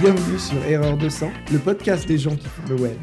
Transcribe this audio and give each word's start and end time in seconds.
Bienvenue 0.00 0.38
sur 0.38 0.64
Erreur 0.64 0.96
200, 0.96 1.28
le 1.52 1.58
podcast 1.58 2.06
des 2.06 2.18
gens 2.18 2.36
qui 2.36 2.46
font 2.46 2.62
le 2.68 2.76
web. 2.76 2.96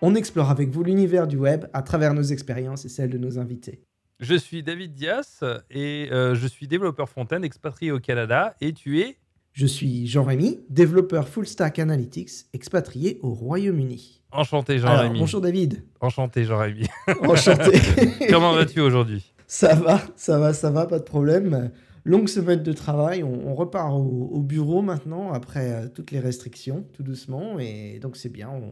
On 0.00 0.14
explore 0.14 0.48
avec 0.48 0.68
vous 0.68 0.84
l'univers 0.84 1.26
du 1.26 1.36
web 1.36 1.64
à 1.72 1.82
travers 1.82 2.14
nos 2.14 2.22
expériences 2.22 2.84
et 2.84 2.88
celles 2.88 3.10
de 3.10 3.18
nos 3.18 3.40
invités. 3.40 3.82
Je 4.20 4.36
suis 4.36 4.62
David 4.62 4.94
Dias 4.94 5.42
et 5.72 6.08
euh, 6.12 6.36
je 6.36 6.46
suis 6.46 6.68
développeur 6.68 7.08
front-end 7.08 7.42
expatrié 7.42 7.90
au 7.90 7.98
Canada 7.98 8.54
et 8.60 8.72
tu 8.72 9.00
es? 9.00 9.16
Je 9.54 9.66
suis 9.66 10.06
Jean-Rémy, 10.06 10.60
développeur 10.70 11.26
full 11.28 11.48
stack 11.48 11.80
analytics 11.80 12.30
expatrié 12.52 13.18
au 13.22 13.30
Royaume-Uni. 13.30 14.22
Enchanté 14.30 14.78
Jean-Rémy. 14.78 15.18
bonjour 15.18 15.40
David. 15.40 15.82
Enchanté 16.00 16.44
Jean-Rémy. 16.44 16.86
Enchanté. 17.22 17.80
Comment 18.30 18.52
vas-tu 18.52 18.80
aujourd'hui? 18.80 19.32
Ça 19.48 19.74
va, 19.74 20.00
ça 20.14 20.38
va, 20.38 20.52
ça 20.52 20.70
va, 20.70 20.86
pas 20.86 21.00
de 21.00 21.04
problème. 21.04 21.72
Longue 22.06 22.28
semaine 22.28 22.62
de 22.62 22.72
travail, 22.72 23.24
on, 23.24 23.48
on 23.48 23.54
repart 23.56 23.92
au, 23.92 24.30
au 24.32 24.40
bureau 24.40 24.80
maintenant 24.80 25.32
après 25.32 25.72
euh, 25.72 25.88
toutes 25.88 26.12
les 26.12 26.20
restrictions, 26.20 26.86
tout 26.92 27.02
doucement, 27.02 27.58
et 27.58 27.98
donc 27.98 28.16
c'est 28.16 28.28
bien, 28.28 28.48
on, 28.48 28.70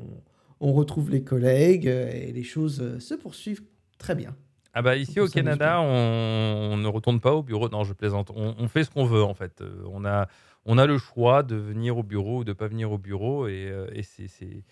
on 0.61 0.73
retrouve 0.73 1.11
les 1.11 1.25
collègues 1.25 1.89
euh, 1.89 2.09
et 2.13 2.31
les 2.31 2.45
choses 2.45 2.81
euh, 2.81 3.01
se 3.01 3.15
poursuivent 3.15 3.65
très 3.99 4.15
bien. 4.15 4.37
Ah 4.73 4.83
bah 4.83 4.97
ici 4.97 5.19
au 5.19 5.27
Canada, 5.27 5.81
on, 5.81 6.71
on 6.75 6.77
ne 6.77 6.87
retourne 6.87 7.19
pas 7.19 7.35
au 7.35 7.43
bureau. 7.43 7.69
Non, 7.69 7.83
je 7.83 7.93
plaisante. 7.93 8.31
On, 8.35 8.69
fait 8.69 8.85
ce 8.85 8.91
qu'on 8.91 9.05
veut 9.05 9.23
en 9.23 9.35
fait. 9.35 9.63
On 9.89 10.05
a, 10.05 10.29
on 10.65 10.79
a 10.79 10.87
le 10.87 10.99
choix 10.99 11.43
de 11.43 11.57
venir 11.57 11.97
au 11.99 12.03
bureau 12.03 12.39
ou 12.39 12.45
de 12.45 12.53
pas 12.53 12.69
venir 12.69 12.91
au 12.93 12.99
bureau 12.99 13.47
et, 13.49 13.73
et 13.93 14.03
c'est- 14.03 14.65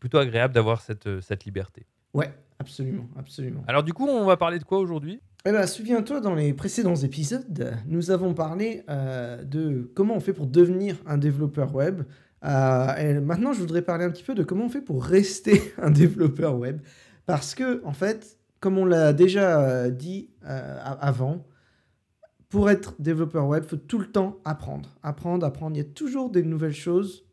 plutôt 0.00 0.18
agréable 0.18 0.52
d'avoir 0.52 0.80
cette, 0.80 1.20
cette 1.20 1.44
liberté. 1.44 1.86
Ouais, 2.12 2.32
absolument, 2.58 3.08
absolument. 3.16 3.62
Alors 3.68 3.84
du 3.84 3.92
coup, 3.92 4.08
on 4.08 4.26
va 4.26 4.36
parler 4.36 4.58
de 4.58 4.64
quoi 4.64 4.78
aujourd'hui? 4.78 5.20
Eh 5.44 5.52
ben, 5.52 5.66
souviens-toi, 5.66 6.20
dans 6.20 6.34
les 6.34 6.52
précédents 6.52 6.96
épisodes, 6.96 7.76
nous 7.86 8.10
avons 8.10 8.34
parlé 8.34 8.82
euh, 8.88 9.44
de 9.44 9.90
comment 9.94 10.16
on 10.16 10.20
fait 10.20 10.32
pour 10.32 10.46
devenir 10.46 10.96
un 11.06 11.18
développeur 11.18 11.72
web. 11.74 12.02
Euh, 12.44 13.20
maintenant, 13.20 13.52
je 13.52 13.60
voudrais 13.60 13.82
parler 13.82 14.04
un 14.04 14.10
petit 14.10 14.24
peu 14.24 14.34
de 14.34 14.42
comment 14.42 14.64
on 14.64 14.68
fait 14.68 14.80
pour 14.80 15.04
rester 15.04 15.62
un 15.78 15.90
développeur 15.90 16.58
web. 16.58 16.80
Parce 17.26 17.54
que, 17.54 17.84
en 17.84 17.92
fait, 17.92 18.38
comme 18.58 18.76
on 18.78 18.84
l'a 18.84 19.12
déjà 19.12 19.60
euh, 19.60 19.90
dit 19.90 20.30
avant, 20.42 21.46
pour 22.48 22.68
être 22.68 22.94
développeur 22.98 23.46
web, 23.46 23.62
il 23.66 23.68
faut 23.68 23.76
tout 23.76 23.98
le 23.98 24.06
temps 24.06 24.40
apprendre. 24.44 24.96
Apprendre, 25.04 25.46
apprendre. 25.46 25.76
Il 25.76 25.78
y 25.78 25.86
a 25.86 25.92
toujours 25.92 26.30
des 26.30 26.42
nouvelles 26.42 26.74
choses 26.74 27.24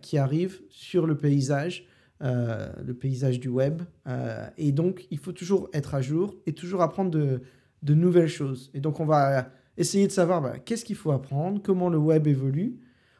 qui 0.00 0.18
arrivent 0.18 0.60
sur 0.70 1.06
le 1.06 1.16
paysage, 1.16 1.86
le 2.22 2.92
paysage 2.92 3.40
du 3.40 3.48
web. 3.48 3.82
Euh, 4.06 4.48
et 4.56 4.72
donc, 4.72 5.06
il 5.10 5.18
faut 5.18 5.32
toujours 5.32 5.68
être 5.72 5.94
à 5.94 6.02
jour 6.02 6.34
et 6.46 6.52
toujours 6.52 6.82
apprendre 6.82 7.10
de, 7.10 7.42
de 7.82 7.94
nouvelles 7.94 8.28
choses. 8.28 8.70
Et 8.74 8.80
donc, 8.80 9.00
on 9.00 9.06
va 9.06 9.48
essayer 9.76 10.06
de 10.06 10.12
savoir 10.12 10.40
bah, 10.40 10.58
qu'est-ce 10.58 10.84
qu'il 10.84 10.96
faut 10.96 11.12
apprendre, 11.12 11.60
comment 11.62 11.88
le 11.88 11.98
web 11.98 12.26
évolue. 12.26 12.78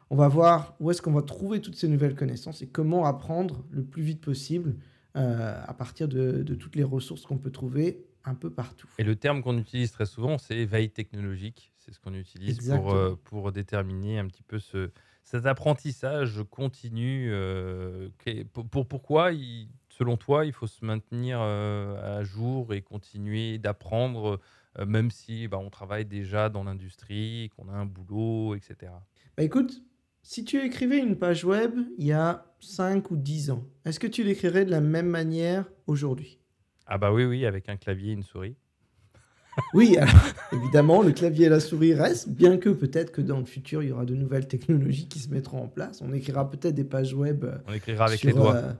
On 0.09 0.15
va 0.15 0.27
voir 0.27 0.75
où 0.79 0.91
est-ce 0.91 1.01
qu'on 1.01 1.11
va 1.11 1.21
trouver 1.21 1.59
toutes 1.59 1.75
ces 1.75 1.87
nouvelles 1.87 2.15
connaissances 2.15 2.61
et 2.61 2.67
comment 2.67 3.05
apprendre 3.05 3.65
le 3.71 3.83
plus 3.83 4.03
vite 4.03 4.21
possible 4.21 4.75
euh, 5.15 5.61
à 5.65 5.73
partir 5.73 6.07
de, 6.07 6.43
de 6.43 6.55
toutes 6.55 6.75
les 6.75 6.83
ressources 6.83 7.25
qu'on 7.25 7.37
peut 7.37 7.51
trouver 7.51 8.05
un 8.25 8.35
peu 8.35 8.49
partout. 8.49 8.87
Et 8.99 9.03
le 9.03 9.15
terme 9.15 9.41
qu'on 9.41 9.57
utilise 9.57 9.91
très 9.91 10.05
souvent, 10.05 10.37
c'est 10.37 10.65
veille 10.65 10.89
technologique. 10.89 11.71
C'est 11.77 11.93
ce 11.93 11.99
qu'on 11.99 12.13
utilise 12.13 12.71
euh, 12.71 13.15
pour 13.25 13.51
déterminer 13.51 14.17
un 14.19 14.27
petit 14.27 14.43
peu 14.43 14.59
ce, 14.59 14.91
cet 15.23 15.45
apprentissage 15.45 16.41
continu. 16.49 17.29
euh, 17.31 18.09
qu'est- 18.23 18.43
pour, 18.45 18.67
pour- 18.67 18.87
pourquoi, 18.87 19.31
il- 19.31 19.69
selon 19.89 20.17
toi, 20.17 20.45
il 20.45 20.51
faut 20.53 20.67
se 20.67 20.83
maintenir 20.85 21.39
euh, 21.41 22.19
à 22.19 22.23
jour 22.23 22.73
et 22.73 22.81
continuer 22.81 23.57
d'apprendre, 23.57 24.39
euh, 24.79 24.85
même 24.85 25.11
si 25.11 25.47
bah, 25.47 25.57
on 25.59 25.69
travaille 25.69 26.05
déjà 26.05 26.49
dans 26.49 26.63
l'industrie, 26.63 27.49
qu'on 27.55 27.69
a 27.69 27.73
un 27.73 27.85
boulot, 27.85 28.55
etc. 28.55 28.91
Bah 29.37 29.43
écoute, 29.43 29.81
si 30.21 30.43
tu 30.45 30.59
écrivais 30.61 30.99
une 30.99 31.17
page 31.17 31.43
web 31.45 31.73
il 31.97 32.05
y 32.07 32.11
a 32.13 32.45
5 32.59 33.11
ou 33.11 33.15
10 33.17 33.49
ans, 33.51 33.63
est-ce 33.85 33.99
que 33.99 34.07
tu 34.07 34.23
l'écrirais 34.23 34.65
de 34.65 34.71
la 34.71 34.81
même 34.81 35.07
manière 35.07 35.65
aujourd'hui? 35.87 36.39
Ah 36.85 36.97
bah 36.97 37.11
oui, 37.13 37.23
oui, 37.25 37.45
avec 37.45 37.69
un 37.69 37.77
clavier 37.77 38.11
et 38.11 38.13
une 38.13 38.23
souris. 38.23 38.55
Oui, 39.73 39.97
alors 39.97 40.13
évidemment, 40.51 41.01
le 41.01 41.11
clavier 41.11 41.45
et 41.45 41.49
la 41.49 41.59
souris 41.59 41.93
restent, 41.93 42.29
bien 42.29 42.57
que 42.57 42.69
peut-être 42.69 43.11
que 43.11 43.21
dans 43.21 43.39
le 43.39 43.45
futur, 43.45 43.83
il 43.83 43.89
y 43.89 43.91
aura 43.91 44.05
de 44.05 44.15
nouvelles 44.15 44.47
technologies 44.47 45.07
qui 45.07 45.19
se 45.19 45.29
mettront 45.29 45.63
en 45.63 45.67
place. 45.67 46.01
On 46.01 46.13
écrira 46.13 46.49
peut-être 46.49 46.75
des 46.75 46.83
pages 46.83 47.13
web 47.13 47.43
euh, 47.43 47.55
On 47.67 47.73
écrira 47.73 48.05
avec 48.05 48.19
sur, 48.19 48.29
les 48.29 48.35
doigts. 48.35 48.55
euh, 48.55 48.73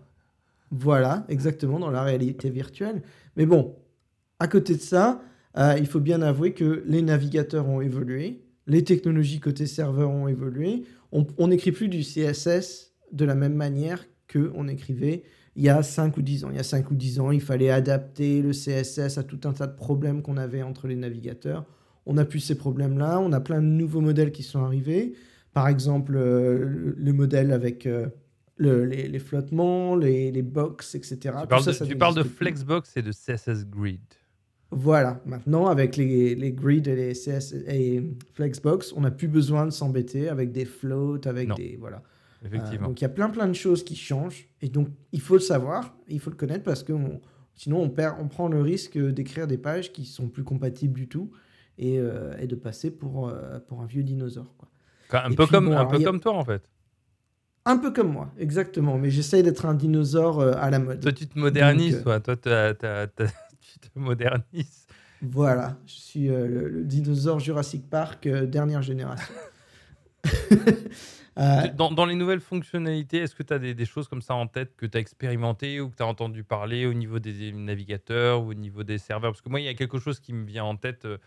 voilà, 0.72 1.25
exactement, 1.29 1.79
dans 1.79 1.91
la 1.91 2.03
réalité 2.03 2.50
virtuelle. 2.50 3.01
Mais 3.35 3.45
bon, 3.45 3.75
à 4.39 4.47
côté 4.47 4.75
de 4.75 4.81
ça, 4.81 5.22
euh, 5.57 5.75
il 5.78 5.85
faut 5.85 6.00
bien 6.00 6.22
avouer 6.22 6.53
que 6.53 6.83
les 6.88 7.01
navigateurs 7.01 7.67
ont 7.67 7.81
évolué, 7.81 8.41
les 8.66 8.83
technologies 8.83 9.39
côté 9.39 9.67
serveur 9.67 10.09
ont 10.09 10.28
évolué. 10.28 10.83
On 11.12 11.28
on 11.38 11.47
n'écrit 11.47 11.72
plus 11.72 11.89
du 11.89 12.01
CSS 12.01 12.94
de 13.12 13.25
la 13.25 13.35
même 13.35 13.53
manière 13.53 14.06
qu'on 14.31 14.67
écrivait 14.67 15.23
il 15.55 15.63
y 15.63 15.69
a 15.69 15.81
5 15.83 16.17
ou 16.17 16.21
10 16.21 16.45
ans. 16.45 16.49
Il 16.51 16.55
y 16.57 16.59
a 16.59 16.63
5 16.63 16.89
ou 16.91 16.95
10 16.95 17.19
ans, 17.19 17.31
il 17.31 17.41
fallait 17.41 17.69
adapter 17.69 18.41
le 18.41 18.51
CSS 18.51 19.17
à 19.17 19.23
tout 19.23 19.39
un 19.45 19.53
tas 19.53 19.67
de 19.67 19.75
problèmes 19.75 20.21
qu'on 20.21 20.37
avait 20.37 20.63
entre 20.63 20.87
les 20.87 20.95
navigateurs. 20.95 21.65
On 22.05 22.13
n'a 22.15 22.25
plus 22.25 22.39
ces 22.39 22.55
problèmes-là. 22.55 23.19
On 23.19 23.31
a 23.31 23.39
plein 23.39 23.61
de 23.61 23.67
nouveaux 23.67 24.01
modèles 24.01 24.31
qui 24.31 24.43
sont 24.43 24.63
arrivés. 24.63 25.13
Par 25.53 25.67
exemple, 25.67 26.15
euh, 26.15 26.57
le, 26.65 26.95
le 26.97 27.13
modèle 27.13 27.51
avec 27.51 27.85
euh, 27.85 28.07
le- 28.57 28.85
les, 28.85 29.07
les 29.07 29.19
flottements, 29.19 29.95
les, 29.95 30.31
les 30.31 30.41
box, 30.41 30.95
etc. 30.95 31.17
Tu 31.21 31.27
Tout 31.29 31.47
parles, 31.47 31.63
ça, 31.63 31.71
de, 31.71 31.75
ça 31.75 31.85
tu 31.85 31.95
parles 31.95 32.13
de 32.15 32.19
n'existe 32.19 32.35
plus. 32.37 32.45
Flexbox 32.45 32.97
et 32.97 33.01
de 33.03 33.11
CSS 33.11 33.65
Grid. 33.69 33.99
Voilà, 34.71 35.21
maintenant 35.27 35.67
avec 35.67 35.97
les, 35.97 36.33
les 36.33 36.51
grids 36.51 36.81
et 36.87 36.95
les 36.95 37.13
CS 37.13 37.53
et 37.67 38.01
Flexbox, 38.33 38.91
on 38.97 39.01
n'a 39.01 39.11
plus 39.11 39.27
besoin 39.27 39.65
de 39.65 39.69
s'embêter 39.71 40.29
avec 40.29 40.51
des 40.51 40.65
floats, 40.65 41.19
avec 41.25 41.47
Non. 41.49 41.55
des. 41.55 41.77
Voilà. 41.79 42.01
Euh, 42.43 42.47
Effectivement. 42.47 42.87
donc 42.87 42.99
il 42.99 43.03
y 43.03 43.05
a 43.05 43.09
plein 43.09 43.29
plein 43.29 43.47
de 43.47 43.53
choses 43.53 43.83
qui 43.85 43.95
changent 43.95 44.49
et 44.61 44.67
donc 44.69 44.89
il 45.13 45.21
faut 45.21 45.35
le 45.35 45.39
savoir, 45.39 45.95
il 46.09 46.19
faut 46.19 46.29
le 46.29 46.35
connaître 46.35 46.63
parce 46.63 46.83
que 46.83 46.91
on- 46.93 47.21
sinon 47.55 47.81
on, 47.81 47.89
perd, 47.89 48.17
on 48.19 48.27
prend 48.27 48.47
le 48.49 48.61
risque 48.61 48.97
d'écrire 48.97 49.47
des 49.47 49.57
pages 49.57 49.91
qui 49.93 50.05
sont 50.05 50.27
plus 50.27 50.43
compatibles 50.43 50.93
du 50.93 51.07
tout 51.07 51.31
et, 51.77 51.99
euh, 51.99 52.35
et 52.39 52.47
de 52.47 52.55
passer 52.55 52.91
pour, 52.91 53.29
euh, 53.29 53.59
pour 53.59 53.81
un 53.81 53.85
vieux 53.85 54.03
dinosaure. 54.03 54.53
Quoi. 54.57 54.69
un 55.23 55.31
et 55.31 55.35
peu, 55.35 55.43
puis 55.45 55.51
comme, 55.53 55.65
bon, 55.67 55.77
un 55.77 55.85
peu 55.85 55.95
a- 55.97 56.03
comme 56.03 56.19
toi, 56.19 56.33
en 56.33 56.43
fait. 56.43 56.69
Un 57.65 57.77
peu 57.77 57.91
comme 57.91 58.11
moi, 58.11 58.29
exactement, 58.37 58.97
mais 58.97 59.09
j'essaye 59.09 59.41
d'être 59.41 59.65
un 59.65 59.73
dinosaure 59.73 60.41
à 60.41 60.69
la 60.69 60.79
mode. 60.79 60.99
Toi, 60.99 61.13
tu 61.13 61.27
te 61.27 61.39
modernises, 61.39 62.03
Donc, 62.03 62.07
euh, 62.07 62.19
toi. 62.19 62.35
Toi, 62.35 63.07
tu 63.61 63.79
te 63.79 63.97
modernises. 63.97 64.85
Voilà, 65.21 65.77
je 65.85 65.93
suis 65.93 66.29
euh, 66.29 66.45
le, 66.47 66.67
le 66.67 66.83
dinosaure 66.83 67.39
Jurassic 67.39 67.89
Park 67.89 68.27
euh, 68.27 68.45
dernière 68.45 68.81
génération. 68.81 69.33
Euh, 71.39 71.67
Dans, 71.75 71.91
dans 71.91 72.05
les 72.05 72.16
nouvelles 72.16 72.39
fonctionnalités, 72.39 73.17
est-ce 73.17 73.33
que 73.35 73.44
tu 73.44 73.53
as 73.53 73.59
des, 73.59 73.73
des 73.73 73.85
choses 73.85 74.07
comme 74.07 74.21
ça 74.21 74.35
en 74.35 74.47
tête 74.47 74.75
que 74.77 74.85
tu 74.85 74.97
as 74.97 75.01
expérimenté 75.01 75.79
ou 75.81 75.89
que 75.89 75.95
tu 75.95 76.03
as 76.03 76.07
entendu 76.07 76.44
parler 76.44 76.85
au 76.85 76.94
niveau 76.94 77.19
des 77.19 77.51
navigateurs 77.51 78.44
ou 78.44 78.49
au 78.49 78.53
niveau 78.53 78.83
des 78.83 78.97
serveurs? 78.99 79.31
Parce 79.31 79.41
que 79.41 79.49
moi, 79.49 79.59
il 79.59 79.66
y 79.66 79.69
a 79.69 79.73
quelque 79.73 79.97
chose 79.99 80.19
qui 80.19 80.31
me 80.33 80.45
vient 80.45 80.63
en 80.63 80.75
tête 80.75 81.05
euh, 81.05 81.17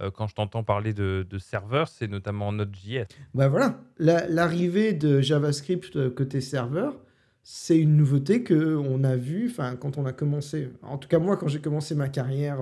euh, 0.00 0.10
quand 0.10 0.26
je 0.26 0.34
t'entends 0.34 0.64
parler 0.64 0.92
de, 0.94 1.24
de 1.28 1.38
serveurs, 1.38 1.86
c'est 1.88 2.08
notamment 2.08 2.50
Node.js. 2.52 3.06
Bah 3.34 3.48
voilà, 3.48 3.78
La- 3.98 4.26
l'arrivée 4.26 4.94
de 4.94 5.20
JavaScript 5.20 6.12
côté 6.14 6.40
serveur, 6.40 6.98
c'est 7.44 7.78
une 7.78 7.96
nouveauté 7.96 8.42
que 8.42 8.74
on 8.76 9.04
a 9.04 9.16
vue, 9.16 9.48
enfin 9.50 9.76
quand 9.76 9.98
on 9.98 10.06
a 10.06 10.12
commencé, 10.12 10.70
en 10.82 10.96
tout 10.96 11.08
cas 11.08 11.18
moi 11.18 11.36
quand 11.36 11.48
j'ai 11.48 11.60
commencé 11.60 11.94
ma 11.94 12.08
carrière 12.08 12.58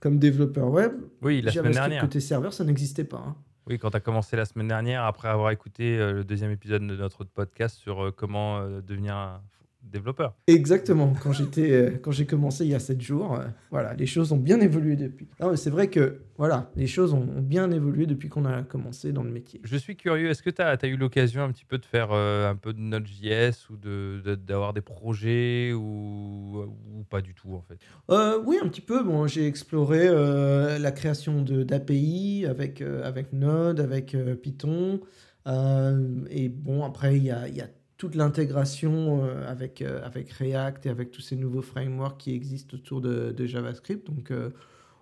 comme 0.00 0.18
développeur 0.18 0.68
web, 0.70 0.92
Oui, 1.22 1.40
la 1.42 1.52
semaine 1.52 1.64
JavaScript 1.72 1.74
dernière. 1.88 2.00
côté 2.02 2.20
serveur, 2.20 2.52
ça 2.52 2.64
n'existait 2.64 3.04
pas. 3.04 3.22
hein. 3.28 3.36
Oui, 3.66 3.78
quand 3.78 3.90
tu 3.90 3.96
as 3.96 4.00
commencé 4.00 4.36
la 4.36 4.44
semaine 4.44 4.68
dernière, 4.68 5.04
après 5.04 5.28
avoir 5.28 5.50
écouté 5.50 5.96
euh, 5.98 6.12
le 6.12 6.24
deuxième 6.24 6.50
épisode 6.50 6.86
de 6.86 6.96
notre 6.96 7.24
podcast 7.24 7.78
sur 7.78 8.04
euh, 8.04 8.10
comment 8.10 8.58
euh, 8.58 8.82
devenir 8.82 9.16
un 9.16 9.42
développeur. 9.90 10.34
Exactement, 10.46 11.14
quand 11.22 11.32
j'étais, 11.32 11.70
euh, 11.70 11.90
quand 12.02 12.10
j'ai 12.10 12.26
commencé 12.26 12.64
il 12.64 12.70
y 12.70 12.74
a 12.74 12.80
7 12.80 13.00
jours, 13.00 13.34
euh, 13.34 13.44
voilà, 13.70 13.94
les 13.94 14.06
choses 14.06 14.32
ont 14.32 14.38
bien 14.38 14.60
évolué 14.60 14.96
depuis. 14.96 15.28
C'est 15.56 15.70
vrai 15.70 15.88
que 15.88 16.20
voilà, 16.36 16.70
les 16.76 16.86
choses 16.86 17.14
ont, 17.14 17.24
bien 17.40 17.70
évolué 17.70 18.06
depuis 18.06 18.28
qu'on 18.28 18.44
a 18.44 18.62
commencé 18.62 19.12
dans 19.12 19.22
le 19.22 19.30
métier. 19.30 19.60
Je 19.64 19.76
suis 19.76 19.96
curieux, 19.96 20.30
est-ce 20.30 20.42
que 20.42 20.50
tu 20.50 20.62
as, 20.62 20.76
eu 20.86 20.96
l'occasion 20.96 21.42
un 21.42 21.52
petit 21.52 21.64
peu 21.64 21.78
de 21.78 21.84
faire 21.84 22.08
euh, 22.12 22.50
un 22.50 22.56
peu 22.56 22.72
de 22.72 22.80
Node.js 22.80 23.68
ou 23.70 23.76
de- 23.76 24.20
de- 24.24 24.34
d'avoir 24.34 24.72
des 24.72 24.80
projets 24.80 25.72
ou, 25.72 26.64
ou 26.92 27.04
pas 27.08 27.20
du 27.20 27.34
tout 27.34 27.54
en 27.54 27.62
fait? 27.62 27.78
Euh, 28.10 28.40
oui, 28.44 28.58
un 28.62 28.68
petit 28.68 28.80
peu. 28.80 29.02
Bon, 29.02 29.26
j'ai 29.26 29.46
exploré 29.46 30.06
euh, 30.08 30.78
la 30.78 30.92
création 30.92 31.42
de 31.42 31.62
d'API 31.62 32.46
avec, 32.48 32.80
avec 32.82 33.32
Node, 33.32 33.80
avec 33.80 34.16
Python. 34.42 35.00
Et 35.46 36.48
bon, 36.48 36.84
après, 36.84 37.16
il 37.16 37.24
y 37.24 37.30
a, 37.30 37.48
il 37.48 37.56
y 37.56 37.60
a 37.60 37.68
toute 38.04 38.16
l'intégration 38.16 39.24
euh, 39.24 39.50
avec, 39.50 39.80
euh, 39.80 40.04
avec 40.04 40.30
React 40.30 40.84
et 40.86 40.90
avec 40.90 41.10
tous 41.10 41.22
ces 41.22 41.36
nouveaux 41.36 41.62
frameworks 41.62 42.18
qui 42.18 42.34
existent 42.34 42.76
autour 42.76 43.00
de, 43.00 43.32
de 43.32 43.46
JavaScript. 43.46 44.06
Donc, 44.06 44.30
euh, 44.30 44.50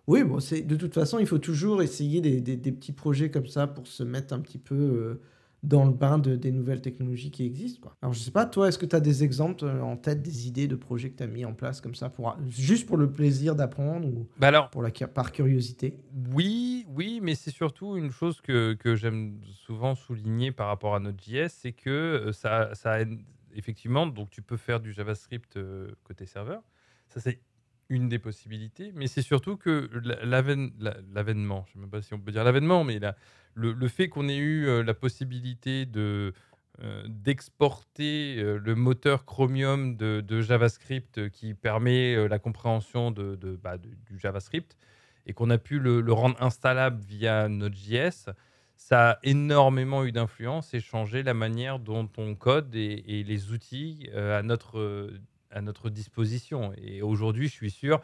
oui, 0.07 0.23
bon, 0.23 0.39
c'est, 0.39 0.63
de 0.63 0.77
toute 0.77 0.95
façon, 0.95 1.19
il 1.19 1.27
faut 1.27 1.39
toujours 1.39 1.83
essayer 1.83 2.21
des, 2.21 2.41
des- 2.41 2.57
des 2.57 2.73
petits 2.73 2.93
projets 2.93 3.31
comme 3.31 3.47
ça 3.47 3.67
pour 3.67 3.89
se 3.89 4.05
mettre 4.05 4.33
un 4.35 4.41
petit 4.41 4.59
peu 4.59 4.75
euh, 4.75 5.21
dans 5.65 5.85
le 5.85 5.93
bain 5.93 6.19
de, 6.19 6.37
des 6.37 6.53
nouvelles 6.53 6.81
technologies 6.81 7.31
qui 7.31 7.45
existent. 7.45 7.81
Quoi. 7.83 7.97
Alors 8.03 8.13
je 8.13 8.21
sais 8.21 8.31
pas, 8.33 8.47
toi, 8.47 8.69
est-ce 8.69 8.79
que 8.79 8.87
tu 8.87 8.97
as 8.97 9.01
des 9.01 9.23
exemples 9.25 9.65
en 9.65 9.97
tête, 9.97 10.23
des 10.23 10.49
idées 10.49 10.69
de 10.69 10.77
projets 10.77 11.11
que 11.11 11.17
tu 11.19 11.23
as 11.25 11.29
mis 11.29 11.45
en 11.45 11.55
place 11.55 11.81
comme 11.81 11.95
ça, 11.95 12.09
pour, 12.09 12.37
juste 12.49 12.87
pour 12.87 12.97
le 12.97 13.11
plaisir 13.11 13.55
d'apprendre 13.57 14.07
ou 14.09 14.27
bah 14.39 14.49
alors, 14.49 14.71
pour 14.71 14.83
la, 14.83 14.91
par 14.91 15.31
curiosité? 15.31 15.99
Oui, 16.33 16.82
oui, 16.95 17.21
mais 17.23 17.35
c'est 17.35 17.51
surtout 17.51 17.97
une 17.97 18.11
chose 18.11 18.41
que, 18.41 18.75
que 18.75 18.95
j'aime 18.95 19.41
souvent 19.45 19.95
souligner 19.95 20.53
par 20.53 20.69
rapport 20.69 20.95
à 20.95 21.01
Node.js, 21.01 21.49
c'est 21.49 21.73
que 21.73 21.91
euh, 21.91 22.33
ça, 22.33 22.75
ça 22.75 22.99
effectivement, 23.55 24.07
donc 24.07 24.31
tu 24.31 24.43
peux 24.43 24.57
faire 24.57 24.81
du 24.81 24.93
JavaScript 24.93 25.57
euh, 25.57 25.91
côté 26.05 26.27
serveur. 26.27 26.63
Ça, 27.09 27.21
c'est 27.21 27.41
une 27.89 28.09
des 28.09 28.19
possibilités, 28.19 28.93
mais 28.95 29.07
c'est 29.07 29.23
surtout 29.23 29.57
que 29.57 29.91
l'avènement, 30.23 31.65
je 31.67 31.71
ne 31.71 31.75
sais 31.75 31.79
même 31.81 31.91
pas 31.91 32.03
si 32.03 32.15
on 32.15 32.21
peut 32.21 32.33
dire 32.33 32.45
l'avènement, 32.45 32.85
mais 32.85 33.01
le, 33.55 33.89
fait 33.89 34.09
qu'on 34.09 34.29
ait 34.29 34.37
eu 34.37 34.67
euh, 34.67 34.83
la 34.83 34.95
possibilité 34.95 35.87
de 35.87 36.33
d'exporter 37.07 38.43
le 38.43 38.75
moteur 38.75 39.25
Chromium 39.27 39.95
de, 39.95 40.41
JavaScript 40.41 41.29
qui 41.29 41.53
permet 41.53 42.27
la 42.27 42.39
compréhension 42.39 43.11
de, 43.13 43.37
bah, 43.63 43.77
du 43.77 44.19
JavaScript 44.19 44.77
et 45.27 45.33
qu'on 45.33 45.51
a 45.51 45.59
pu 45.59 45.79
le, 45.79 46.13
rendre 46.13 46.41
installable 46.43 47.01
via 47.03 47.49
Node.js, 47.49 48.31
ça 48.77 49.11
a 49.13 49.19
énormément 49.23 50.05
eu 50.05 50.13
d'influence 50.13 50.75
et 50.75 50.81
changé 50.81 51.23
la 51.23 51.35
manière 51.35 51.79
dont 51.79 52.09
on 52.17 52.35
code 52.35 52.75
et, 52.75 53.25
les 53.27 53.53
outils 53.53 54.09
à, 54.15 54.43
notre, 54.43 55.13
à 55.51 55.61
notre 55.61 55.89
disposition. 55.91 56.73
Et 56.77 57.03
aujourd'hui, 57.03 57.47
je 57.47 57.53
suis 57.53 57.71
sûr, 57.71 58.01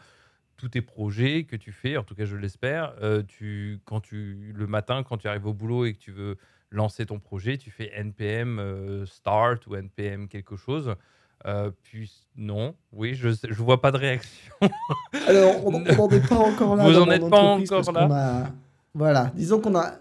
tous 0.58 0.68
tes 0.68 0.82
projets 0.82 1.44
que 1.44 1.56
tu 1.56 1.72
fais, 1.72 1.96
en 1.96 2.02
tout 2.02 2.14
cas 2.14 2.26
je 2.26 2.36
l'espère, 2.36 2.94
euh, 3.00 3.22
tu, 3.22 3.80
le 4.12 4.66
matin, 4.66 5.02
quand 5.02 5.16
tu 5.16 5.28
arrives 5.28 5.46
au 5.46 5.54
boulot 5.54 5.86
et 5.86 5.94
que 5.94 5.98
tu 5.98 6.12
veux 6.12 6.36
lancer 6.70 7.06
ton 7.06 7.18
projet, 7.18 7.56
tu 7.56 7.70
fais 7.70 7.90
NPM 7.94 8.58
euh, 8.58 9.06
start 9.06 9.66
ou 9.66 9.76
NPM 9.76 10.28
quelque 10.28 10.56
chose. 10.56 10.94
Euh, 11.46 11.70
puis 11.82 12.12
non, 12.36 12.74
oui, 12.92 13.14
je 13.14 13.28
ne 13.28 13.54
vois 13.54 13.80
pas 13.80 13.92
de 13.92 13.98
réaction. 13.98 14.52
Alors, 15.26 15.66
on 15.66 15.70
n'en 15.70 15.84
est 15.84 16.28
pas 16.28 16.36
encore 16.36 16.76
là. 16.76 16.84
Vous 16.84 16.92
n'en 16.92 17.10
êtes 17.10 17.28
pas 17.28 17.42
encore 17.42 17.92
là. 17.92 18.52
Voilà, 18.94 19.30
disons 19.34 19.60
qu'on 19.60 19.76
a 19.76 19.92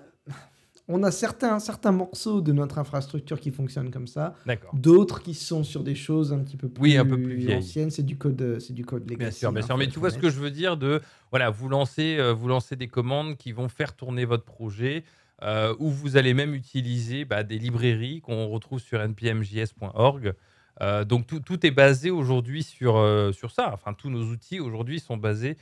on 0.89 1.03
a 1.03 1.11
certains, 1.11 1.59
certains 1.59 1.91
morceaux 1.91 2.39
de 2.39 2.53
notre 2.53 2.77
infrastructure 2.79 3.39
qui 3.39 3.51
fonctionnent 3.51 3.91
comme 3.91 4.07
ça. 4.07 4.35
D'autres 4.73 5.21
qui 5.21 5.33
sont 5.33 5.63
sur 5.63 5.83
des 5.83 5.95
choses 5.95 6.31
un 6.31 6.39
petit 6.39 6.55
peu 6.55 6.69
plus, 6.69 6.81
oui, 6.81 6.97
un 6.97 7.05
peu 7.05 7.21
plus 7.21 7.53
anciennes. 7.53 7.91
C'est 7.91 8.05
du 8.05 8.17
code, 8.17 8.57
c'est 8.59 8.73
du 8.73 8.85
code 8.85 9.03
legacy. 9.09 9.17
Bien 9.17 9.31
sûr, 9.31 9.51
bien 9.51 9.61
sûr. 9.63 9.77
Mais 9.77 9.87
tu 9.87 9.99
vois 9.99 10.11
ce 10.11 10.17
que 10.17 10.29
je 10.29 10.39
veux 10.39 10.51
dire 10.51 10.77
de 10.77 11.01
voilà, 11.29 11.49
vous 11.49 11.67
lancez, 11.67 12.17
euh, 12.17 12.31
vous 12.31 12.47
lancez 12.47 12.75
des 12.75 12.87
commandes 12.87 13.35
qui 13.35 13.51
vont 13.51 13.67
faire 13.67 13.95
tourner 13.95 14.25
votre 14.25 14.45
projet. 14.45 15.03
Euh, 15.43 15.75
où 15.77 15.91
vous 15.91 16.17
allez 16.17 16.33
même 16.33 16.55
utiliser 16.55 17.23
bah, 17.23 17.43
des 17.43 17.59
librairies 17.59 18.21
qu'on 18.21 18.47
retrouve 18.47 18.79
sur 18.79 18.99
npmjs.org. 18.99 20.33
Euh, 20.81 21.03
donc 21.05 21.27
tout, 21.27 21.39
tout, 21.39 21.65
est 21.65 21.71
basé 21.71 22.11
aujourd'hui 22.11 22.63
sur, 22.63 22.95
sur 23.33 23.51
ça. 23.51 23.71
Enfin, 23.73 23.93
tous 23.93 24.09
nos 24.09 24.23
outils 24.23 24.59
aujourd'hui 24.59 24.99
sont 24.99 25.17
basés 25.17 25.57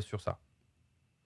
sur 0.00 0.20
ça. 0.20 0.38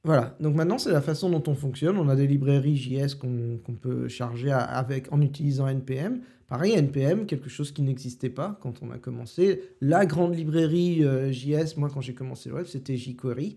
Voilà, 0.06 0.36
donc 0.38 0.54
maintenant 0.54 0.78
c'est 0.78 0.92
la 0.92 1.00
façon 1.00 1.30
dont 1.30 1.42
on 1.48 1.56
fonctionne. 1.56 1.98
On 1.98 2.08
a 2.08 2.14
des 2.14 2.28
librairies 2.28 2.76
JS 2.76 3.16
qu'on 3.16 3.74
peut 3.74 4.06
charger 4.06 4.52
avec, 4.52 5.12
en 5.12 5.20
utilisant 5.20 5.66
NPM. 5.66 6.20
Pareil, 6.46 6.74
NPM, 6.74 7.26
quelque 7.26 7.48
chose 7.48 7.72
qui 7.72 7.82
n'existait 7.82 8.30
pas 8.30 8.56
quand 8.62 8.80
on 8.82 8.92
a 8.92 8.98
commencé. 8.98 9.62
La 9.80 10.06
grande 10.06 10.36
librairie 10.36 11.04
euh, 11.04 11.32
JS, 11.32 11.76
moi 11.76 11.90
quand 11.92 12.00
j'ai 12.00 12.14
commencé 12.14 12.50
le 12.50 12.54
web, 12.54 12.66
c'était 12.66 12.96
jQuery. 12.96 13.56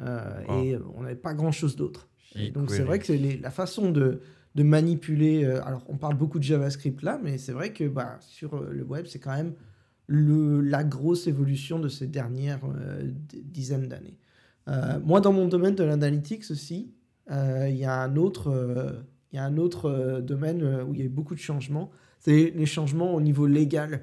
Euh, 0.00 0.62
et 0.62 0.78
on 0.96 1.02
n'avait 1.02 1.16
pas 1.16 1.34
grand-chose 1.34 1.76
d'autre. 1.76 2.08
Donc 2.54 2.70
c'est 2.70 2.82
vrai 2.82 2.98
que 2.98 3.04
c'est 3.04 3.18
la 3.42 3.50
façon 3.50 3.90
de, 3.90 4.22
de 4.54 4.62
manipuler... 4.62 5.44
Euh, 5.44 5.64
alors 5.64 5.84
on 5.88 5.96
parle 5.96 6.16
beaucoup 6.16 6.38
de 6.38 6.44
JavaScript 6.44 7.02
là, 7.02 7.20
mais 7.22 7.38
c'est 7.38 7.52
vrai 7.52 7.72
que 7.72 7.84
bah, 7.84 8.18
sur 8.20 8.60
le 8.62 8.82
web, 8.84 9.06
c'est 9.06 9.18
quand 9.18 9.34
même 9.34 9.54
le, 10.06 10.60
la 10.60 10.84
grosse 10.84 11.26
évolution 11.26 11.78
de 11.78 11.88
ces 11.88 12.06
dernières 12.06 12.60
dizaines 13.32 13.88
d'années. 13.88 14.18
Euh, 14.68 15.00
moi, 15.04 15.20
dans 15.20 15.32
mon 15.32 15.48
domaine 15.48 15.74
de 15.74 15.84
l'analytics 15.84 16.50
aussi, 16.50 16.92
euh, 17.30 17.66
il 17.68 17.76
y 17.76 17.84
a 17.84 18.02
un 18.02 18.16
autre, 18.16 18.50
euh, 18.50 18.92
y 19.32 19.38
a 19.38 19.44
un 19.44 19.56
autre 19.56 20.20
domaine 20.20 20.62
où 20.86 20.94
il 20.94 21.00
y 21.00 21.02
a 21.02 21.06
eu 21.06 21.10
beaucoup 21.10 21.34
de 21.34 21.40
changements. 21.40 21.90
C'est 22.18 22.52
les 22.54 22.66
changements 22.66 23.14
au 23.14 23.20
niveau 23.20 23.46
légal. 23.46 24.02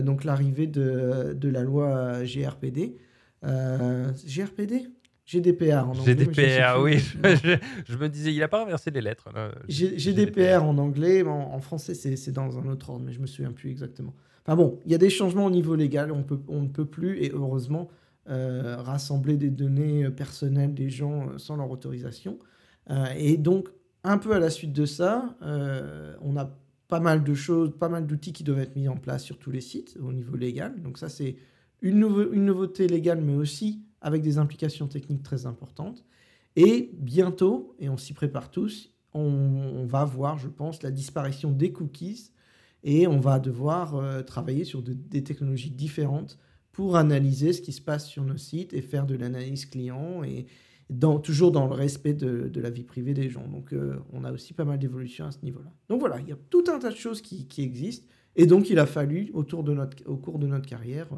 donc 0.00 0.24
l'arrivée 0.24 0.66
de, 0.66 1.36
de, 1.36 1.48
la 1.48 1.62
loi 1.62 2.22
GRPD. 2.24 2.96
GRPD 3.42 4.88
GDPR 5.26 5.88
en 5.88 5.90
anglais. 5.90 6.16
GDPR, 6.16 6.80
oui. 6.80 6.98
Je, 7.86 7.96
me 7.96 8.08
disais, 8.08 8.32
il 8.32 8.40
n'a 8.40 8.48
pas 8.48 8.62
inversé 8.62 8.90
les 8.90 9.00
lettres. 9.00 9.28
GDPR, 9.68 10.64
en 10.64 10.76
anglais, 10.78 11.22
en, 11.22 11.60
français, 11.60 11.94
c'est 11.94 12.32
dans 12.32 12.58
un 12.58 12.66
autre 12.66 12.90
ordre, 12.90 13.04
mais 13.04 13.12
je 13.12 13.20
me 13.20 13.26
souviens 13.26 13.52
plus 13.52 13.70
exactement. 13.70 14.14
Enfin 14.44 14.56
bon, 14.56 14.80
il 14.84 14.90
y 14.90 14.94
a 14.94 14.98
des 14.98 15.10
changements 15.10 15.46
au 15.46 15.50
niveau 15.50 15.76
légal, 15.76 16.10
on, 16.10 16.24
peut, 16.24 16.40
on 16.48 16.62
ne 16.62 16.68
peut 16.68 16.84
plus, 16.84 17.22
et 17.22 17.30
heureusement, 17.30 17.88
euh, 18.28 18.76
rassembler 18.76 19.36
des 19.36 19.50
données 19.50 20.08
personnelles 20.10 20.74
des 20.74 20.90
gens 20.90 21.28
euh, 21.28 21.38
sans 21.38 21.56
leur 21.56 21.68
autorisation. 21.68 22.38
Euh, 22.88 23.06
et 23.16 23.36
donc, 23.36 23.68
un 24.04 24.16
peu 24.16 24.32
à 24.32 24.38
la 24.38 24.48
suite 24.48 24.72
de 24.72 24.86
ça, 24.86 25.36
on 25.40 26.36
a 26.36 26.56
pas 26.86 27.00
mal 27.00 27.24
de 27.24 27.34
choses, 27.34 27.72
pas 27.78 27.88
mal 27.88 28.06
d'outils 28.06 28.32
qui 28.32 28.44
doivent 28.44 28.60
être 28.60 28.76
mis 28.76 28.88
en 28.88 28.96
place 28.96 29.24
sur 29.24 29.38
tous 29.38 29.50
les 29.50 29.60
sites 29.60 29.96
au 30.00 30.12
niveau 30.12 30.36
légal. 30.36 30.80
Donc 30.82 30.98
ça, 30.98 31.08
c'est 31.08 31.36
une, 31.80 32.04
une 32.32 32.44
nouveauté 32.44 32.86
légale, 32.86 33.20
mais 33.20 33.34
aussi 33.34 33.80
avec 34.02 34.22
des 34.22 34.38
implications 34.38 34.88
techniques 34.88 35.22
très 35.22 35.46
importantes. 35.46 36.04
Et 36.56 36.90
bientôt, 36.94 37.74
et 37.78 37.88
on 37.88 37.96
s'y 37.96 38.12
prépare 38.12 38.50
tous, 38.50 38.90
on, 39.14 39.86
va 39.86 40.04
voir, 40.04 40.38
je 40.38 40.48
pense, 40.48 40.82
la 40.82 40.90
disparition 40.90 41.50
des 41.50 41.72
cookies 41.72 42.30
et 42.82 43.06
on 43.06 43.20
va 43.20 43.38
devoir 43.38 44.24
travailler 44.24 44.64
sur 44.64 44.82
des 44.82 45.22
technologies 45.22 45.70
différentes 45.70 46.38
pour 46.72 46.96
analyser 46.96 47.52
ce 47.52 47.60
qui 47.60 47.72
se 47.72 47.80
passe 47.80 48.08
sur 48.08 48.24
nos 48.24 48.38
sites 48.38 48.72
et 48.72 48.80
faire 48.80 49.06
de 49.06 49.14
l'analyse 49.14 49.66
client 49.66 50.24
et 50.24 50.46
toujours 51.22 51.52
dans 51.52 51.66
le 51.66 51.74
respect 51.74 52.14
de, 52.14 52.48
de, 52.48 52.60
la 52.60 52.70
vie 52.70 52.84
privée 52.84 53.14
des 53.14 53.28
gens. 53.28 53.46
Donc 53.46 53.72
euh, 53.72 53.96
on 54.12 54.24
a 54.24 54.32
aussi 54.32 54.52
pas 54.52 54.64
mal 54.64 54.78
d'évolutions 54.78 55.26
à 55.26 55.30
ce 55.30 55.38
niveau-là. 55.42 55.70
Donc 55.88 56.00
voilà, 56.00 56.20
il 56.20 56.28
y 56.28 56.32
a 56.32 56.38
tout 56.50 56.64
un 56.68 56.78
tas 56.78 56.90
de 56.90 56.96
choses 56.96 57.22
qui, 57.22 57.46
qui, 57.46 57.62
existent 57.62 58.06
et 58.36 58.46
donc 58.46 58.70
il 58.70 58.78
a 58.78 58.86
fallu 58.86 59.30
autour 59.32 59.64
de 59.64 59.72
notre, 59.72 59.96
au 60.06 60.16
cours 60.16 60.38
de 60.38 60.46
notre 60.46 60.66
carrière 60.66 61.08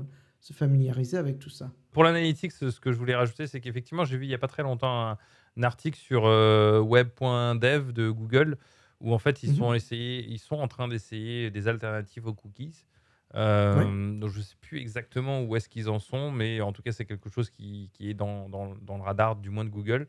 se 0.45 0.53
familiariser 0.53 1.17
avec 1.17 1.39
tout 1.39 1.49
ça. 1.49 1.73
Pour 1.91 2.05
l'analytics, 2.05 2.53
ce 2.53 2.79
que 2.79 2.93
je 2.93 2.99
voulais 2.99 3.15
rajouter, 3.15 3.47
c'est 3.47 3.61
qu'effectivement, 3.61 4.05
j'ai 4.05 4.19
vu 4.19 4.27
il 4.27 4.29
n'y 4.29 4.35
a 4.35 4.39
pas 4.39 4.47
très 4.47 4.63
longtemps 4.63 5.09
un, 5.09 5.19
article 5.63 5.99
sur 5.99 6.27
euh, 6.27 6.81
web.dev 6.81 7.93
de 7.93 8.11
Google 8.11 8.59
où 9.01 9.15
en 9.15 9.19
fait 9.19 9.43
ils, 9.43 9.51
mhm. 9.51 9.57
sont 9.57 9.73
essayés, 9.73 10.27
ils 10.29 10.39
sont 10.39 10.57
en 10.57 10.69
train 10.69 10.89
d'essayer 10.89 11.51
des 11.51 11.67
alternatives 11.67 12.27
aux 12.27 12.35
cookies. 12.35 12.85
Euh, 13.37 14.19
donc 14.19 14.31
je 14.31 14.39
ne 14.39 14.43
sais 14.43 14.57
plus 14.61 14.81
exactement 14.81 15.43
où 15.43 15.57
est-ce 15.57 15.69
qu'ils 15.69 15.89
en 15.89 15.99
sont, 15.99 16.31
mais 16.31 16.61
en 16.61 16.73
tout 16.73 16.83
cas 16.83 16.93
c'est 16.93 17.07
quelque 17.07 17.31
chose 17.31 17.49
qui, 17.49 17.91
qui 17.95 18.11
est 18.11 18.15
dans, 18.15 18.49
dans, 18.49 18.75
dans, 18.83 18.97
le 18.99 19.03
radar 19.03 19.37
du 19.37 19.49
moins 19.49 19.65
de 19.65 19.71
Google 19.71 20.09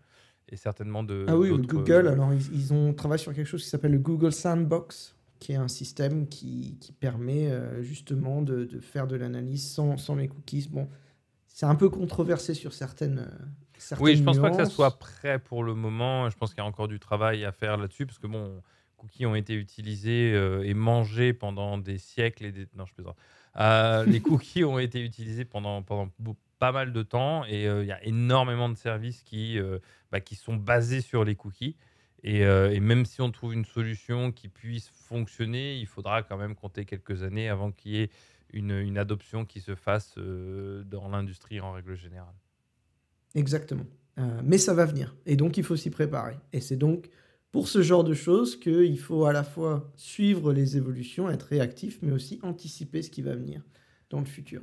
et 0.49 0.57
certainement 0.57 1.03
de. 1.03 1.25
Ah 1.29 1.37
oui, 1.37 1.49
Google. 1.49 2.07
Alors 2.07 2.33
ils, 2.33 2.53
ils, 2.53 2.73
ont 2.73 2.93
travaillé 2.93 3.21
sur 3.21 3.33
quelque 3.33 3.47
chose 3.47 3.63
qui 3.63 3.69
s'appelle 3.69 3.93
le 3.93 3.99
Google 3.99 4.33
Sandbox, 4.33 5.15
qui 5.45 5.51
est 5.51 5.57
un 5.57 5.67
système 5.67 6.27
qui, 6.27 6.77
qui 6.81 6.91
permet 6.91 7.51
euh, 7.51 7.83
justement 7.83 8.41
de, 8.41 8.65
de, 8.65 8.79
faire 8.79 9.05
de 9.05 9.15
l'analyse 9.15 9.69
sans, 9.69 9.95
sans, 9.97 10.15
les 10.15 10.27
cookies. 10.27 10.67
Bon, 10.71 10.89
c'est 11.47 11.67
un 11.67 11.75
peu 11.75 11.89
controversé 11.89 12.55
sur 12.55 12.73
certaines. 12.73 13.19
Euh, 13.19 13.45
certaines 13.77 14.05
oui, 14.05 14.15
je 14.15 14.23
pense 14.23 14.39
pas 14.39 14.49
que 14.49 14.55
ça 14.55 14.65
soit 14.65 14.97
prêt 14.97 15.37
pour 15.37 15.63
le 15.63 15.75
moment. 15.75 16.29
Je 16.31 16.37
pense 16.37 16.49
qu'il 16.49 16.63
y 16.63 16.65
a 16.65 16.65
encore 16.65 16.87
du 16.87 16.99
travail 16.99 17.45
à 17.45 17.51
faire 17.51 17.77
là-dessus, 17.77 18.07
parce 18.07 18.17
que 18.17 18.27
bon 18.27 18.61
cookies 19.05 19.25
ont 19.25 19.35
été 19.35 19.53
utilisés 19.53 20.33
euh, 20.33 20.63
et 20.63 20.73
mangés 20.73 21.33
pendant 21.33 21.77
des 21.77 21.97
siècles 21.97 22.45
et 22.45 22.51
des... 22.51 22.67
Non, 22.75 22.85
je 22.85 22.93
plaisante. 22.93 23.17
Euh, 23.57 24.05
les 24.05 24.19
cookies 24.21 24.63
ont 24.63 24.79
été 24.79 25.01
utilisés 25.01 25.45
pendant, 25.45 25.81
pendant 25.83 26.09
pas 26.59 26.71
mal 26.71 26.91
de 26.91 27.03
temps 27.03 27.45
et 27.45 27.67
euh, 27.67 27.83
il 27.83 27.87
y 27.87 27.91
a 27.91 28.03
énormément 28.03 28.69
de 28.69 28.75
services 28.75 29.21
qui, 29.23 29.59
bah, 30.11 30.21
qui 30.21 30.35
sont 30.35 30.55
basés 30.55 31.01
sur 31.01 31.23
les 31.23 31.35
cookies. 31.35 31.75
Et, 32.27 32.39
et, 32.39 32.79
même 32.79 33.05
si 33.05 33.21
on 33.21 33.31
trouve 33.31 33.53
une 33.53 33.65
solution 33.65 34.31
qui 34.31 34.49
puisse 34.49 34.89
fonctionner, 34.89 35.77
il 35.77 35.85
faudra 35.85 36.23
quand 36.23 36.37
même 36.37 36.55
compter 36.55 36.83
quelques 36.83 37.21
années 37.21 37.49
avant 37.49 37.71
qu'il 37.71 37.91
y 37.91 38.01
ait 38.01 38.09
une, 38.51 38.71
une, 38.71 38.97
adoption 38.97 39.45
qui 39.45 39.61
se 39.61 39.75
fasse 39.75 40.17
dans 40.17 41.07
l'industrie 41.07 41.59
en 41.61 41.71
règle 41.71 41.95
générale. 41.95 42.33
Exactement. 43.35 43.85
mais 44.43 44.57
ça 44.57 44.73
va 44.73 44.85
venir. 44.85 45.15
Et 45.27 45.35
donc, 45.35 45.57
il 45.57 45.63
faut 45.63 45.75
s'y 45.75 45.91
préparer. 45.91 46.37
Et 46.51 46.61
c'est 46.61 46.77
donc 46.77 47.09
pour 47.55 47.69
ce 47.69 47.81
genre 47.81 48.03
de 48.03 48.13
choses 48.13 48.59
qu'il 48.59 48.99
faut 48.99 49.23
à 49.23 49.31
la 49.31 49.45
fois 49.45 49.89
suivre 49.95 50.51
les 50.51 50.75
évolutions, 50.75 51.29
être 51.29 51.43
réactif, 51.43 51.99
mais 52.01 52.11
aussi 52.11 52.37
anticiper 52.43 53.01
ce 53.01 53.09
qui 53.09 53.21
va 53.21 53.33
venir 53.33 53.61
dans 54.09 54.19
le 54.19 54.25
futur. 54.25 54.61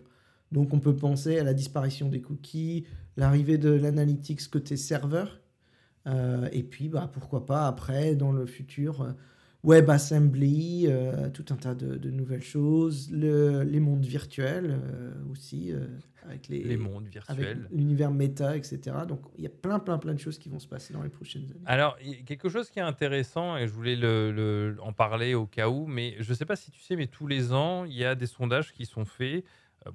Donc 0.51 0.75
on 0.75 0.79
peut 0.79 0.95
penser 0.95 1.39
à 1.39 1.43
la 1.43 1.55
disparition 1.55 2.11
des 2.11 2.21
cookies, 2.21 2.85
l'arrivée 3.17 3.57
de 3.57 3.71
l'analytics 3.71 4.47
côté 4.51 4.77
serveur, 4.77 5.41
euh, 6.07 6.49
et 6.53 6.63
puis 6.63 6.89
bah, 6.89 7.11
pourquoi 7.13 7.47
pas 7.47 7.67
après, 7.67 8.15
dans 8.17 8.33
le 8.33 8.47
futur, 8.47 9.03
euh, 9.03 9.13
WebAssembly, 9.65 10.87
euh, 10.89 11.29
tout 11.31 11.45
un 11.51 11.57
tas 11.57 11.75
de, 11.75 11.97
de 11.97 12.11
nouvelles 12.11 12.43
choses, 12.43 13.11
le- 13.13 13.63
les 13.63 13.81
mondes 13.81 14.05
virtuels 14.05 14.71
euh, 14.83 15.13
aussi, 15.31 15.73
avec 16.25 16.49
les, 16.49 16.63
Les 16.63 16.77
mondes 16.77 17.07
virtuels. 17.09 17.69
l'univers 17.73 18.11
méta, 18.11 18.57
etc. 18.57 18.81
Donc 19.09 19.21
il 19.39 19.45
y 19.45 19.47
a 19.47 19.51
plein, 19.51 19.79
plein, 19.79 19.99
plein 19.99 20.15
de 20.15 20.19
choses 20.21 20.39
qui 20.39 20.49
vont 20.49 20.59
se 20.59 20.69
passer 20.69 20.93
dans 20.93 21.03
les 21.03 21.09
prochaines 21.09 21.45
années. 21.45 21.61
Alors, 21.67 21.97
quelque 22.27 22.49
chose 22.49 22.71
qui 22.71 22.79
est 22.79 22.83
intéressant, 22.83 23.57
et 23.57 23.67
je 23.67 23.73
voulais 23.73 23.97
le- 23.97 24.31
le- 24.33 24.77
en 24.83 24.93
parler 24.93 25.35
au 25.35 25.47
cas 25.47 25.69
où, 25.69 25.87
mais 25.87 26.17
je 26.21 26.31
ne 26.31 26.37
sais 26.37 26.45
pas 26.47 26.57
si 26.57 26.71
tu 26.71 26.81
sais, 26.81 26.97
mais 26.97 27.07
tous 27.07 27.27
les 27.27 27.53
ans, 27.53 27.85
il 27.85 27.95
y 27.95 28.05
a 28.05 28.15
des 28.15 28.27
sondages 28.27 28.73
qui 28.73 28.87
sont 28.87 29.05
faits. 29.05 29.45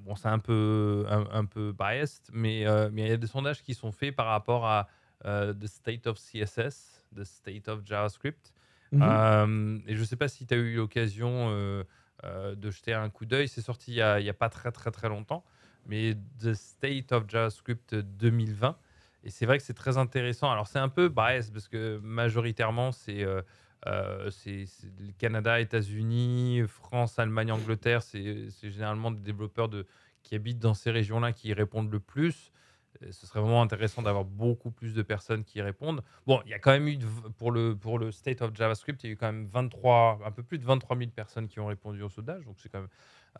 Bon, 0.00 0.14
c'est 0.16 0.28
un 0.28 0.38
peu, 0.38 1.06
un, 1.08 1.26
un 1.32 1.44
peu 1.46 1.72
biased, 1.78 2.24
mais, 2.32 2.66
euh, 2.66 2.90
mais 2.92 3.02
il 3.02 3.08
y 3.08 3.12
a 3.12 3.16
des 3.16 3.26
sondages 3.26 3.62
qui 3.62 3.72
sont 3.74 3.90
faits 3.90 4.14
par 4.14 4.26
rapport 4.26 4.66
à 4.66 4.86
the 5.24 5.66
state 5.66 6.06
of 6.06 6.18
CSS, 6.18 7.02
the 7.14 7.24
state 7.24 7.68
of 7.68 7.84
JavaScript. 7.84 8.52
Mhm. 8.92 9.02
Euh, 9.02 9.78
et 9.86 9.94
je 9.94 10.00
ne 10.00 10.04
sais 10.04 10.16
pas 10.16 10.28
si 10.28 10.46
tu 10.46 10.54
as 10.54 10.56
eu 10.56 10.76
l'occasion 10.76 11.48
euh, 11.50 11.84
euh, 12.24 12.54
de 12.54 12.70
jeter 12.70 12.94
un 12.94 13.10
coup 13.10 13.26
d'œil. 13.26 13.48
C'est 13.48 13.60
sorti 13.60 13.92
il 13.92 14.22
n'y 14.22 14.28
a, 14.28 14.34
pas 14.34 14.48
très 14.48 14.72
très 14.72 14.90
très 14.90 15.08
longtemps. 15.08 15.44
Mais 15.86 16.16
The 16.40 16.54
State 16.54 17.12
of 17.12 17.24
JavaScript 17.28 17.94
2020. 17.94 18.76
Et 19.24 19.30
c'est 19.30 19.46
vrai 19.46 19.58
que 19.58 19.64
c'est 19.64 19.74
très 19.74 19.98
intéressant. 19.98 20.50
Alors 20.50 20.66
c'est 20.66 20.78
un 20.78 20.88
peu 20.88 21.08
bias 21.08 21.50
parce 21.52 21.68
que 21.68 21.98
majoritairement 22.02 22.92
c'est 22.92 23.22
euh, 23.22 23.42
euh, 23.86 24.30
le 24.46 25.12
Canada, 25.18 25.60
États-Unis, 25.60 26.62
France, 26.66 27.18
Allemagne, 27.18 27.52
Angleterre. 27.52 28.02
C'est 28.02 28.48
c'est 28.50 28.70
généralement 28.70 29.10
des 29.10 29.20
développeurs 29.20 29.68
de, 29.68 29.86
qui 30.22 30.34
habitent 30.34 30.60
dans 30.60 30.74
ces 30.74 30.90
régions-là 30.90 31.32
qui 31.32 31.48
y 31.48 31.52
répondent 31.52 31.90
le 31.90 32.00
plus. 32.00 32.52
Et 33.00 33.12
ce 33.12 33.26
serait 33.26 33.40
vraiment 33.40 33.62
intéressant 33.62 34.02
d'avoir 34.02 34.24
beaucoup 34.24 34.70
plus 34.70 34.94
de 34.94 35.02
personnes 35.02 35.44
qui 35.44 35.62
répondent. 35.62 36.02
Bon, 36.26 36.40
il 36.44 36.50
y 36.50 36.54
a 36.54 36.58
quand 36.58 36.72
même 36.72 36.88
eu, 36.88 36.98
pour 37.36 37.52
le, 37.52 37.76
pour 37.76 37.98
le 37.98 38.10
State 38.10 38.42
of 38.42 38.54
JavaScript, 38.54 39.02
il 39.04 39.06
y 39.06 39.10
a 39.10 39.12
eu 39.12 39.16
quand 39.16 39.26
même 39.26 39.46
23, 39.46 40.20
un 40.24 40.30
peu 40.32 40.42
plus 40.42 40.58
de 40.58 40.64
23 40.64 40.96
000 40.96 41.10
personnes 41.12 41.48
qui 41.48 41.60
ont 41.60 41.66
répondu 41.66 42.02
au 42.02 42.08
sondage. 42.08 42.44
Donc 42.44 42.56
quand 42.72 42.80
même. 42.80 42.88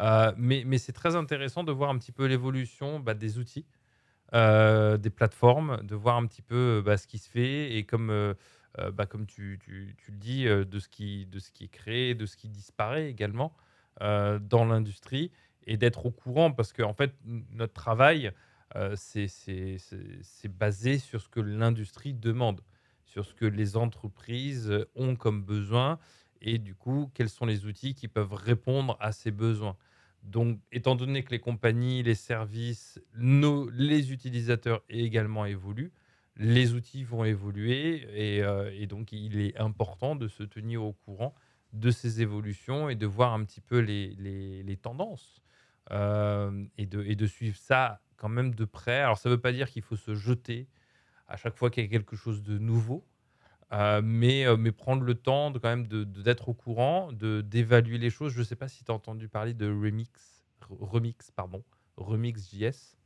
Euh, 0.00 0.32
mais 0.36 0.62
mais 0.66 0.78
c'est 0.78 0.92
très 0.92 1.16
intéressant 1.16 1.64
de 1.64 1.72
voir 1.72 1.90
un 1.90 1.98
petit 1.98 2.12
peu 2.12 2.26
l'évolution 2.26 3.00
bah, 3.00 3.14
des 3.14 3.38
outils, 3.38 3.66
euh, 4.34 4.96
des 4.98 5.10
plateformes, 5.10 5.80
de 5.82 5.94
voir 5.94 6.16
un 6.16 6.26
petit 6.26 6.42
peu 6.42 6.78
euh, 6.78 6.82
bah, 6.82 6.96
ce 6.98 7.06
qui 7.06 7.18
se 7.18 7.28
fait 7.30 7.76
et 7.76 7.84
comme, 7.84 8.10
euh, 8.10 8.34
euh, 8.78 8.90
bah, 8.90 9.06
comme 9.06 9.26
tu, 9.26 9.58
tu- 9.64 9.96
tu 9.98 10.12
le 10.12 10.18
dis, 10.18 10.46
euh, 10.46 10.64
de, 10.64 10.78
ce 10.78 10.88
qui, 10.88 11.26
de 11.26 11.38
ce 11.38 11.50
qui 11.50 11.64
est 11.64 11.68
créé, 11.68 12.14
de 12.14 12.26
ce 12.26 12.36
qui 12.36 12.48
disparaît 12.48 13.08
également 13.08 13.56
euh, 14.02 14.38
dans 14.38 14.64
l'industrie 14.66 15.32
et 15.66 15.76
d'être 15.76 16.06
au 16.06 16.10
courant 16.10 16.52
parce 16.52 16.72
que 16.72 16.82
en 16.82 16.94
fait, 16.94 17.14
notre 17.24 17.72
travail, 17.74 18.32
euh, 18.76 18.94
c'est 18.96 19.78
basé 20.48 20.98
sur 20.98 21.20
ce 21.20 21.28
que 21.28 21.40
l'industrie 21.40 22.14
demande, 22.14 22.60
sur 23.04 23.24
ce 23.24 23.34
que 23.34 23.46
les 23.46 23.76
entreprises 23.76 24.86
ont 24.94 25.16
comme 25.16 25.42
besoin 25.42 25.98
et 26.40 26.58
du 26.58 26.74
coup, 26.74 27.10
quels 27.14 27.28
sont 27.28 27.46
les 27.46 27.66
outils 27.66 27.94
qui 27.94 28.08
peuvent 28.08 28.34
répondre 28.34 28.96
à 29.00 29.12
ces 29.12 29.30
besoins. 29.30 29.76
Donc, 30.22 30.60
étant 30.72 30.94
donné 30.94 31.22
que 31.22 31.30
les 31.30 31.38
compagnies, 31.38 32.02
les 32.02 32.14
services, 32.14 33.00
les 33.16 34.12
utilisateurs 34.12 34.82
également 34.88 35.46
évoluent, 35.46 35.92
les 36.36 36.74
outils 36.74 37.04
vont 37.04 37.24
évoluer 37.24 38.06
et, 38.14 38.42
euh, 38.42 38.70
et 38.74 38.86
donc 38.86 39.10
il 39.10 39.40
est 39.40 39.56
important 39.58 40.14
de 40.14 40.28
se 40.28 40.44
tenir 40.44 40.84
au 40.84 40.92
courant 40.92 41.34
de 41.72 41.90
ces 41.90 42.22
évolutions 42.22 42.88
et 42.88 42.94
de 42.94 43.06
voir 43.06 43.32
un 43.32 43.44
petit 43.44 43.60
peu 43.60 43.78
les, 43.80 44.78
tendances 44.80 45.42
euh, 45.90 46.64
et 46.76 46.86
de 46.86 47.26
suivre 47.26 47.56
ça 47.56 48.00
quand 48.18 48.28
même 48.28 48.54
de 48.54 48.64
près. 48.66 48.98
Alors 49.00 49.16
ça 49.16 49.28
ne 49.30 49.34
veut 49.34 49.40
pas 49.40 49.52
dire 49.52 49.70
qu'il 49.70 49.82
faut 49.82 49.96
se 49.96 50.14
jeter 50.14 50.68
à 51.26 51.36
chaque 51.36 51.56
fois 51.56 51.70
qu'il 51.70 51.82
y 51.82 51.86
a 51.86 51.90
quelque 51.90 52.16
chose 52.16 52.42
de 52.42 52.58
nouveau, 52.58 53.06
euh, 53.72 54.00
mais, 54.04 54.46
euh, 54.46 54.56
mais 54.56 54.72
prendre 54.72 55.02
le 55.02 55.14
temps 55.14 55.50
de 55.50 55.58
quand 55.58 55.68
même 55.68 55.86
de- 55.86 56.04
de- 56.04 56.22
d'être 56.22 56.48
au 56.48 56.54
courant, 56.54 57.10
d'évaluer 57.12 57.98
les 57.98 58.10
choses. 58.10 58.32
Je 58.32 58.40
ne 58.40 58.44
sais 58.44 58.56
pas 58.56 58.68
si 58.68 58.84
tu 58.84 58.90
as 58.90 58.94
entendu 58.94 59.28
parler 59.28 59.54
de 59.54 59.66
Remix, 59.66 60.10
Re- 60.62 60.76
Remix, 60.80 61.30
pardon, 61.30 61.62
Remix 61.96 62.50
JS. 62.50 62.96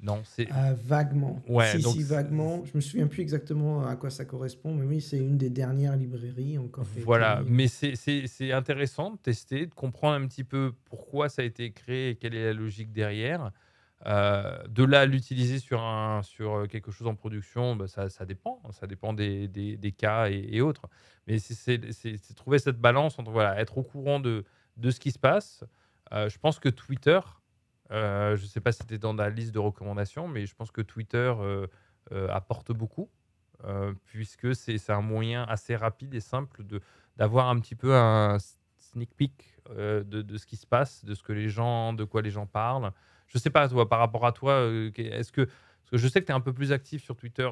Non, 0.00 0.22
c'est 0.24 0.48
Euh, 0.52 0.74
vaguement. 0.74 1.42
Ouais, 1.48 1.72
si, 1.76 1.82
donc 1.82 1.94
si, 1.94 2.02
vaguement. 2.04 2.64
Je 2.64 2.70
me 2.76 2.80
souviens 2.80 3.08
plus 3.08 3.20
exactement 3.20 3.84
à 3.84 3.96
quoi 3.96 4.10
ça 4.10 4.24
correspond, 4.24 4.72
mais 4.72 4.86
oui, 4.86 5.00
c'est 5.00 5.18
une 5.18 5.36
des 5.36 5.50
dernières 5.50 5.96
librairies 5.96 6.56
encore. 6.56 6.86
Voilà, 7.04 7.42
mais 7.44 7.66
c'est 7.66 8.52
intéressant 8.52 9.10
de 9.10 9.18
tester, 9.18 9.66
de 9.66 9.74
comprendre 9.74 10.22
un 10.22 10.26
petit 10.28 10.44
peu 10.44 10.72
pourquoi 10.84 11.28
ça 11.28 11.42
a 11.42 11.44
été 11.44 11.72
créé 11.72 12.10
et 12.10 12.16
quelle 12.16 12.34
est 12.36 12.44
la 12.44 12.52
logique 12.52 12.92
derrière. 12.92 13.50
Euh, 14.06 14.62
de 14.68 14.84
là 14.84 15.06
l'utiliser 15.06 15.58
sur, 15.58 15.80
sur 16.22 16.68
quelque 16.68 16.90
chose 16.92 17.06
en 17.08 17.14
production, 17.16 17.74
bah, 17.76 17.88
ça, 17.88 18.08
ça 18.08 18.24
dépend. 18.26 18.60
Ça 18.72 18.86
dépend 18.86 19.12
des, 19.12 19.48
des- 19.48 19.92
cas 19.92 20.28
et, 20.30 20.60
autres. 20.60 20.82
Mais 21.26 21.38
c'est- 21.38 22.34
trouver 22.36 22.58
cette 22.58 22.78
balance 22.80 23.18
entre 23.18 23.30
voilà, 23.30 23.58
être 23.60 23.78
au 23.78 23.82
courant 23.82 24.20
de, 24.20 24.44
de 24.76 24.90
ce 24.90 25.00
qui 25.00 25.10
se 25.10 25.18
passe. 25.18 25.64
Euh, 26.12 26.28
je 26.28 26.38
pense 26.38 26.58
que 26.60 26.68
Twitter, 26.68 27.20
euh, 27.90 28.36
je 28.36 28.42
ne 28.42 28.46
sais 28.48 28.60
pas 28.60 28.72
si 28.72 28.78
c'était 28.80 28.98
dans 28.98 29.14
la 29.14 29.30
liste 29.30 29.52
de 29.52 29.58
recommandations, 29.58 30.28
mais 30.28 30.46
je 30.46 30.54
pense 30.54 30.70
que 30.70 30.80
Twitter 30.82 31.32
euh, 31.38 31.66
euh, 32.12 32.28
apporte 32.30 32.72
beaucoup 32.72 33.10
euh, 33.64 33.92
puisque 34.04 34.54
c'est 34.54 34.90
un 34.90 35.00
moyen 35.02 35.44
assez 35.44 35.76
rapide 35.76 36.14
et 36.14 36.20
simple 36.20 36.62
d'avoir 37.16 37.48
un 37.48 37.58
petit 37.60 37.74
peu 37.74 37.94
un 37.94 38.38
sneak 38.78 39.14
peek 39.16 39.56
euh, 39.70 40.04
de, 40.04 40.22
de 40.22 40.38
ce 40.38 40.46
qui 40.46 40.56
se 40.56 40.66
passe, 40.66 41.04
de 41.04 41.14
ce 41.14 41.22
que 41.22 41.32
les 41.32 41.48
gens, 41.48 41.92
de 41.92 42.04
quoi 42.04 42.22
les 42.22 42.30
gens 42.30 42.46
parlent. 42.46 42.92
Je 43.28 43.38
sais 43.38 43.50
pas 43.50 43.68
toi, 43.68 43.88
par 43.88 43.98
rapport 43.98 44.26
à 44.26 44.32
toi, 44.32 44.52
euh, 44.52 44.90
est-ce 44.96 45.32
que 45.32 45.46
je 45.92 46.08
sais 46.08 46.20
que 46.20 46.26
tu 46.26 46.32
es 46.32 46.34
un 46.34 46.40
peu 46.40 46.52
plus 46.52 46.72
actif 46.72 47.02
sur 47.02 47.16
Twitter 47.16 47.48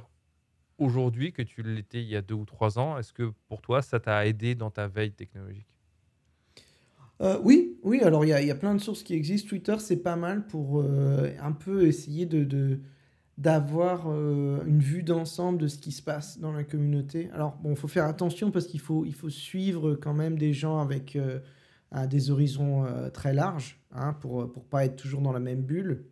aujourd'hui 0.79 1.33
que 1.33 1.43
tu 1.43 1.63
l'étais 1.63 2.03
il 2.03 2.09
y 2.09 2.17
a 2.17 2.23
deux 2.23 2.35
ou 2.35 2.45
trois 2.45 2.79
ans. 2.79 2.99
Est-ce 2.99 3.13
que 3.13 3.33
pour 3.49 3.63
toi 3.63 3.81
ça 3.81 4.01
t'a 4.01 4.27
aidé 4.27 4.55
dans 4.55 4.71
ta 4.71 4.89
veille 4.89 5.13
technologique? 5.13 5.69
Euh, 7.23 7.39
oui, 7.43 7.79
oui, 7.83 8.01
alors 8.03 8.27
il 8.27 8.29
y 8.29 8.51
a, 8.51 8.55
plein 8.55 8.75
de 8.75 8.81
sources 8.81 9.03
qui 9.03 9.15
existent. 9.15 9.49
Twitter, 9.49 9.77
c'est 9.79 10.03
pas 10.03 10.17
mal 10.17 10.47
pour 10.47 10.83
euh, 10.83 11.31
un 11.41 11.53
peu 11.53 11.87
essayer 11.87 12.27
de, 12.27 12.79
d'avoir 13.39 14.11
une 14.13 14.81
vue 14.81 15.03
d'ensemble 15.03 15.57
de 15.57 15.67
ce 15.67 15.79
qui 15.79 15.93
se 15.93 16.03
passe 16.03 16.39
dans 16.39 16.53
la 16.53 16.63
communauté. 16.63 17.31
Alors, 17.33 17.57
bon, 17.63 17.71
il 17.71 17.77
faut 17.77 17.89
faire 17.89 18.05
attention 18.05 18.51
parce 18.51 18.67
qu'il 18.67 18.81
faut, 18.81 19.07
il 19.07 19.15
faut 19.15 19.31
suivre 19.31 19.95
quand 19.95 20.13
même 20.13 20.37
des 20.37 20.53
gens 20.53 20.79
avec 20.79 21.17
à 21.97 22.07
des 22.07 22.31
horizons 22.31 22.85
euh, 22.87 23.11
très 23.11 23.35
larges 23.35 23.81
hein, 23.93 24.13
pour 24.21 24.51
pour 24.53 24.65
pas 24.65 24.85
être 24.85 24.97
toujours 24.97 25.23
dans 25.23 25.33
la 25.33 25.41
même 25.41 25.63
bulle. 25.63 26.05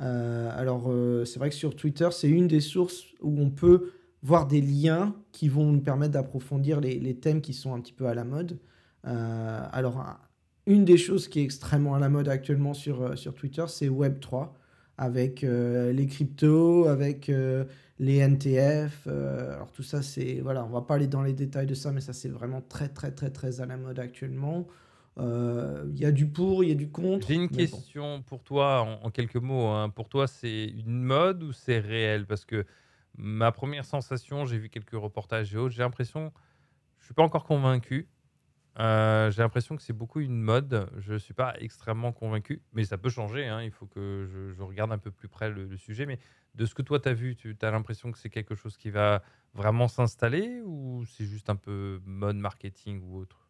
Euh, 0.00 0.50
alors, 0.54 0.86
euh, 0.90 1.24
c'est 1.24 1.38
vrai 1.38 1.48
que 1.50 1.54
sur 1.56 1.74
Twitter, 1.76 2.08
c'est 2.12 2.28
une 2.28 2.46
des 2.48 2.60
sources 2.60 3.04
où 3.20 3.40
on 3.40 3.50
peut 3.50 3.92
voir 4.22 4.46
des 4.46 4.60
liens 4.60 5.14
qui 5.32 5.48
vont 5.48 5.64
nous 5.72 5.80
permettre 5.80 6.12
d'approfondir 6.12 6.80
les, 6.80 7.16
thèmes 7.16 7.40
qui 7.40 7.52
sont 7.54 7.74
un 7.74 7.80
petit 7.80 7.92
peu 7.92 8.06
à 8.06 8.14
la 8.14 8.24
mode. 8.24 8.58
Euh, 9.06 9.60
alors, 9.72 9.98
un- 10.00 10.18
une 10.66 10.84
des 10.84 10.98
choses 10.98 11.28
qui 11.28 11.40
est 11.40 11.44
extrêmement 11.44 11.94
à 11.94 11.98
la 12.00 12.08
mode 12.08 12.28
actuellement 12.28 12.74
sur, 12.74 13.02
euh, 13.02 13.16
sur 13.16 13.34
Twitter, 13.34 13.64
c'est 13.68 13.88
Web3, 13.88 14.50
avec 14.98 15.44
euh, 15.44 15.92
les 15.92 16.06
cryptos, 16.06 16.86
avec 16.86 17.28
euh, 17.28 17.64
les 17.98 18.16
NTF. 18.18 19.04
euh, 19.06 19.54
alors 19.54 19.72
tout 19.72 19.82
ça, 19.82 20.02
c'est... 20.02 20.40
Voilà, 20.40 20.64
on 20.64 20.68
va 20.70 20.82
pas 20.82 20.94
aller 20.96 21.06
dans 21.06 21.22
les 21.22 21.32
détails 21.32 21.66
de 21.66 21.74
ça, 21.74 21.92
mais 21.92 22.00
ça, 22.00 22.12
c'est 22.12 22.28
vraiment 22.28 22.60
très, 22.62 22.88
très, 22.88 23.12
très, 23.12 23.30
très 23.30 23.60
à 23.60 23.66
la 23.66 23.76
mode 23.76 23.98
actuellement. 23.98 24.66
Euh, 25.18 25.86
Il 25.92 25.98
y 25.98 26.04
a 26.04 26.12
du 26.12 26.26
pour, 26.28 26.62
il 26.64 26.68
y 26.68 26.72
a 26.72 26.76
du 26.76 26.90
contre. 26.90 27.26
J'ai 27.26 27.34
une 27.34 27.48
bon. 27.48 27.56
question 27.56 28.22
pour 28.22 28.44
toi 28.44 28.82
en, 28.82 29.06
en 29.06 29.10
quelques 29.10 29.36
mots. 29.36 29.66
hein. 29.66 29.88
Pour 29.90 30.08
toi, 30.08 30.26
c'est 30.26 30.66
une 30.66 31.02
mode 31.02 31.42
ou 31.42 31.52
c'est 31.52 31.78
réel? 31.78 32.26
Parce 32.26 32.44
que 32.44 32.64
ma 33.16 33.50
première 33.52 33.84
sensation, 33.84 34.44
j'ai 34.46 34.58
vu 34.58 34.68
quelques 34.68 34.92
reportages 34.92 35.52
et 35.54 35.56
autres, 35.58 35.74
j'ai 35.74 35.82
l'impression, 35.82 36.32
je 36.98 37.06
suis 37.06 37.14
pas 37.14 37.22
encore 37.24 37.44
convaincu. 37.44 38.08
Euh, 38.78 39.32
j'ai 39.32 39.42
l'impression 39.42 39.74
que 39.74 39.82
c'est 39.82 39.92
beaucoup 39.92 40.20
une 40.20 40.40
mode. 40.40 40.88
Je 40.98 41.14
ne 41.14 41.18
suis 41.18 41.34
pas 41.34 41.54
extrêmement 41.58 42.12
convaincu, 42.12 42.62
mais 42.72 42.84
ça 42.84 42.96
peut 42.96 43.10
changer. 43.10 43.46
hein. 43.46 43.60
Il 43.62 43.72
faut 43.72 43.86
que 43.86 44.28
je, 44.30 44.52
je 44.52 44.62
regarde 44.62 44.92
un 44.92 44.98
peu 44.98 45.10
plus 45.10 45.28
près 45.28 45.50
le, 45.50 45.64
le 45.66 45.76
sujet. 45.76 46.06
Mais 46.06 46.20
de 46.54 46.64
ce 46.64 46.74
que 46.76 46.82
toi, 46.82 47.00
tu 47.00 47.08
as 47.08 47.14
vu, 47.14 47.34
tu 47.34 47.56
as 47.60 47.70
l'impression 47.72 48.12
que 48.12 48.18
c'est 48.18 48.30
quelque 48.30 48.54
chose 48.54 48.76
qui 48.76 48.90
va 48.90 49.22
vraiment 49.54 49.88
s'installer 49.88 50.60
ou 50.64 51.04
c'est 51.06 51.24
juste 51.26 51.50
un 51.50 51.56
peu 51.56 52.00
mode 52.04 52.36
marketing 52.36 53.02
ou 53.02 53.16
autre? 53.18 53.47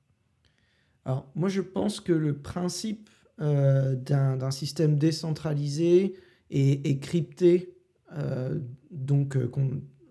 Alors, 1.05 1.31
moi, 1.35 1.49
je 1.49 1.61
pense 1.61 2.01
que 2.01 2.13
le 2.13 2.37
principe 2.37 3.09
euh, 3.41 3.95
d'un 3.95 4.51
système 4.51 4.99
décentralisé 4.99 6.15
et, 6.51 6.99
crypté, 6.99 7.75
euh, 8.17 8.59
donc 8.91 9.37
euh, 9.37 9.51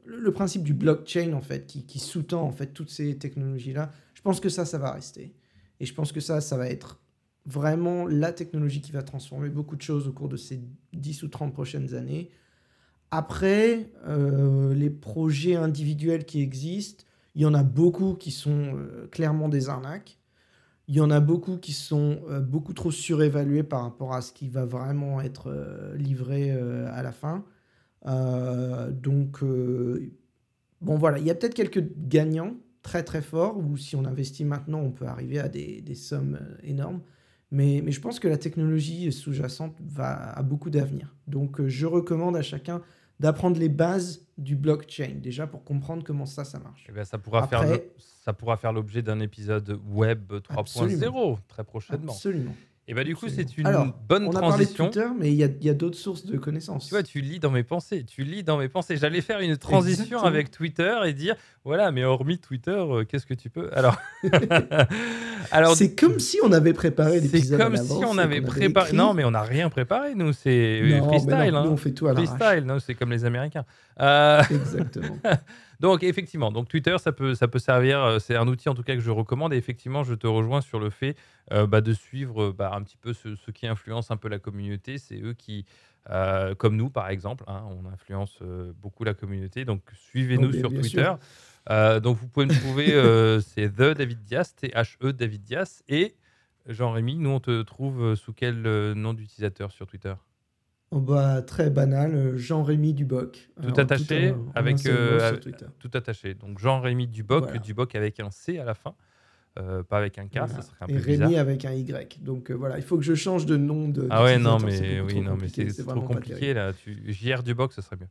le, 0.05 0.31
principe 0.31 0.63
du 0.63 0.73
blockchain, 0.73 1.33
en 1.33 1.41
fait, 1.41 1.65
qui, 1.65 1.99
sous-tend 1.99 2.41
en 2.41 2.51
fait 2.51 2.67
toutes 2.67 2.89
ces 2.89 3.17
technologies-là, 3.17 3.91
je 4.13 4.21
pense 4.21 4.39
que 4.39 4.49
ça, 4.49 4.65
ça 4.65 4.77
va 4.77 4.91
rester. 4.91 5.35
Et 5.79 5.85
je 5.85 5.93
pense 5.93 6.11
que 6.11 6.19
ça, 6.19 6.41
ça 6.41 6.57
va 6.57 6.69
être 6.69 7.01
vraiment 7.45 8.05
la 8.07 8.31
technologie 8.31 8.81
qui 8.81 8.91
va 8.91 9.03
transformer 9.03 9.49
beaucoup 9.49 9.75
de 9.75 9.81
choses 9.81 10.07
au 10.07 10.11
cours 10.11 10.29
de 10.29 10.37
ces 10.37 10.61
10 10.93 11.23
ou 11.23 11.27
30 11.27 11.53
prochaines 11.53 11.95
années. 11.95 12.29
Après, 13.09 13.91
euh, 14.05 14.73
les 14.73 14.89
projets 14.89 15.55
individuels 15.55 16.25
qui 16.25 16.41
existent, 16.41 17.05
il 17.35 17.41
y 17.41 17.45
en 17.45 17.53
a 17.53 17.63
beaucoup 17.63 18.15
qui 18.15 18.31
sont 18.31 18.73
clairement 19.11 19.47
des 19.47 19.69
arnaques. 19.69 20.17
Il 20.87 20.95
y 20.95 21.01
en 21.01 21.11
a 21.11 21.19
beaucoup 21.19 21.57
qui 21.57 21.73
sont 21.73 22.21
euh, 22.29 22.39
beaucoup 22.39 22.73
trop 22.73 22.91
surévalués 22.91 23.63
par 23.63 23.83
rapport 23.83 24.13
à 24.13 24.21
ce 24.21 24.31
qui 24.31 24.47
va 24.47 24.65
vraiment 24.65 25.19
être 25.19 25.47
euh, 25.49 25.95
livré 25.97 26.51
euh, 26.51 26.89
à 26.93 27.03
la 27.03 27.11
fin. 27.11 27.43
Donc, 28.05 29.43
bon 29.43 30.95
voilà, 30.97 31.19
il 31.19 31.25
y 31.25 31.29
a 31.29 31.35
peut-être 31.35 31.55
quelques 31.55 31.83
gagnants, 32.07 32.55
très 32.83 33.03
très 33.03 33.21
fort, 33.21 33.57
ou 33.57 33.75
si 33.75 33.97
on 33.97 34.05
investit 34.05 34.45
maintenant, 34.45 34.79
on 34.79 34.91
peut 34.91 35.07
arriver 35.07 35.39
à 35.39 35.49
des, 35.49 35.83
sommes 35.95 36.39
énormes. 36.63 37.01
Mais, 37.51 37.81
mais 37.83 37.91
je 37.91 37.99
pense 37.99 38.21
que 38.21 38.29
la 38.29 38.37
technologie 38.37 39.11
sous-jacente 39.11 39.75
va 39.81 40.31
a 40.31 40.41
beaucoup 40.41 40.69
d'avenir. 40.69 41.17
Donc 41.27 41.65
je 41.67 41.85
recommande 41.85 42.37
à 42.37 42.41
chacun 42.41 42.81
d'apprendre 43.19 43.57
les 43.59 43.69
bases 43.69 44.25
du 44.37 44.55
blockchain, 44.55 45.15
déjà 45.15 45.47
pour 45.47 45.63
comprendre 45.63 46.03
comment 46.03 46.25
ça, 46.27 46.43
ça 46.45 46.59
marche. 46.59 46.85
Eh 46.87 47.03
ça 47.05 47.17
pourra 47.17 47.47
faire 47.47 47.61
le- 47.73 47.83
ça 48.23 48.33
pourra 48.33 48.57
faire 48.57 48.73
l'objet 48.73 49.01
d'un 49.01 49.19
épisode 49.19 49.79
web 49.89 50.31
3.0 50.43 51.37
très 51.47 51.63
prochainement. 51.63 52.11
Absolument. 52.11 52.53
Et 52.89 52.93
bah 52.93 53.03
du 53.03 53.17
coup, 53.17 53.27
c'est 53.27 53.57
une 53.57 53.67
Alors, 53.67 53.87
bonne 54.07 54.27
On 54.27 54.29
a 54.29 54.39
parlé 54.39 54.65
de 54.65 54.71
transition. 54.71 54.85
Twitter, 54.85 55.07
mais 55.19 55.27
il 55.27 55.35
y 55.35 55.43
a, 55.43 55.47
il 55.47 55.65
y 55.65 55.69
a 55.69 55.73
d'autres 55.73 55.97
sources 55.97 56.25
de 56.25 56.37
connaissances. 56.37 56.85
Tu 56.85 56.91
vois, 56.91 57.03
tu 57.03 57.19
lis 57.19 57.39
dans 57.39 57.51
mes 57.51 57.63
pensées. 57.63 58.05
Tu 58.05 58.23
lis 58.23 58.43
dans 58.43 58.57
mes 58.57 58.69
pensées. 58.69 58.95
J'allais 58.95 59.19
faire 59.19 59.41
une 59.41 59.57
transition 59.57 60.03
Exactement. 60.03 60.23
avec 60.23 60.51
Twitter 60.51 60.97
et 61.05 61.11
dire 61.11 61.35
voilà, 61.65 61.91
mais 61.91 62.05
hormis 62.05 62.39
Twitter, 62.39 62.71
euh, 62.71 63.03
qu'est-ce 63.03 63.25
que 63.25 63.33
tu 63.33 63.49
peux? 63.49 63.69
Alors, 63.73 63.97
alors 65.51 65.75
c'est 65.75 65.95
comme 65.95 66.17
si 66.17 66.39
on 66.41 66.53
avait 66.53 66.71
préparé 66.71 67.19
c'est 67.19 67.25
l'épisode. 67.25 67.59
à 67.59 67.65
comme 67.65 67.75
si 67.75 68.05
on 68.05 68.17
avait 68.17 68.39
préparé. 68.39 68.93
Non, 68.93 69.13
mais 69.13 69.25
on 69.25 69.31
n'a 69.31 69.43
rien 69.43 69.69
préparé. 69.69 70.15
Nous, 70.15 70.31
c'est 70.31 70.79
euh, 70.81 71.03
freestyle. 71.03 71.51
non, 71.51 71.57
hein. 71.57 71.63
nous, 71.65 71.71
on 71.71 71.77
fait 71.77 71.91
tout 71.91 72.07
à. 72.07 72.13
Freestyle, 72.13 72.63
non, 72.65 72.79
c'est 72.79 72.95
comme 72.95 73.11
les 73.11 73.25
Américains. 73.25 73.65
Euh, 73.99 74.41
Exactement. 74.49 75.17
donc 75.79 76.03
effectivement, 76.03 76.51
donc 76.51 76.67
Twitter, 76.67 76.95
ça 76.99 77.11
peut, 77.11 77.35
ça 77.35 77.47
peut 77.47 77.59
servir. 77.59 78.01
euh, 78.03 78.19
C'est 78.19 78.35
un 78.35 78.47
outil 78.47 78.69
en 78.69 78.73
tout 78.73 78.83
cas 78.83 78.95
que 78.95 79.01
je 79.01 79.11
recommande. 79.11 79.53
Et 79.53 79.57
effectivement, 79.57 80.03
je 80.03 80.13
te 80.15 80.27
rejoins 80.27 80.61
sur 80.61 80.79
le 80.79 80.89
fait 80.89 81.15
euh, 81.51 81.67
bah, 81.67 81.81
de 81.81 81.93
suivre 81.93 82.45
euh, 82.45 82.53
bah, 82.53 82.71
un 82.73 82.81
petit 82.83 82.97
peu 82.97 83.13
ceux, 83.13 83.35
ceux 83.35 83.51
qui 83.51 83.67
influencent 83.67 84.13
un 84.13 84.17
peu 84.17 84.27
la 84.27 84.39
communauté. 84.39 84.97
C'est 84.97 85.19
eux 85.21 85.33
qui, 85.33 85.65
euh, 86.09 86.55
comme 86.55 86.75
nous 86.75 86.89
par 86.89 87.09
exemple, 87.09 87.43
hein, 87.47 87.63
on 87.69 87.85
influence 87.87 88.39
beaucoup 88.81 89.03
la 89.03 89.13
communauté. 89.13 89.65
Donc 89.65 89.81
suivez-nous 89.93 90.49
Oh, 90.49 90.53
sur 90.59 90.69
Twitter. 90.81 91.13
Euh, 91.69 91.99
donc 91.99 92.17
vous 92.17 92.27
pouvez 92.27 92.45
me 92.47 92.53
trouver, 92.59 92.87
c'est 93.41 93.69
The 93.69 93.95
David 93.97 94.23
Diaz, 94.23 94.55
T-H-E 94.55 95.13
David 95.13 95.43
Diaz. 95.43 95.83
Et 95.89 96.15
Jean-Rémy, 96.65 97.15
nous 97.17 97.29
on 97.29 97.39
te 97.39 97.61
trouve 97.61 98.15
sous 98.15 98.33
quel 98.33 98.61
nom 98.93 99.13
d'utilisateur 99.13 99.71
sur 99.71 99.85
Twitter? 99.87 100.13
Oh, 100.91 101.01
bah, 101.01 101.41
très 101.41 101.69
banal, 101.69 102.15
euh, 102.15 102.37
Jean-Rémy 102.37 102.93
Duboc. 102.93 103.49
Tout 103.57 103.63
Alors, 103.67 103.79
attaché, 103.79 104.33
avec, 104.55 104.85
euh, 104.85 105.19
avec- 105.19 105.41
Twitter. 105.41 105.65
Tout 105.79 105.91
attaché. 105.93 106.33
Donc 106.33 106.59
Jean-Rémy 106.59 107.07
Duboc, 107.07 107.43
Voilà. 107.43 107.59
Duboc 107.59 107.93
avec 107.95 108.19
un 108.21 108.31
C 108.31 108.57
à 108.57 108.63
la 108.63 108.73
fin, 108.73 108.95
euh, 109.59 109.83
pas 109.83 109.97
avec 109.97 110.17
un 110.17 110.27
K, 110.27 110.37
Voilà. 110.37 110.47
ça 110.47 110.61
serait 110.61 110.77
un 110.81 110.87
Et 110.87 110.93
peu 110.93 110.99
Rémi 111.03 111.25
bizarre. 111.25 111.41
avec 111.41 111.65
un 111.65 111.73
Y. 111.73 112.19
Donc 112.23 112.49
euh, 112.49 112.53
voilà, 112.53 112.77
il 112.77 112.83
faut 112.83 112.95
que 112.97 113.03
je 113.03 113.15
change 113.15 113.45
de 113.45 113.57
nom 113.57 113.89
de. 113.89 114.07
Ah 114.09 114.23
ouais, 114.23 114.37
non, 114.37 114.59
mais 114.59 115.01
oui, 115.01 115.19
non, 115.19 115.35
mais 115.35 115.49
c'est 115.49 115.85
trop 115.85 116.01
compliqué 116.01 116.53
là. 116.53 116.71
Tu... 116.71 117.11
JR 117.11 117.43
Duboc, 117.43 117.73
ça 117.73 117.81
serait 117.81 117.97
mieux. 117.97 118.07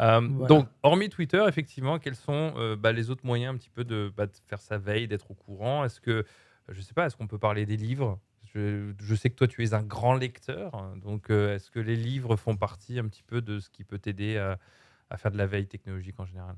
Euh, 0.00 0.20
Voilà. 0.20 0.46
Donc, 0.48 0.68
hormis 0.82 1.08
Twitter, 1.10 1.44
effectivement, 1.48 1.98
quels 1.98 2.14
sont 2.16 2.52
euh, 2.56 2.76
bah, 2.76 2.92
les 2.92 3.10
autres 3.10 3.24
moyens 3.26 3.54
un 3.54 3.58
petit 3.58 3.70
peu 3.70 3.82
de, 3.84 4.12
bah, 4.16 4.26
de 4.26 4.32
faire 4.46 4.60
sa 4.60 4.76
veille, 4.78 5.06
d'être 5.08 5.30
au 5.30 5.34
courant? 5.34 5.84
Est-ce 5.84 6.00
que, 6.00 6.24
je 6.68 6.80
sais 6.80 6.94
pas, 6.94 7.06
est-ce 7.06 7.16
qu'on 7.16 7.26
peut 7.26 7.38
parler 7.38 7.64
des 7.66 7.76
livres? 7.76 8.18
Je, 8.54 9.14
sais 9.14 9.30
que 9.30 9.34
toi, 9.34 9.48
tu 9.48 9.64
es 9.64 9.74
un 9.74 9.82
grand 9.82 10.14
lecteur, 10.14 10.74
hein, 10.74 10.94
donc 11.02 11.30
euh, 11.30 11.54
est-ce 11.54 11.70
que 11.70 11.80
les 11.80 11.96
livres 11.96 12.36
font 12.36 12.56
partie 12.56 12.98
un 12.98 13.06
petit 13.06 13.22
peu 13.22 13.40
de 13.40 13.58
ce 13.60 13.68
qui 13.70 13.84
peut 13.84 13.98
t'aider 13.98 14.36
à, 14.36 15.16
faire 15.16 15.30
de 15.30 15.38
la 15.38 15.46
veille 15.46 15.66
technologique 15.66 16.18
en 16.20 16.26
général? 16.26 16.56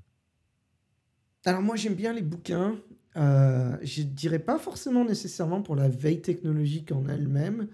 Alors 1.44 1.62
moi 1.62 1.76
j'aime 1.76 1.94
bien 1.94 2.12
les 2.12 2.22
bouquins. 2.22 2.76
Euh, 3.16 3.76
je 3.82 4.02
dirais 4.02 4.38
pas 4.38 4.58
forcément 4.58 5.04
nécessairement 5.04 5.62
pour 5.62 5.74
la 5.74 5.88
veille 5.88 6.20
technologique 6.20 6.92
en 6.92 7.08
elle-même. 7.08 7.68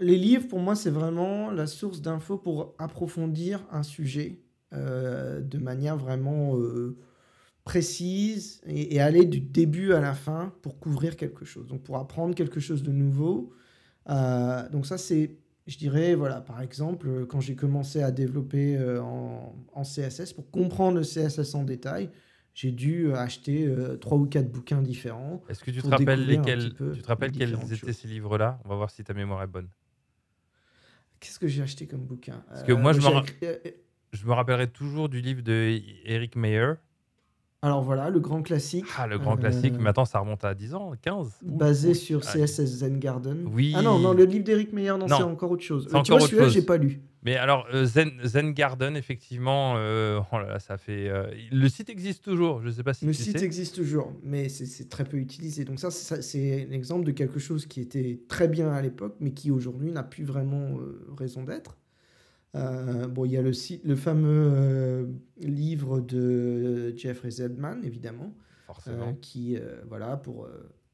Les 0.00 0.16
livres 0.16 0.46
pour 0.48 0.58
moi 0.58 0.76
c'est 0.76 0.90
vraiment 0.90 1.50
la 1.50 1.66
source 1.66 2.02
d'infos 2.02 2.36
pour 2.36 2.74
approfondir 2.78 3.64
un 3.70 3.82
sujet 3.82 4.40
euh, 4.74 5.40
de 5.40 5.58
manière 5.58 5.96
vraiment 5.96 6.54
précise 7.66 8.62
et, 8.66 8.94
et 8.94 9.00
aller 9.00 9.26
du 9.26 9.40
début 9.40 9.92
à 9.92 10.00
la 10.00 10.14
fin 10.14 10.54
pour 10.62 10.78
couvrir 10.78 11.16
quelque 11.16 11.44
chose. 11.44 11.66
Donc 11.66 11.82
pour 11.82 11.98
apprendre 11.98 12.34
quelque 12.34 12.60
chose 12.60 12.82
de 12.82 12.92
nouveau. 12.92 13.52
Euh, 14.08 14.66
donc 14.70 14.86
ça 14.86 14.96
c'est 14.96 15.36
je 15.66 15.78
dirais, 15.78 16.14
voilà, 16.14 16.40
par 16.40 16.62
exemple, 16.62 17.26
quand 17.26 17.40
j'ai 17.40 17.56
commencé 17.56 18.00
à 18.00 18.12
développer 18.12 18.76
euh, 18.76 19.02
en, 19.02 19.56
en 19.72 19.82
CSS, 19.82 20.32
pour 20.32 20.48
comprendre 20.52 20.96
le 20.98 21.02
CSS 21.02 21.56
en 21.56 21.64
détail, 21.64 22.08
j'ai 22.54 22.70
dû 22.70 23.12
acheter 23.12 23.66
euh, 23.66 23.96
trois 23.96 24.16
ou 24.16 24.26
quatre 24.26 24.48
bouquins 24.48 24.80
différents. 24.80 25.42
Est-ce 25.48 25.64
que 25.64 25.72
tu 25.72 25.82
te 25.82 25.88
rappelles 25.88 26.24
lesquels 26.24 26.72
Tu 26.94 27.02
te 27.02 27.06
rappelles 27.08 27.32
les 27.32 27.38
quels 27.38 27.54
étaient 27.54 27.74
choses. 27.74 27.90
ces 27.90 28.06
livres-là? 28.06 28.60
On 28.64 28.68
va 28.68 28.76
voir 28.76 28.90
si 28.90 29.02
ta 29.02 29.12
mémoire 29.12 29.42
est 29.42 29.48
bonne. 29.48 29.68
Qu'est-ce 31.18 31.40
que 31.40 31.48
j'ai 31.48 31.62
acheté 31.62 31.88
comme 31.88 32.04
bouquin? 32.04 32.44
Parce 32.48 32.62
que 32.62 32.72
moi, 32.72 32.92
je 32.92 33.00
me 34.24 34.32
rappellerai 34.32 34.68
toujours 34.68 35.08
du 35.08 35.20
livre 35.20 35.42
de 35.42 35.80
Eric 36.04 36.36
Meyer. 36.36 36.74
Alors 37.62 37.82
voilà, 37.82 38.10
le 38.10 38.20
grand 38.20 38.42
classique. 38.42 38.84
Ah, 38.98 39.06
le 39.06 39.18
grand 39.18 39.34
euh, 39.34 39.40
classique. 39.40 39.74
Mais 39.80 39.88
attends, 39.88 40.04
ça 40.04 40.18
remonte 40.20 40.44
à 40.44 40.54
10 40.54 40.74
ans, 40.74 40.92
15 41.00 41.38
Ouh, 41.44 41.56
Basé 41.56 41.90
ouh. 41.90 41.94
sur 41.94 42.20
Ah, 42.26 42.32
CSS 42.32 42.64
Zen 42.66 42.98
Garden. 42.98 43.48
Oui. 43.52 43.72
Ah 43.76 43.82
non, 43.82 43.98
non, 43.98 44.12
le 44.12 44.24
livre 44.24 44.44
d'Eric 44.44 44.72
Meyer, 44.72 44.90
non, 44.90 45.06
Non. 45.06 45.16
c'est 45.16 45.22
encore 45.22 45.50
autre 45.50 45.62
chose. 45.64 45.88
C'est 45.90 45.96
Euh, 45.96 46.02
tu 46.02 46.12
vois, 46.12 46.20
celui-là, 46.20 46.48
j'ai 46.48 46.62
pas 46.62 46.76
lu. 46.76 47.00
Mais 47.22 47.34
alors, 47.36 47.66
euh, 47.74 47.84
Zen, 47.86 48.12
Zen 48.22 48.52
Garden, 48.52 48.94
effectivement, 48.96 49.74
euh, 49.78 50.20
oh 50.32 50.38
là 50.38 50.46
là, 50.46 50.58
ça 50.60 50.76
fait. 50.76 51.08
euh, 51.08 51.26
le 51.50 51.68
site 51.68 51.90
existe 51.90 52.22
toujours. 52.22 52.60
Je 52.62 52.70
sais 52.70 52.84
pas 52.84 52.94
si 52.94 53.04
Le 53.04 53.12
tu 53.12 53.22
site 53.22 53.38
sais. 53.38 53.44
existe 53.44 53.74
toujours, 53.74 54.12
mais 54.22 54.48
c'est- 54.48 54.66
c'est 54.66 54.88
très 54.88 55.02
peu 55.02 55.16
utilisé. 55.16 55.64
Donc 55.64 55.80
ça, 55.80 55.90
c'est 55.90 56.66
un 56.68 56.72
exemple 56.72 57.04
de 57.04 57.10
quelque 57.10 57.40
chose 57.40 57.66
qui 57.66 57.80
était 57.80 58.20
très 58.28 58.46
bien 58.46 58.70
à 58.70 58.80
l'époque, 58.80 59.16
mais 59.18 59.32
qui 59.32 59.50
aujourd'hui 59.50 59.90
n'a 59.90 60.04
plus 60.04 60.24
vraiment 60.24 60.78
euh, 60.78 61.04
raison 61.18 61.42
d'être. 61.42 61.76
Euh, 62.56 63.06
bon, 63.06 63.24
il 63.24 63.32
y 63.32 63.36
a 63.36 63.42
le, 63.42 63.52
fameux 63.96 64.50
euh, 64.54 65.06
livre 65.40 66.00
de 66.00 66.94
Jeffrey 66.96 67.30
Zeldman, 67.30 67.84
évidemment, 67.84 68.34
Forcément. 68.66 69.08
euh, 69.08 69.12
qui, 69.20 69.58
voilà, 69.88 70.16
pour 70.16 70.48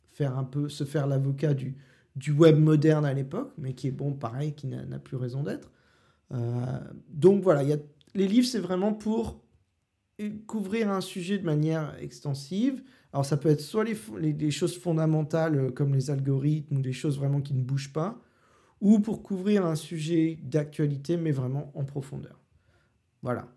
faire 0.09 0.37
un 0.37 0.44
peu, 0.44 0.68
se 0.68 0.85
faire 0.85 1.07
l'avocat 1.07 1.55
du, 1.55 1.77
du 2.16 2.33
web 2.33 2.59
moderne 2.59 3.05
à 3.05 3.14
l'époque, 3.14 3.53
mais 3.59 3.75
qui 3.75 3.88
est 3.88 3.92
bon, 3.92 4.12
pareil, 4.12 4.55
qui 4.55 4.66
n'a 4.66 4.98
plus 4.98 5.16
raison 5.16 5.42
d'être. 5.42 5.70
Donc 7.11 7.42
voilà, 7.42 7.62
il 7.62 7.68
y 7.68 7.72
a, 7.72 7.79
les 8.14 8.27
livres, 8.27 8.46
c'est 8.46 8.59
vraiment 8.59 8.92
pour 8.92 9.40
couvrir 10.46 10.90
un 10.90 11.01
sujet 11.01 11.38
de 11.38 11.44
manière 11.44 11.96
extensive. 12.01 12.83
Alors 13.12 13.25
ça 13.27 13.37
peut 13.37 13.48
être 13.48 13.61
soit 13.61 13.85
les, 13.85 13.96
les, 14.20 14.33
les 14.33 14.51
choses 14.51 14.79
fondamentales 14.79 15.72
comme 15.72 15.94
les 15.94 16.11
algorithmes 16.11 16.77
ou 16.79 16.81
des 16.83 16.92
choses 16.92 17.18
vraiment 17.18 17.40
qui 17.40 17.55
ne 17.55 17.62
bougent 17.62 17.92
pas, 17.92 18.20
ou 18.83 18.99
pour 19.01 19.23
couvrir 19.23 19.64
un 19.64 19.77
sujet 19.77 20.38
d'actualité 20.42 21.16
mais 21.16 21.31
vraiment 21.33 21.73
en 21.75 21.85
profondeur. 21.85 22.38
Voilà. 23.23 23.49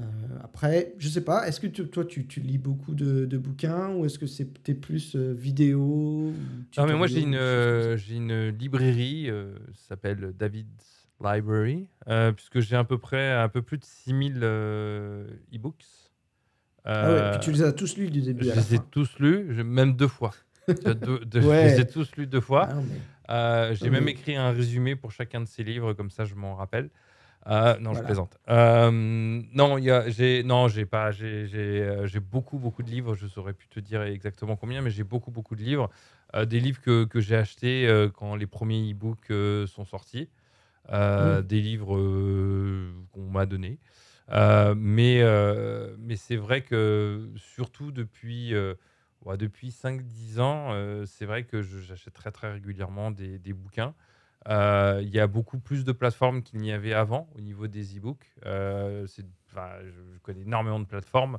Euh, 0.00 0.02
après, 0.42 0.92
je 0.98 1.08
sais 1.08 1.20
pas, 1.22 1.46
est-ce 1.46 1.60
que 1.60 1.68
tu- 1.68 1.86
toi 1.86 2.04
tu, 2.04 2.26
tu 2.26 2.40
lis 2.40 2.58
beaucoup 2.58 2.94
de, 2.96 3.24
de 3.26 3.38
bouquins 3.38 3.94
ou 3.94 4.04
est-ce 4.04 4.18
que 4.18 4.26
c'est 4.26 4.44
plus 4.74 5.14
euh, 5.14 5.32
vidéo 5.32 6.32
Non, 6.76 6.86
mais 6.86 6.94
moi, 6.96 7.06
j'ai 7.06 7.20
une, 7.22 7.36
euh, 7.36 7.96
une 8.10 8.48
librairie, 8.48 9.28
ça 9.74 9.88
s'appelle 9.90 10.34
David's 10.36 11.06
Library, 11.22 11.86
puisque 12.36 12.58
j'ai 12.58 12.74
à 12.74 12.82
peu 12.82 12.98
près 12.98 13.30
un 13.32 13.48
peu 13.48 13.62
plus 13.62 13.78
de 13.78 13.84
6000 13.84 14.40
euh, 14.42 15.28
e-books. 15.54 15.84
Ah 16.84 17.10
ouais, 17.12 17.30
puis 17.30 17.40
tu 17.40 17.52
les 17.52 17.62
as 17.62 17.72
tous 17.72 17.96
lus 17.96 18.10
du 18.10 18.20
début 18.20 18.44
je 18.44 18.50
à 18.50 18.54
la 18.56 18.60
les 18.60 18.74
ai 18.74 18.78
tous 18.90 19.18
lus, 19.20 19.46
je- 19.54 19.62
même 19.62 19.94
deux 19.96 20.08
fois. 20.08 20.34
De- 20.68 20.92
de- 20.92 21.24
de- 21.24 21.40
Ouais. 21.40 21.68
Je 21.70 21.74
les 21.76 21.80
ai 21.80 21.86
tous 21.86 22.16
lus 22.16 22.26
deux 22.26 22.40
fois. 22.40 22.68
Ah 22.70 22.74
mais- 22.76 23.00
Euh, 23.30 23.74
j'ai 23.74 23.88
même 23.90 24.06
écrit 24.08 24.36
un 24.36 24.50
résumé 24.50 24.96
pour 24.96 25.10
chacun 25.10 25.40
de 25.40 25.46
ces 25.46 25.64
livres, 25.64 25.94
comme 25.94 26.10
ça 26.10 26.24
je 26.26 26.34
m'en 26.34 26.54
rappelle. 26.56 26.90
Euh, 27.46 27.78
non, 27.78 27.92
je 27.94 28.02
plaisante. 28.02 28.38
Euh, 28.48 28.90
non, 28.90 29.78
j'ai, 30.08 30.42
non, 30.42 30.68
j'ai 30.68 30.86
pas, 30.86 31.10
j'ai, 31.10 31.46
euh, 31.54 32.06
j'ai 32.06 32.20
beaucoup, 32.20 32.58
beaucoup 32.58 32.82
de 32.82 32.90
livres. 32.90 33.14
Je 33.14 33.26
saurais 33.26 33.52
plus 33.52 33.68
te 33.68 33.80
dire 33.80 34.02
exactement 34.02 34.56
combien, 34.56 34.80
mais 34.82 34.90
j'ai 34.90 35.04
beaucoup, 35.04 35.30
beaucoup 35.30 35.54
de 35.56 35.62
livres. 35.62 35.90
Euh, 36.34 36.44
des 36.46 36.58
livres 36.60 36.80
que, 36.80 37.04
que 37.04 37.20
j'ai 37.20 37.36
achetés 37.36 38.08
quand 38.14 38.34
les 38.36 38.46
premiers 38.46 38.90
e-books 38.92 39.28
sont 39.68 39.84
sortis. 39.84 40.28
Mm. 40.90 41.40
Des 41.42 41.60
livres 41.62 41.96
qu'on 43.12 43.30
m'a 43.30 43.46
donnés. 43.46 43.78
Mais 44.30 45.22
mais 45.98 46.16
c'est 46.16 46.36
vrai 46.36 46.60
que 46.62 47.28
surtout 47.36 47.90
depuis, 47.90 48.54
depuis 49.38 49.70
5-10 49.70 50.40
ans, 50.40 50.72
euh, 50.72 51.06
c'est 51.06 51.24
vrai 51.24 51.44
que 51.44 51.62
j'achète 51.62 52.12
très 52.12 52.30
très 52.30 52.52
régulièrement 52.52 53.10
des, 53.10 53.38
des 53.38 53.52
bouquins. 53.52 53.94
Euh, 54.48 55.00
Il 55.02 55.08
y 55.08 55.18
a 55.18 55.26
beaucoup 55.26 55.58
plus 55.58 55.84
de 55.84 55.92
plateformes 55.92 56.42
qu'il 56.42 56.60
n'y 56.60 56.72
avait 56.72 56.92
avant 56.92 57.28
au 57.34 57.40
niveau 57.40 57.66
des 57.66 57.96
e-books. 57.96 58.26
Euh, 58.44 59.06
je, 59.06 60.18
connais 60.22 60.42
énormément 60.42 60.80
de 60.80 60.84
plateformes. 60.84 61.38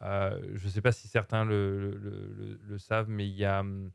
Je 0.00 0.64
ne 0.64 0.70
sais 0.70 0.80
pas 0.80 0.92
si 0.92 1.08
certains 1.08 1.44
le, 1.44 2.58
savent, 2.78 3.08
mais 3.08 3.26
il 3.28 3.36
y 3.36 3.44
a 3.44 3.60
hum, 3.60 3.90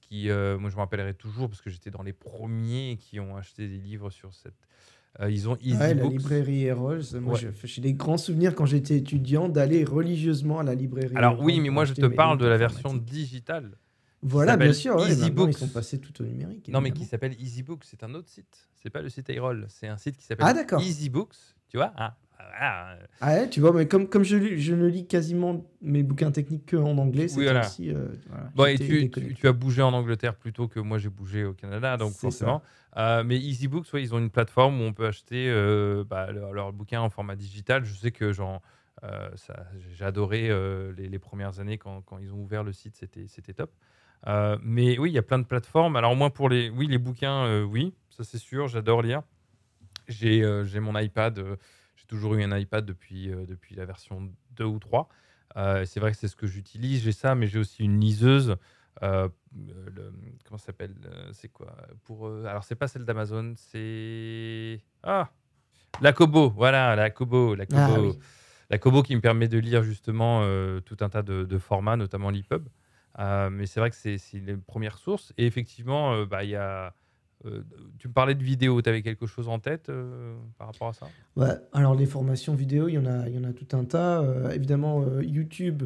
qui, 0.00 0.28
moi 0.28 0.70
je 0.70 0.74
me 0.74 0.80
rappellerai 0.80 1.14
toujours 1.14 1.48
parce 1.48 1.62
que 1.62 1.70
j'étais 1.70 1.90
dans 1.90 2.02
les 2.02 2.12
premiers 2.12 2.98
qui 3.00 3.20
ont 3.20 3.36
acheté 3.36 3.68
des 3.68 3.78
livres 3.78 4.10
sur 4.10 4.34
cette. 4.34 4.68
Euh, 5.20 5.30
ils 5.30 5.48
ont 5.48 5.56
Easy 5.60 5.76
Ouais, 5.76 5.94
la 5.94 6.02
Books. 6.02 6.12
librairie 6.12 6.64
Errols. 6.64 7.02
Moi, 7.20 7.34
Ouais. 7.34 7.52
j'ai- 7.64 7.82
des 7.82 7.92
grands 7.92 8.16
souvenirs 8.16 8.54
quand 8.54 8.64
j'étais 8.64 8.96
étudiant 8.96 9.48
d'aller 9.48 9.84
religieusement 9.84 10.60
à 10.60 10.62
la 10.62 10.74
librairie. 10.74 11.14
Alors 11.16 11.34
Errols 11.34 11.44
oui, 11.46 11.60
mais 11.60 11.68
moi 11.68 11.84
je 11.84 11.92
te 11.92 12.06
parle 12.06 12.38
de 12.38 12.46
la 12.46 12.56
version 12.56 12.94
digitale. 12.94 13.76
Voilà, 14.22 14.56
bien 14.56 14.72
sûr. 14.72 14.94
ouais, 14.96 15.02
Easy 15.10 15.20
maintenant, 15.22 15.26
ils 15.26 15.46
Books. 15.48 15.58
sont 15.58 15.68
passés 15.68 15.98
tout 15.98 16.22
au 16.22 16.24
numérique. 16.24 16.68
Non, 16.68 16.80
mais 16.80 16.92
qui 16.92 17.04
s'appelle 17.04 17.34
EasyBooks, 17.40 17.84
c'est 17.84 18.04
un 18.04 18.14
autre 18.14 18.28
site. 18.28 18.68
C'est 18.80 18.88
pas 18.90 19.02
le 19.02 19.08
site 19.10 19.28
Airol, 19.30 19.66
c'est 19.68 19.88
un 19.88 19.96
site 19.98 20.16
qui 20.16 20.24
s'appelle 20.24 20.46
Ah, 20.48 20.54
d'accord. 20.54 20.80
EasyBooks. 20.80 21.34
Tu 21.68 21.76
vois 21.76 21.92
Ah, 21.96 22.16
voilà. 22.50 22.98
Ah 23.20 23.28
ouais, 23.34 23.50
tu 23.50 23.60
vois, 23.60 23.72
mais 23.72 23.86
comme, 23.86 24.08
comme 24.08 24.24
je, 24.24 24.56
je 24.56 24.74
ne 24.74 24.86
lis 24.86 25.06
quasiment 25.06 25.64
mes 25.80 26.02
bouquins 26.02 26.30
techniques 26.30 26.70
qu'en 26.70 26.98
anglais, 26.98 27.28
c'est 27.28 27.42
voilà. 27.42 27.60
aussi. 27.66 27.90
euh, 27.90 28.08
voilà, 28.26 28.50
Bon, 28.54 28.66
et 28.66 28.76
tu, 28.76 28.86
tu, 28.86 28.98
déconnecté. 29.00 29.34
tu 29.34 29.48
as 29.48 29.52
bougé 29.52 29.82
en 29.82 29.92
Angleterre 29.92 30.34
plutôt 30.34 30.68
que 30.68 30.80
moi 30.80 30.98
j'ai 30.98 31.08
bougé 31.08 31.44
au 31.44 31.54
Canada, 31.54 31.96
donc 31.96 32.12
forcément. 32.14 32.62
Euh, 32.96 33.24
mais 33.24 33.38
Easy 33.38 33.68
Books, 33.68 33.86
ouais, 33.92 34.02
ils 34.02 34.14
ont 34.14 34.18
une 34.18 34.30
plateforme 34.30 34.80
où 34.80 34.84
on 34.84 34.92
peut 34.92 35.06
acheter 35.06 35.48
euh, 35.48 36.04
bah, 36.04 36.30
leurs 36.30 36.72
bouquins 36.72 37.00
en 37.00 37.08
format 37.10 37.36
digital. 37.36 37.84
Je 37.84 37.94
sais 37.94 38.10
que 38.10 38.32
euh, 39.04 39.28
ça- 39.36 39.66
j'ai 39.96 40.04
adoré 40.04 40.50
euh, 40.50 40.92
les, 40.96 41.08
les 41.08 41.18
premières 41.18 41.60
années 41.60 41.78
quand, 41.78 42.02
quand 42.02 42.18
ils 42.18 42.32
ont 42.32 42.38
ouvert 42.38 42.62
le 42.62 42.72
site, 42.72 42.96
c'était 42.96 43.52
top. 43.54 43.72
Euh, 44.26 44.56
mais 44.62 44.98
oui, 44.98 45.10
il 45.10 45.14
y 45.14 45.18
a 45.18 45.22
plein 45.22 45.38
de 45.38 45.44
plateformes. 45.44 45.96
Alors 45.96 46.14
moi, 46.14 46.32
pour 46.32 46.48
les, 46.48 46.70
oui, 46.70 46.86
les 46.86 46.98
bouquins, 46.98 47.44
euh, 47.46 47.62
oui, 47.64 47.94
ça 48.10 48.22
c'est 48.24 48.38
sûr, 48.38 48.68
j'adore 48.68 49.02
lire. 49.02 49.22
J'ai 50.08 50.42
euh, 50.42 50.64
j'ai 50.64 50.80
mon 50.80 50.98
iPad, 50.98 51.38
euh, 51.38 51.56
toujours 52.12 52.34
eu 52.34 52.42
un 52.44 52.56
iPad 52.56 52.84
depuis, 52.84 53.30
euh, 53.30 53.46
depuis 53.46 53.74
la 53.74 53.84
version 53.86 54.30
2 54.50 54.64
ou 54.66 54.78
3. 54.78 55.08
Euh, 55.56 55.84
c'est 55.84 55.98
vrai 56.00 56.12
que 56.12 56.16
c'est 56.18 56.28
ce 56.28 56.36
que 56.36 56.46
j'utilise, 56.46 57.02
j'ai 57.02 57.12
ça, 57.12 57.34
mais 57.34 57.46
j'ai 57.46 57.58
aussi 57.58 57.82
une 57.84 57.98
liseuse. 58.00 58.56
euh, 59.02 59.28
le- 59.56 60.12
comment 60.44 60.58
ça 60.58 60.66
s'appelle 60.66 60.94
euh, 61.06 61.30
C'est 61.32 61.48
quoi 61.48 61.74
pour, 62.04 62.26
euh, 62.26 62.44
Alors, 62.44 62.64
c'est 62.64 62.74
pas 62.74 62.88
celle 62.88 63.04
d'Amazon, 63.06 63.54
c'est. 63.56 64.80
Ah 65.02 65.30
La 66.00 66.12
Kobo, 66.12 66.50
voilà, 66.50 66.94
la 66.96 67.10
Kobo. 67.10 67.54
La 67.54 67.64
Kobo, 67.66 67.80
Ah 67.80 68.00
oui. 68.00 68.18
la 68.70 68.78
Kobo 68.78 69.02
qui 69.02 69.14
me 69.16 69.20
permet 69.22 69.48
de 69.48 69.58
lire 69.58 69.82
justement 69.82 70.42
euh, 70.42 70.80
tout 70.80 70.96
un 71.00 71.08
tas 71.08 71.22
de, 71.22 71.44
de 71.44 71.58
formats, 71.58 71.96
notamment 71.96 72.30
l'EPUB. 72.30 72.68
Euh, 73.18 73.50
mais 73.50 73.66
c'est 73.66 73.80
vrai 73.80 73.90
que 73.90 73.96
c'est 73.96 74.18
les 74.34 74.56
premières 74.56 74.98
sources. 74.98 75.32
Et 75.38 75.46
effectivement, 75.46 76.14
euh, 76.14 76.26
bah, 76.26 76.44
il 76.44 76.50
y 76.50 76.56
a. 76.56 76.94
euh, 77.46 77.62
tu 77.98 78.08
me 78.08 78.12
parlais 78.12 78.34
de 78.34 78.42
vidéos, 78.42 78.80
tu 78.82 78.88
avais 78.88 79.02
quelque 79.02 79.26
chose 79.26 79.48
en 79.48 79.58
tête 79.58 79.88
euh, 79.88 80.34
par 80.58 80.68
rapport 80.68 80.88
à 80.88 80.92
ça? 80.92 81.08
Ouais, 81.36 81.54
alors 81.72 81.94
les 81.94 82.06
formations 82.06 82.54
vidéo, 82.54 82.88
il 82.88 82.94
y 82.94 82.98
en 82.98 83.06
a, 83.06 83.52
tout 83.52 83.76
un 83.76 83.84
tas. 83.84 84.22
Euh, 84.22 84.50
évidemment, 84.50 85.04
YouTube 85.20 85.82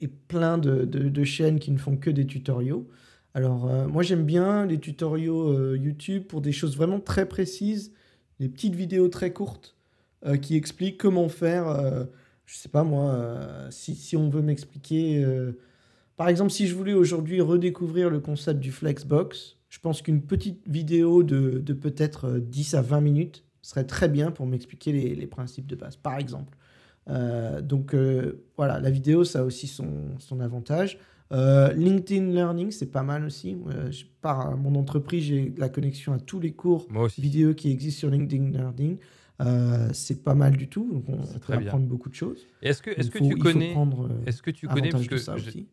est 0.00 0.08
plein 0.08 0.58
de, 0.58 1.24
chaînes 1.24 1.58
qui 1.58 1.70
ne 1.70 1.78
font 1.78 1.96
que 1.96 2.10
des 2.10 2.26
tutoriaux. 2.26 2.88
Alors, 3.34 3.66
moi, 3.88 4.02
j'aime 4.02 4.24
bien 4.24 4.66
les 4.66 4.78
tutoriaux 4.78 5.74
YouTube 5.74 6.24
pour 6.24 6.40
des 6.40 6.52
choses 6.52 6.76
vraiment 6.76 7.00
très 7.00 7.26
précises, 7.26 7.92
des 8.40 8.48
petites 8.48 8.74
vidéos 8.74 9.08
très 9.08 9.32
courtes 9.32 9.76
qui 10.42 10.56
expliquent 10.56 10.98
comment 10.98 11.28
faire. 11.28 12.06
je 12.46 12.56
sais 12.56 12.68
pas 12.68 12.84
moi, 12.84 13.68
si, 13.70 13.94
si 13.94 14.16
on 14.16 14.30
veut 14.30 14.42
m'expliquer. 14.42 15.24
par 16.16 16.28
exemple, 16.28 16.50
si 16.50 16.66
je 16.66 16.74
voulais 16.74 16.94
aujourd'hui 16.94 17.40
redécouvrir 17.40 18.10
le 18.10 18.20
concept 18.20 18.60
du 18.60 18.72
Flexbox, 18.72 19.57
je 19.68 19.78
pense 19.80 20.02
qu'une 20.02 20.22
petite 20.22 20.66
vidéo 20.68 21.22
de, 21.22 21.58
de 21.58 21.72
peut-être 21.72 22.24
euh, 22.26 22.40
10 22.40 22.74
à 22.74 22.82
20 22.82 23.00
minutes 23.00 23.44
serait 23.62 23.84
très 23.84 24.08
bien 24.08 24.30
pour 24.30 24.46
m'expliquer 24.46 24.92
les, 24.92 25.14
les 25.14 25.26
principes 25.26 25.66
de 25.66 25.76
base, 25.76 25.96
par 25.96 26.18
exemple. 26.18 26.56
Euh, 27.08 27.60
donc 27.62 27.94
euh, 27.94 28.44
voilà, 28.56 28.80
la 28.80 28.90
vidéo, 28.90 29.24
ça 29.24 29.40
a 29.40 29.42
aussi 29.42 29.66
son, 29.66 29.88
son 30.18 30.40
avantage. 30.40 30.98
Euh, 31.32 31.72
LinkedIn 31.74 32.26
Learning, 32.32 32.70
c'est 32.70 32.90
pas 32.90 33.02
mal 33.02 33.24
aussi. 33.24 33.56
Euh, 33.68 33.90
je- 33.90 34.04
par 34.22 34.56
mon 34.56 34.74
entreprise, 34.74 35.24
j'ai 35.24 35.52
la 35.58 35.68
connexion 35.68 36.12
à 36.14 36.18
tous 36.18 36.40
les 36.40 36.52
cours 36.52 36.86
vidéo 37.20 37.54
qui 37.54 37.70
existent 37.70 38.00
sur 38.00 38.10
LinkedIn 38.10 38.50
Learning. 38.50 38.96
Euh, 39.40 39.88
c'est 39.92 40.24
pas 40.24 40.34
mal 40.34 40.56
du 40.56 40.68
tout. 40.68 40.90
Donc 40.92 41.04
on, 41.08 41.12
on 41.20 41.38
peut 41.38 41.56
bien. 41.58 41.66
apprendre 41.68 41.86
beaucoup 41.86 42.08
de 42.08 42.14
choses. 42.14 42.46
Est-ce 42.62 42.82
que, 42.82 42.90
est-ce 42.90 43.10
que 43.10 43.18
tu 43.18 43.36
connais. 43.36 43.74
euh, 43.76 44.08
Est-ce 44.26 44.42
que 44.42 44.50
tu 44.50 44.66
connais 44.66 44.88
parce 44.90 45.06
que 45.06 45.16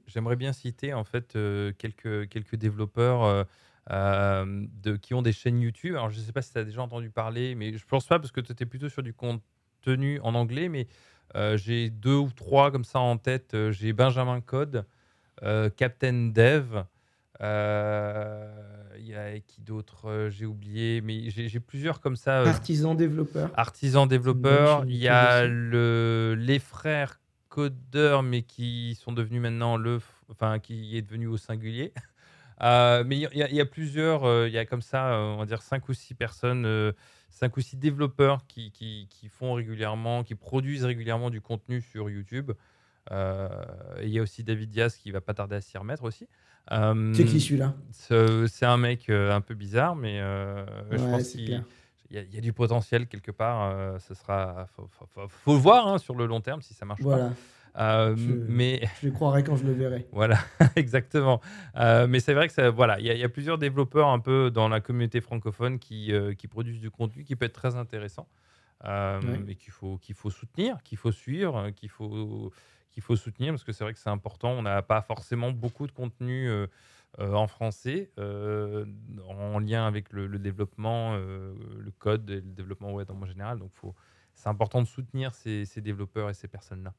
j'aimerais 0.08 0.36
bien 0.36 0.54
citer 0.54 0.94
en 0.94 1.04
fait 1.04 1.36
euh, 1.36 1.72
quelques 1.78 2.28
quelques 2.30 2.58
développeurs 2.58 3.46
euh, 3.92 4.66
de 4.82 4.96
qui 4.96 5.14
ont 5.14 5.22
des 5.22 5.34
chaînes 5.34 5.60
YouTube. 5.60 5.96
Alors 5.96 6.10
je 6.10 6.20
sais 6.20 6.32
pas 6.32 6.42
si 6.42 6.52
tu 6.52 6.58
as 6.58 6.64
déjà 6.64 6.82
entendu 6.82 7.10
parler, 7.10 7.56
mais 7.56 7.78
je 7.78 7.86
pense 7.86 8.08
pas 8.08 8.20
parce 8.20 8.32
que 8.32 8.42
tu 8.42 8.52
étais 8.52 8.66
plutôt 8.66 8.90
sur 8.90 9.04
du 9.04 9.14
contenu 9.14 10.20
en 10.22 10.36
anglais, 10.36 10.70
mais 10.70 10.88
euh, 11.36 11.58
j'ai 11.58 11.90
deux 11.90 12.16
ou 12.16 12.30
trois 12.32 12.72
comme 12.72 12.84
ça 12.84 13.00
en 13.00 13.18
tête. 13.18 13.54
Euh, 13.54 13.72
J'ai 13.72 13.94
Benjamin 13.94 14.42
Code, 14.42 14.86
euh, 15.44 15.70
Captain 15.70 16.30
Dev. 16.34 16.84
Il 17.42 19.06
y 19.06 19.14
a 19.14 19.40
qui 19.46 19.62
d'autre 19.62 20.30
J'ai 20.30 20.46
oublié, 20.46 21.02
mais 21.02 21.30
j'ai 21.30 21.60
plusieurs 21.60 22.00
comme 22.00 22.16
ça. 22.16 22.42
Artisan 22.48 22.96
développeur. 22.96 23.52
artisans 23.56 24.08
développeurs. 24.08 24.82
chaîne 24.82 24.90
Il 24.90 24.96
y 24.96 25.10
a 25.10 25.46
le, 25.46 26.36
les 26.38 26.60
frères 26.60 27.20
codeurs, 27.50 28.24
mais 28.24 28.42
qui 28.42 28.96
sont 28.96 29.12
devenus 29.12 29.42
maintenant 29.42 29.78
le, 29.78 30.00
enfin 30.30 30.60
qui 30.60 30.98
est 30.98 31.02
devenu 31.02 31.28
au 31.28 31.38
singulier. 31.38 31.94
Euh, 32.62 33.04
mais 33.06 33.18
il 33.18 33.22
y, 33.22 33.26
a- 33.44 33.50
il 33.50 33.56
y 33.56 33.62
a 33.62 33.66
plusieurs, 33.66 34.24
euh, 34.24 34.48
il 34.48 34.54
y 34.54 34.58
a 34.58 34.66
comme 34.66 34.82
ça, 34.82 35.14
euh, 35.14 35.34
on 35.34 35.38
va 35.38 35.46
dire 35.46 35.62
cinq 35.62 35.90
ou 35.90 35.94
six 35.94 36.14
personnes, 36.14 36.66
euh, 36.66 36.94
cinq 37.30 37.58
ou 37.58 37.62
six 37.62 37.76
développeurs 37.78 38.46
qui, 38.48 38.72
qui, 38.72 39.08
qui 39.10 39.28
font 39.28 39.54
régulièrement, 39.54 40.24
qui 40.24 40.36
produisent 40.36 40.86
régulièrement 40.86 41.30
du 41.30 41.42
contenu 41.42 41.82
sur 41.82 42.10
YouTube. 42.10 42.52
Euh, 43.12 43.50
et 44.00 44.06
il 44.08 44.10
y 44.14 44.20
a 44.20 44.22
aussi 44.22 44.44
David 44.44 44.70
Diaz 44.70 44.96
qui 44.96 45.12
va 45.12 45.22
pas 45.22 45.34
tarder 45.34 45.58
à 45.58 45.62
s'y 45.62 45.78
remettre 45.78 46.04
aussi. 46.04 46.28
C'est 47.14 47.26
qui 47.26 47.40
celui-là? 47.40 47.76
ce- 47.92 48.48
C'est 48.48 48.66
un 48.66 48.78
mec 48.78 49.10
euh, 49.10 49.32
un 49.34 49.42
peu 49.42 49.54
bizarre, 49.54 49.96
mais 49.96 50.20
euh, 50.22 50.66
je 50.92 50.98
Ouais, 50.98 51.10
pense 51.12 51.24
c'est 51.24 51.38
qu'il 51.38 51.46
clair. 51.46 51.64
il 52.10 52.16
y, 52.16 52.20
a- 52.20 52.24
il 52.24 52.34
y 52.36 52.38
a 52.38 52.42
du 52.42 52.54
potentiel 52.54 53.08
quelque 53.08 53.32
part. 53.32 53.72
euh, 53.72 54.00
ce 54.00 54.14
sera, 54.14 54.68
faut, 54.76 54.88
faut- 54.92 55.06
faut- 55.08 55.28
faut 55.28 55.54
le 55.54 55.60
voir 55.60 55.88
hein, 55.88 55.98
sur 55.98 56.16
le 56.16 56.26
long 56.26 56.40
terme 56.42 56.62
si 56.62 56.74
ça 56.74 56.86
marche 56.86 57.02
Voilà, 57.02 57.30
pas. 57.30 57.36
Euh, 57.78 58.16
Je- 58.16 58.32
Mais 58.48 58.88
je 59.02 59.08
le 59.08 59.12
croirai 59.14 59.44
quand 59.44 59.56
je 59.58 59.66
le 59.66 59.74
verrai. 59.74 60.08
voilà, 60.14 60.38
exactement. 60.76 61.42
Euh, 61.76 62.08
mais 62.08 62.20
c'est 62.20 62.34
vrai 62.34 62.48
que 62.48 62.54
ça, 62.54 62.70
voilà, 62.70 63.00
il 63.00 63.06
y, 63.06 63.10
a- 63.10 63.14
il 63.14 63.20
y 63.20 63.24
a 63.24 63.30
plusieurs 63.30 63.58
développeurs 63.58 64.08
un 64.08 64.20
peu 64.20 64.50
dans 64.52 64.70
la 64.70 64.80
communauté 64.82 65.20
francophone 65.22 65.78
qui, 65.80 66.14
euh, 66.14 66.34
qui 66.34 66.48
produisent 66.48 66.80
du 66.80 66.90
contenu 66.92 67.24
qui 67.24 67.36
peut 67.36 67.46
être 67.46 67.54
très 67.54 67.76
intéressant 67.76 68.28
et 69.50 69.56
qu'il 69.56 69.72
faut 69.74 69.98
qu'il 69.98 70.16
faut 70.16 70.30
soutenir, 70.30 70.84
qu'il 70.84 70.98
faut 70.98 71.12
suivre, 71.12 71.70
qu'il 71.72 71.90
faut 71.90 72.52
qu'il 72.92 73.02
faut 73.04 73.16
soutenir 73.16 73.52
parce 73.52 73.64
que 73.64 73.72
c'est 73.74 73.84
vrai 73.84 73.94
que 73.94 74.00
c'est 74.00 74.10
important. 74.10 74.52
On 74.52 74.62
n'a 74.62 74.82
pas 74.82 75.02
forcément 75.02 75.52
beaucoup 75.52 75.88
de 75.88 75.92
contenu. 75.92 76.50
en 77.18 77.48
français, 77.48 78.12
en 78.18 79.60
lien 79.60 79.88
avec 79.88 80.12
le, 80.12 80.28
le 80.28 80.38
développement, 80.40 81.16
le 81.16 81.92
code 81.98 82.30
et 82.30 82.36
le 82.36 82.42
développement 82.42 82.92
web 82.94 83.10
en 83.12 83.26
général. 83.26 83.60
Donc, 83.60 83.72
faut- 83.74 83.96
c'est 84.34 84.50
important 84.50 84.82
de 84.82 84.88
soutenir 84.88 85.34
ces, 85.34 85.64
ces 85.66 85.80
développeurs 85.82 86.30
et 86.30 86.34
ces 86.34 86.50
personnes-là. 86.50 86.94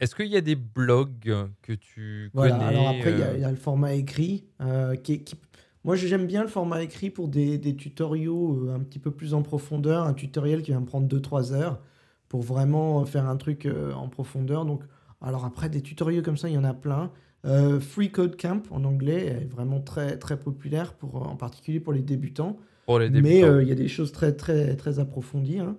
Est-ce 0.00 0.14
qu'il 0.14 0.26
y 0.28 0.36
a 0.36 0.40
des 0.40 0.56
blogs 0.56 1.32
que 1.62 1.72
tu 1.72 2.30
Voilà, 2.34 2.54
connais 2.56 2.64
alors 2.68 2.88
après, 2.88 3.12
il 3.12 3.18
y, 3.18 3.22
a- 3.22 3.26
euh, 3.28 3.34
il 3.36 3.40
y 3.40 3.44
a 3.44 3.50
le 3.50 3.56
format 3.56 3.92
écrit. 3.94 4.44
euh, 4.60 4.96
qui, 4.96 5.12
est- 5.14 5.18
qui- 5.24 5.36
Moi, 5.84 5.96
j'aime 5.96 6.26
bien 6.26 6.42
le 6.42 6.48
format 6.48 6.82
écrit 6.82 7.10
pour 7.10 7.28
des, 7.28 7.56
des 7.58 7.74
tutoriaux 7.76 8.66
euh, 8.68 8.74
un 8.74 8.80
petit 8.80 8.98
peu 8.98 9.10
plus 9.10 9.34
en 9.34 9.42
profondeur. 9.42 10.04
Un 10.06 10.14
tutoriel 10.14 10.62
qui 10.62 10.72
va 10.72 10.80
me 10.80 10.86
prendre 10.86 11.06
2-3 11.06 11.52
heures 11.52 11.80
pour 12.28 12.42
vraiment 12.42 13.04
faire 13.06 13.26
un 13.28 13.36
truc 13.36 13.66
en 13.94 14.08
profondeur. 14.08 14.64
Donc, 14.64 14.82
alors 15.20 15.44
après, 15.44 15.68
des 15.68 15.82
tutoriaux 15.82 16.22
comme 16.22 16.36
ça, 16.36 16.48
il 16.48 16.54
y 16.54 16.58
en 16.58 16.64
a 16.64 16.74
plein. 16.74 17.10
Euh, 17.46 17.80
Free 17.80 18.10
Code 18.10 18.36
Camp 18.40 18.62
en 18.70 18.84
anglais 18.84 19.26
est 19.26 19.50
vraiment 19.50 19.80
très, 19.80 20.18
très 20.18 20.38
populaire, 20.38 20.92
pour, 20.94 21.26
en 21.26 21.36
particulier 21.36 21.80
pour 21.80 21.92
les 21.94 22.02
débutants. 22.02 22.58
pour 22.86 22.98
les 22.98 23.08
Mais 23.10 23.22
débutants 23.22 23.46
euh, 23.48 23.62
il 23.62 23.68
y 23.68 23.72
a 23.72 23.74
des 23.74 23.88
choses 23.88 24.12
très, 24.12 24.32
très, 24.34 24.76
très 24.76 24.98
approfondies. 24.98 25.58
hein. 25.60 25.76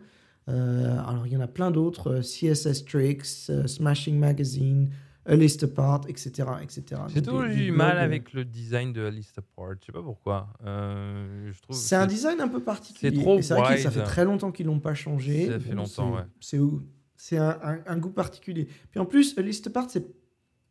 Euh, 0.51 0.99
alors, 1.07 1.25
il 1.25 1.33
y 1.33 1.37
en 1.37 1.41
a 1.41 1.47
plein 1.47 1.71
d'autres. 1.71 2.11
euh, 2.11 2.21
CSS 2.21 2.85
Tricks, 2.85 3.25
euh, 3.49 3.65
Smashing 3.67 4.17
Magazine, 4.19 4.89
A 5.25 5.35
List 5.35 5.63
Apart, 5.63 6.01
etc. 6.09 6.31
etc. 6.61 7.01
J'ai 7.13 7.21
toujours 7.21 7.43
eu 7.43 7.55
du 7.55 7.71
mal 7.71 7.97
avec 7.97 8.33
le 8.33 8.43
design 8.43 8.91
de 8.91 9.05
Alice 9.05 9.31
Apart. 9.37 9.73
Je 9.79 9.85
sais 9.85 9.91
pas 9.91 10.01
pourquoi. 10.01 10.49
Euh, 10.65 11.51
C'est 11.69 11.95
un 11.95 12.07
design 12.07 12.41
un 12.41 12.47
peu 12.47 12.59
particulier. 12.61 13.15
c'est 13.15 13.21
trop 13.21 13.37
Et 13.37 13.41
c'est 13.41 13.53
vrai 13.53 13.75
que 13.75 13.81
ça 13.81 13.91
fait 13.91 14.03
très 14.03 14.25
longtemps 14.25 14.51
qu'ils 14.51 14.65
l'ont 14.65 14.79
pas 14.79 14.93
changé. 14.95 15.47
Ça 15.47 15.59
fait 15.59 15.73
longtemps, 15.73 15.87
c'est- 15.87 16.01
ouais. 16.17 16.25
C'est 16.39 16.59
où- 16.59 16.81
c'est 17.15 17.37
un, 17.37 17.57
un- 17.63 17.79
un 17.85 17.97
goût 17.97 18.09
particulier. 18.09 18.67
Puis 18.89 18.99
en 18.99 19.05
plus, 19.05 19.37
A 19.37 19.41
List 19.43 19.67
Apart, 19.67 19.87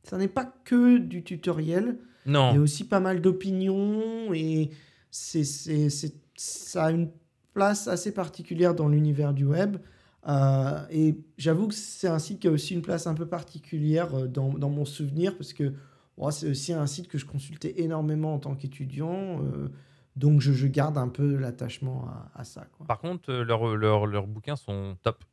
ça 0.03 0.19
n'est 0.19 0.29
pas 0.29 0.53
que 0.65 0.99
du 0.99 1.23
tutoriel. 1.23 1.99
Il 2.27 2.33
y 2.33 2.37
a 2.37 2.53
Non, 2.55 2.57
aussi 2.59 2.85
pas 2.85 2.99
mal 3.01 3.21
d'opinions 3.21 4.35
et 4.35 4.71
c'est- 5.13 5.45
ça 6.37 6.85
a 6.87 6.91
une 6.91 7.09
place 7.53 7.89
assez 7.89 8.13
particulière 8.13 8.75
dans 8.75 8.89
l'univers 8.89 9.33
du 9.35 9.45
web. 9.45 9.77
Euh, 10.29 10.81
et 10.91 11.17
j'avoue 11.39 11.69
que 11.69 11.75
c'est 11.75 12.09
un 12.09 12.19
site 12.19 12.41
qui 12.41 12.49
a 12.49 12.51
aussi 12.51 12.75
une 12.75 12.83
place 12.83 13.07
un 13.07 13.15
peu 13.15 13.27
particulière 13.27 14.15
euh, 14.15 14.27
dans, 14.27 14.51
dans 14.51 14.69
mon 14.69 14.85
souvenir 14.85 15.37
parce 15.37 15.53
que 15.55 15.73
c'est 16.31 16.51
aussi 16.51 16.75
un 16.75 16.87
site 16.87 17.09
que 17.09 17.17
je 17.17 17.25
consultais 17.25 17.81
énormément 17.81 18.35
en 18.35 18.39
tant 18.39 18.55
qu'étudiant. 18.55 19.41
euh, 19.43 19.69
donc 20.17 20.41
je, 20.43 20.53
je 20.53 20.67
garde 20.67 20.99
un 20.99 21.09
peu 21.09 21.37
l'attachement 21.37 22.07
à, 22.35 22.41
à 22.41 22.45
ça. 22.45 22.67
Quoi. 22.77 22.87
Par 22.87 22.99
contre, 22.99 23.33
leurs 23.33 23.75
leurs- 23.77 24.07
leurs 24.07 24.27
bouquins 24.27 24.57
sont 24.57 24.97
top. 25.03 25.25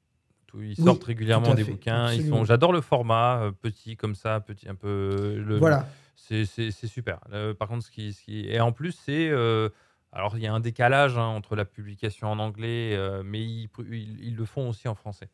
Ils 0.57 0.77
sortent 0.77 1.03
régulièrement 1.03 1.53
des 1.55 1.65
fait, 1.65 1.71
bouquins. 1.71 2.13
Ils 2.13 2.29
sont. 2.29 2.45
J'adore 2.45 2.71
le 2.71 2.79
format 2.79 3.51
petit 3.61 3.97
comme 3.97 4.15
ça, 4.15 4.39
petit 4.39 4.69
un 4.69 4.75
peu. 4.75 5.35
Le, 5.45 5.57
Voilà. 5.57 5.87
C'est 6.15 6.45
super. 6.71 7.19
Par 7.59 7.67
contre, 7.67 7.83
ce 7.85 7.91
qui, 7.91 8.13
ce 8.13 8.23
qui- 8.23 8.47
et 8.47 8.59
en 8.61 8.71
plus, 8.71 8.93
c'est 8.93 9.29
euh, 9.29 9.67
alors 10.11 10.37
il 10.37 10.43
y 10.43 10.47
a 10.47 10.53
un 10.53 10.59
décalage 10.59 11.17
hein, 11.17 11.25
entre 11.25 11.55
la 11.55 11.65
publication 11.65 12.27
en 12.27 12.39
anglais, 12.39 12.93
euh, 12.95 13.23
mais 13.25 13.43
ils, 13.43 13.69
ils- 13.91 14.19
ils 14.27 14.35
le 14.35 14.45
font 14.45 14.69
aussi 14.69 14.87
en 14.87 14.95
français. 14.95 15.29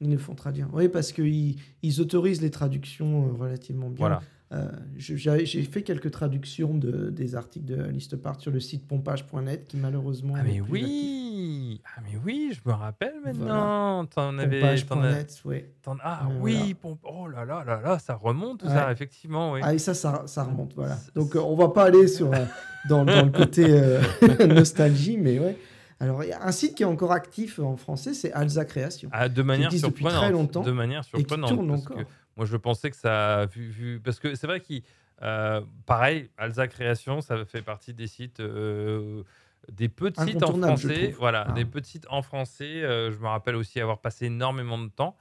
Ils 0.00 0.10
le 0.10 0.18
font 0.18 0.34
traduire. 0.34 0.68
Oui, 0.72 0.88
parce 0.88 1.12
qu'ils 1.12 1.56
ils 1.82 2.00
autorisent 2.00 2.42
les 2.42 2.50
traductions 2.50 3.28
euh, 3.28 3.32
relativement 3.32 3.88
bien. 3.88 4.06
Voilà. 4.08 4.22
Euh, 4.52 4.68
j'ai 4.96 5.62
fait 5.62 5.82
quelques 5.82 6.10
traductions 6.10 6.76
de, 6.76 7.08
des 7.08 7.36
articles 7.36 7.64
de 7.64 7.84
Listepart 7.84 8.38
sur 8.40 8.50
le 8.50 8.60
site 8.60 8.86
pompage.net 8.86 9.66
qui 9.66 9.78
malheureusement 9.78 10.34
Ah 10.36 10.42
n'est 10.42 10.54
mais 10.54 10.60
oui! 10.60 10.80
Ah 11.84 12.00
mais 12.04 12.18
oui, 12.24 12.52
je 12.54 12.68
me 12.68 12.74
rappelle 12.74 13.14
Voilà. 13.22 13.34
maintenant. 13.38 14.06
T'en 14.06 14.38
avais, 14.38 14.60
t'en 14.82 15.02
t'en- 15.82 15.96
ah 16.02 16.22
Euh, 16.24 16.34
oui, 16.40 16.74
pom- 16.74 16.96
oh 17.02 17.28
là 17.28 17.44
là 17.44 17.64
là 17.66 17.80
là, 17.82 17.98
ça 17.98 18.14
remonte 18.14 18.60
tout 18.60 18.66
Ouais. 18.66 18.72
ça, 18.72 18.90
effectivement, 18.92 19.52
oui. 19.52 19.60
Ah, 19.62 19.74
et 19.74 19.78
ça, 19.78 19.92
ça, 19.94 20.22
ça 20.26 20.44
remonte, 20.44 20.72
voilà. 20.74 20.96
Donc, 21.14 21.36
euh, 21.36 21.40
on 21.40 21.54
va 21.54 21.68
pas 21.68 21.84
aller 21.84 22.08
sur, 22.08 22.32
euh, 22.32 22.44
dans, 22.88 23.04
dans 23.04 23.24
le 23.24 23.30
côté 23.30 23.66
euh, 23.68 24.00
nostalgie, 24.48 25.16
mais 25.18 25.38
ouais. 25.38 25.56
Alors, 26.00 26.24
il 26.24 26.30
y 26.30 26.32
a 26.32 26.42
un 26.42 26.50
site 26.52 26.74
qui 26.74 26.82
est 26.82 26.86
encore 26.86 27.12
actif 27.12 27.58
en 27.60 27.76
français, 27.76 28.14
c'est 28.14 28.32
Alza 28.32 28.64
Création. 28.64 29.08
Ah, 29.12 29.28
de 29.28 29.42
manière 29.42 29.66
existe 29.68 29.84
depuis 29.84 30.00
surprenante. 30.02 30.22
très 30.24 30.32
longtemps 30.32 30.62
de 30.62 30.72
manière 30.72 31.00
et 31.00 31.04
qui 31.04 31.10
surprenante. 31.28 31.68
parce 31.68 31.80
encore. 31.82 31.96
que 31.98 32.02
moi, 32.36 32.46
je 32.46 32.56
pensais 32.56 32.90
que 32.90 32.96
ça 32.96 33.40
a 33.42 33.46
vu, 33.46 33.68
vu- 33.68 34.00
parce 34.00 34.18
que 34.18 34.34
c'est 34.34 34.46
vrai 34.48 34.60
qu'il, 34.60 34.82
euh, 35.22 35.60
pareil, 35.86 36.28
Alza 36.38 36.66
Création, 36.66 37.20
ça 37.20 37.44
fait 37.44 37.62
partie 37.62 37.92
des 37.94 38.08
sites, 38.08 38.40
euh, 38.40 39.22
des 39.70 39.88
petits 39.88 40.20
sites 40.24 40.42
en 40.42 40.52
français, 40.54 41.14
voilà, 41.18 41.46
Ah. 41.48 41.52
des 41.52 41.64
petits 41.64 41.90
sites 41.92 42.06
en 42.10 42.22
français. 42.22 42.82
euh, 42.82 43.12
je 43.12 43.18
me 43.18 43.26
rappelle 43.28 43.54
aussi 43.56 43.80
avoir 43.80 43.98
passé 44.00 44.26
énormément 44.26 44.78
de 44.78 44.88
temps. 44.88 45.16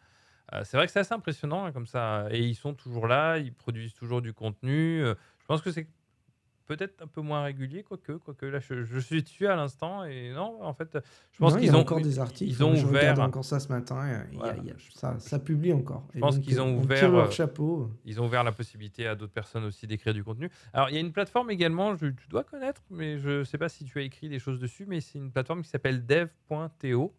Euh, 0.54 0.64
c'est 0.66 0.76
vrai 0.78 0.86
que 0.88 0.92
c'est 0.92 1.00
assez 1.00 1.14
impressionnant 1.14 1.66
hein, 1.66 1.72
comme 1.72 1.86
ça, 1.86 2.28
et 2.32 2.40
ils 2.40 2.56
sont 2.56 2.74
toujours 2.74 3.08
là, 3.08 3.38
ils 3.38 3.54
produisent 3.54 3.94
toujours 3.94 4.22
du 4.22 4.34
contenu. 4.34 5.02
euh, 5.04 5.14
je 5.40 5.46
pense 5.46 5.62
que 5.62 5.72
c'est 5.72 5.88
peut-être 6.76 7.02
un 7.04 7.08
peu 7.08 7.22
moins 7.22 7.44
régulier, 7.44 7.84
quoique, 7.84 8.14
quoique 8.14 8.46
là, 8.46 8.60
je, 8.60 8.84
je 8.84 9.00
suis 9.00 9.22
dessus 9.22 9.48
à 9.48 9.56
l'instant, 9.58 10.06
et 10.06 10.32
non, 10.32 10.64
en 10.64 10.74
fait, 10.74 10.98
je 11.32 11.38
pense 11.40 11.58
qu'ils 11.58 11.70
a 11.72 11.76
ont 11.76 11.82
encore 11.82 12.00
des 12.00 12.18
articles. 12.20 12.50
ils 12.50 12.64
ont 12.64 12.76
je 12.76 12.86
ouvert. 12.86 13.20
encore 13.20 13.44
ça 13.44 13.60
ce 13.60 13.68
matin. 13.68 14.08
et 14.08 14.12
il 14.32 14.38
y 14.38 14.38
a- 14.38 14.40
Voilà. 14.40 14.58
il 14.64 14.68
y 14.68 14.72
a- 14.72 14.76
ça, 14.94 15.20
ça 15.20 15.40
publie 15.40 15.74
encore. 15.74 16.08
Je 16.14 16.18
Et 16.18 16.22
pense 16.22 16.40
qu'ils 16.40 16.62
ont 16.62 16.68
on 16.68 16.78
ouvert, 16.78 17.10
leur 17.12 17.28
euh, 17.28 17.30
chapeau. 17.32 17.92
Ils 18.06 18.22
ont 18.22 18.26
ouvert 18.26 18.44
la 18.46 18.52
possibilité 18.54 19.06
à 19.08 19.16
d'autres 19.16 19.34
personnes 19.34 19.66
aussi 19.66 19.86
d'écrire 19.88 20.14
du 20.14 20.24
contenu. 20.24 20.50
Alors, 20.74 20.90
il 20.90 20.94
y 20.96 20.98
a 20.98 21.02
une 21.02 21.12
plateforme 21.12 21.52
également, 21.52 21.96
je, 21.96 22.08
tu 22.08 22.28
dois 22.30 22.44
connaître, 22.46 22.82
mais 22.90 23.18
je 23.18 23.40
ne 23.40 23.44
sais 23.44 23.58
pas 23.58 23.68
si 23.70 23.84
tu 23.84 24.00
as 24.00 24.04
écrit 24.04 24.30
des 24.30 24.40
choses 24.40 24.60
dessus, 24.60 24.86
mais 24.88 25.02
c'est 25.02 25.20
une 25.20 25.32
plateforme 25.32 25.64
qui 25.64 25.70
s'appelle 25.70 26.06
dev.to. 26.06 27.14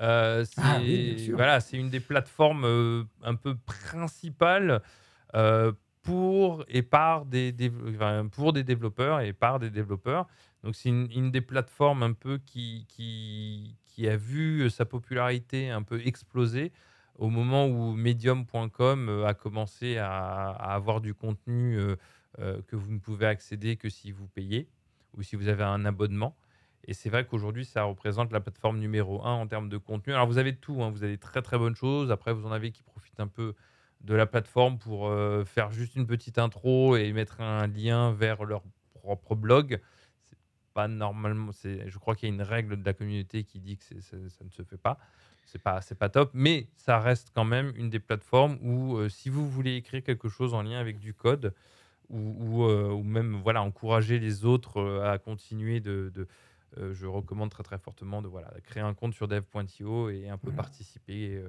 Euh, 0.00 0.44
c'est 0.44 0.60
Ah 0.62 0.78
oui, 0.80 1.30
voilà, 1.34 1.58
c'est 1.60 1.76
une 1.76 1.90
des 1.90 1.98
plateformes 2.00 2.64
euh, 2.64 3.02
un 3.24 3.34
peu 3.34 3.56
principales 3.56 4.80
euh, 5.34 5.72
pour 6.08 6.64
et 6.68 6.82
par 6.82 7.26
des, 7.26 7.54
pour 8.32 8.52
des 8.54 8.64
développeurs 8.64 9.20
et 9.20 9.32
par 9.34 9.58
des 9.58 9.70
développeurs. 9.70 10.26
Donc, 10.64 10.74
c'est 10.74 10.88
une, 10.88 11.30
des 11.30 11.40
plateformes 11.40 12.02
un 12.02 12.14
peu 12.14 12.38
qui, 12.38 12.86
qui, 12.88 14.08
a 14.08 14.16
vu 14.16 14.70
sa 14.70 14.84
popularité 14.84 15.70
un 15.70 15.82
peu 15.82 16.00
exploser 16.06 16.72
au 17.16 17.30
moment 17.30 17.66
où 17.66 17.94
medium.com 17.94 19.08
euh, 19.08 19.26
a 19.26 19.34
commencé 19.34 19.98
à, 19.98 20.50
avoir 20.50 21.00
du 21.00 21.14
contenu 21.14 21.76
euh, 21.76 21.96
euh, 22.38 22.62
que 22.68 22.76
vous 22.76 22.92
ne 22.92 23.00
pouvez 23.00 23.26
accéder 23.26 23.76
que 23.76 23.88
si 23.88 24.12
vous 24.12 24.28
payez 24.28 24.68
ou 25.16 25.22
si 25.22 25.34
vous 25.34 25.48
avez 25.48 25.64
un 25.64 25.84
abonnement. 25.84 26.36
Et 26.84 26.94
c'est 26.94 27.10
vrai 27.10 27.26
qu'aujourd'hui, 27.26 27.64
ça 27.64 27.82
représente 27.82 28.30
la 28.30 28.40
plateforme 28.40 28.78
numéro 28.78 29.24
un 29.26 29.32
en 29.32 29.48
termes 29.48 29.68
de 29.68 29.78
contenu. 29.78 30.14
Alors, 30.14 30.28
vous 30.28 30.38
avez 30.38 30.54
tout, 30.54 30.80
hein, 30.82 30.90
vous 30.90 31.02
avez 31.02 31.14
des 31.14 31.18
très 31.18 31.42
très 31.42 31.58
bonnes 31.58 31.74
choses. 31.74 32.12
Après, 32.12 32.32
vous 32.32 32.46
en 32.46 32.52
avez 32.52 32.70
qui 32.70 32.84
profitent 32.84 33.18
un 33.18 33.26
peu 33.26 33.54
de 34.00 34.14
la 34.14 34.26
plateforme 34.26 34.78
pour 34.78 35.08
euh, 35.08 35.44
faire 35.44 35.70
juste 35.70 35.96
une 35.96 36.06
petite 36.06 36.38
intro 36.38 36.96
et 36.96 37.12
mettre 37.12 37.40
un 37.40 37.66
lien 37.66 38.12
vers 38.12 38.44
leur 38.44 38.62
propre 38.94 39.34
blog. 39.34 39.80
C'est 40.24 40.36
pas 40.74 40.88
normalement. 40.88 41.52
c'est- 41.52 41.88
Je 41.88 41.98
crois 41.98 42.14
qu'il 42.14 42.28
y 42.28 42.32
a 42.32 42.34
une 42.34 42.42
règle 42.42 42.80
de 42.80 42.84
la 42.84 42.92
communauté 42.92 43.44
qui 43.44 43.58
dit 43.60 43.76
que 43.76 43.84
c'est- 43.84 44.00
c'est- 44.00 44.28
ça 44.30 44.44
ne 44.44 44.50
se 44.50 44.62
fait 44.62 44.76
pas. 44.78 44.98
C'est 45.46 45.62
pas, 45.62 45.80
c'est 45.80 45.94
pas 45.98 46.10
top, 46.10 46.30
mais 46.34 46.68
ça 46.76 47.00
reste 47.00 47.30
quand 47.34 47.44
même 47.44 47.72
une 47.74 47.88
des 47.88 48.00
plateformes 48.00 48.58
où, 48.60 48.96
euh, 48.98 49.08
si 49.08 49.30
vous 49.30 49.48
voulez 49.48 49.76
écrire 49.76 50.02
quelque 50.02 50.28
chose 50.28 50.52
en 50.52 50.62
lien 50.62 50.78
avec 50.78 50.98
du 50.98 51.14
code, 51.14 51.54
ou, 52.10 52.18
ou, 52.38 52.64
euh, 52.64 52.90
ou 52.90 53.02
même 53.02 53.34
voilà, 53.42 53.62
encourager 53.62 54.18
les 54.18 54.44
autres 54.44 55.00
à 55.04 55.18
continuer 55.18 55.80
de. 55.80 56.10
de- 56.14 56.28
je 56.92 57.06
recommande 57.06 57.50
très 57.50 57.62
très 57.62 57.78
fortement 57.78 58.20
de 58.22 58.28
voilà, 58.28 58.52
créer 58.62 58.82
un 58.82 58.92
compte 58.94 59.14
sur 59.14 59.26
dev.io 59.26 60.10
et 60.10 60.28
un 60.28 60.36
peu 60.36 60.52
participer. 60.52 61.42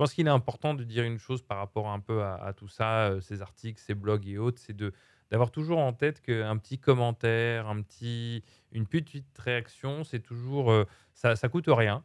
Euh. 0.00 0.04
Pense 0.04 0.14
qu'il 0.14 0.26
est 0.26 0.30
important 0.30 0.74
de 0.74 0.84
dire 0.84 1.04
une 1.04 1.18
chose 1.18 1.42
par 1.42 1.58
rapport 1.58 1.88
un 1.88 2.00
peu 2.00 2.22
à, 2.22 2.52
tout 2.56 2.68
ça, 2.68 3.08
euh, 3.10 3.20
ces 3.20 3.42
articles, 3.42 3.80
ces 3.80 3.94
blogs 3.94 4.26
et 4.26 4.38
autres, 4.38 4.60
c'est 4.60 4.76
de 4.76 4.92
d'avoir 5.30 5.52
toujours 5.52 5.78
en 5.78 5.92
tête 5.92 6.20
qu'un 6.20 6.56
petit 6.56 6.80
commentaire, 6.80 7.68
un 7.68 7.82
petit, 7.82 8.42
une 8.72 8.84
petite 8.84 9.38
réaction, 9.38 10.02
c'est 10.02 10.18
toujours 10.18 10.72
euh, 10.72 10.86
ça, 11.14 11.36
ça 11.36 11.48
coûte 11.48 11.66
rien. 11.68 12.02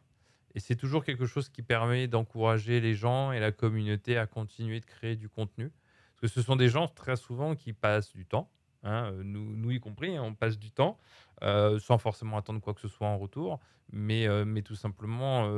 Et 0.54 0.60
c'est 0.60 0.76
toujours 0.76 1.04
quelque 1.04 1.26
chose 1.26 1.48
qui 1.48 1.62
permet 1.62 2.06
d'encourager 2.06 2.80
les 2.80 2.94
gens 2.94 3.32
et 3.32 3.40
la 3.40 3.50
communauté 3.50 4.16
à 4.16 4.26
continuer 4.26 4.78
de 4.78 4.86
créer 4.86 5.16
du 5.16 5.28
contenu. 5.28 5.72
Parce 6.20 6.32
que 6.32 6.40
ce 6.40 6.46
sont 6.46 6.54
des 6.54 6.68
gens 6.68 6.86
très 6.86 7.16
souvent 7.16 7.56
qui 7.56 7.72
passent 7.72 8.12
du 8.12 8.26
temps, 8.26 8.48
hein, 8.86 9.12
euh, 9.12 9.22
nous, 9.24 9.56
nous 9.56 9.70
y 9.70 9.80
compris, 9.80 10.16
hein, 10.16 10.22
on 10.22 10.34
passe 10.34 10.58
du 10.58 10.70
temps 10.70 10.98
euh, 11.42 11.78
sans 11.78 11.98
forcément 11.98 12.38
attendre 12.38 12.60
quoi 12.60 12.74
que 12.74 12.80
ce 12.80 12.88
soit 12.88 13.06
en 13.06 13.18
retour, 13.18 13.60
mais, 13.92 14.26
euh, 14.26 14.44
mais 14.44 14.62
tout 14.62 14.74
simplement 14.74 15.50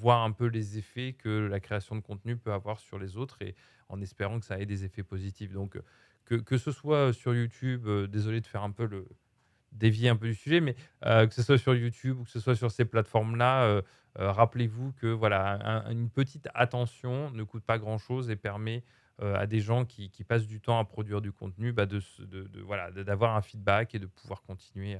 voir 0.00 0.22
un 0.22 0.32
peu 0.32 0.46
les 0.46 0.78
effets 0.78 1.12
que 1.12 1.28
la 1.28 1.60
création 1.60 1.96
de 1.96 2.00
contenu 2.00 2.36
peut 2.36 2.52
avoir 2.52 2.80
sur 2.80 2.98
les 2.98 3.16
autres 3.16 3.42
et 3.42 3.54
en 3.88 4.00
espérant 4.00 4.40
que 4.40 4.46
ça 4.46 4.58
ait 4.58 4.66
des 4.66 4.84
effets 4.84 5.02
positifs. 5.02 5.52
Donc, 5.52 5.78
que, 6.24 6.34
que 6.34 6.58
ce 6.58 6.72
soit 6.72 7.12
sur 7.12 7.34
YouTube, 7.34 7.88
désolé 8.08 8.40
de 8.40 8.46
faire 8.46 8.62
un 8.62 8.72
peu 8.72 8.86
le 8.86 9.06
dévier 9.72 10.08
un 10.08 10.16
peu 10.16 10.26
du 10.28 10.34
sujet, 10.34 10.60
mais 10.60 10.74
que 11.02 11.32
ce 11.32 11.42
soit 11.42 11.58
sur 11.58 11.74
YouTube 11.74 12.18
ou 12.20 12.24
que 12.24 12.30
ce 12.30 12.40
soit 12.40 12.56
sur 12.56 12.70
ces 12.70 12.84
plateformes-là, 12.84 13.82
rappelez-vous 14.18 14.92
que 14.92 15.06
voilà, 15.06 15.86
un- 15.86 15.90
une 15.90 16.10
petite 16.10 16.48
attention 16.54 17.30
ne 17.30 17.42
coûte 17.42 17.64
pas 17.64 17.78
grand-chose 17.78 18.30
et 18.30 18.36
permet 18.36 18.82
euh, 19.22 19.34
à 19.34 19.46
des 19.46 19.60
gens 19.60 19.86
qui, 19.86 20.10
qui 20.10 20.24
passent 20.24 20.46
du 20.46 20.60
temps 20.60 20.78
à 20.78 20.84
produire 20.84 21.22
du 21.22 21.32
contenu 21.32 21.72
bah, 21.72 21.86
de, 21.86 22.00
voilà, 22.62 22.90
d'avoir 22.90 23.34
un 23.34 23.40
feedback 23.40 23.94
et 23.94 23.98
de 23.98 24.04
pouvoir 24.04 24.42
continuer 24.42 24.98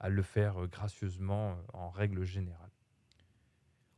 à, 0.00 0.08
le 0.08 0.22
faire 0.22 0.64
euh, 0.64 0.66
gracieusement 0.66 1.50
euh, 1.50 1.54
en 1.74 1.88
règle 1.90 2.24
générale. 2.24 2.70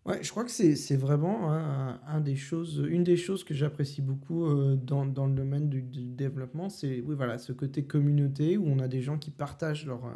Ouais, 0.05 0.23
je 0.23 0.31
crois 0.31 0.45
que 0.45 0.51
c'est 0.51 0.77
c'est 0.77 0.99
vraiment 0.99 1.51
un, 1.51 2.21
des 2.21 2.37
choses, 2.37 2.85
une 2.87 3.05
des 3.05 3.17
choses 3.17 3.43
que 3.43 3.55
j'apprécie 3.55 4.03
beaucoup 4.03 4.45
euh, 4.45 4.77
dans, 4.77 5.07
dans 5.07 5.27
le 5.27 5.33
domaine 5.33 5.71
du, 5.71 5.81
développement, 5.81 6.69
c'est 6.69 7.01
oui, 7.01 7.15
voilà, 7.15 7.39
ce 7.39 7.55
côté 7.55 7.87
communauté 7.87 8.59
où 8.59 8.67
on 8.67 8.81
a 8.81 8.89
des 8.89 9.01
gens 9.01 9.17
qui 9.17 9.31
partagent 9.31 9.87
leur, 9.87 10.05
euh, 10.05 10.13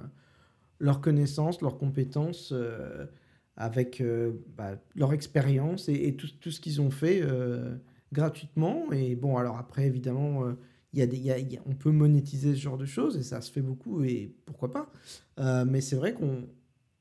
leurs 0.79 1.01
connaissances, 1.01 1.63
leurs 1.63 1.79
compétences 1.79 2.53
euh, 2.53 3.07
avec 3.59 4.01
euh, 4.01 4.33
bah, 4.57 4.81
leur 4.94 5.12
expérience 5.12 5.88
et, 5.88 6.14
tout, 6.14 6.51
ce 6.51 6.61
qu'ils 6.61 6.81
ont 6.81 6.90
fait 6.90 7.21
euh, 7.23 7.77
gratuitement. 8.12 8.90
Et 8.92 9.16
bon, 9.16 9.37
alors 9.37 9.59
après, 9.59 9.87
évidemment, 9.87 10.44
euh, 10.44 10.53
il 10.94 11.01
y 11.01 11.31
a 11.31 11.37
on 11.66 11.75
peut 11.75 11.90
monétiser 11.90 12.55
ce 12.55 12.61
genre 12.61 12.79
de 12.79 12.87
choses 12.87 13.18
et 13.18 13.23
ça 13.23 13.40
se 13.40 13.51
fait 13.51 13.61
beaucoup 13.61 14.05
et 14.05 14.33
pourquoi 14.47 14.71
pas. 14.71 15.64
Mais 15.66 15.81
c'est 15.83 15.97
vrai 15.97 16.14
qu'on 16.14 16.49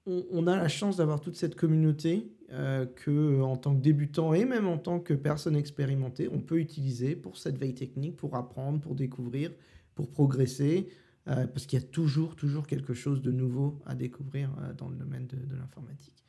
on, 0.06 0.46
a 0.48 0.58
la 0.58 0.68
chance 0.68 0.98
d'avoir 0.98 1.22
toute 1.22 1.36
cette 1.36 1.56
communauté 1.56 2.30
euh, 2.52 2.86
que 2.86 3.42
en 3.42 3.56
tant 3.56 3.76
que 3.76 3.82
débutant 3.82 4.34
et 4.34 4.44
même 4.44 4.68
en 4.68 4.78
tant 4.78 5.00
que 5.00 5.14
personne 5.14 5.56
expérimentée, 5.56 6.28
on 6.30 6.42
peut 6.42 6.60
utiliser 6.60 7.16
pour 7.16 7.38
cette 7.38 7.58
veille 7.58 7.76
technique, 7.76 8.18
pour 8.18 8.36
apprendre, 8.36 8.82
pour 8.82 8.94
découvrir, 8.94 9.52
pour 9.96 10.10
progresser, 10.10 10.90
parce 11.26 11.66
qu'il 11.66 11.80
y 11.80 11.82
a 11.82 11.86
toujours, 11.86 12.36
toujours 12.36 12.68
quelque 12.68 12.94
chose 12.94 13.22
de 13.22 13.32
nouveau 13.32 13.80
à 13.86 13.96
découvrir 13.96 14.50
dans 14.78 14.90
le 14.90 14.96
domaine 14.96 15.28
de 15.28 15.56
l'informatique. 15.56 16.27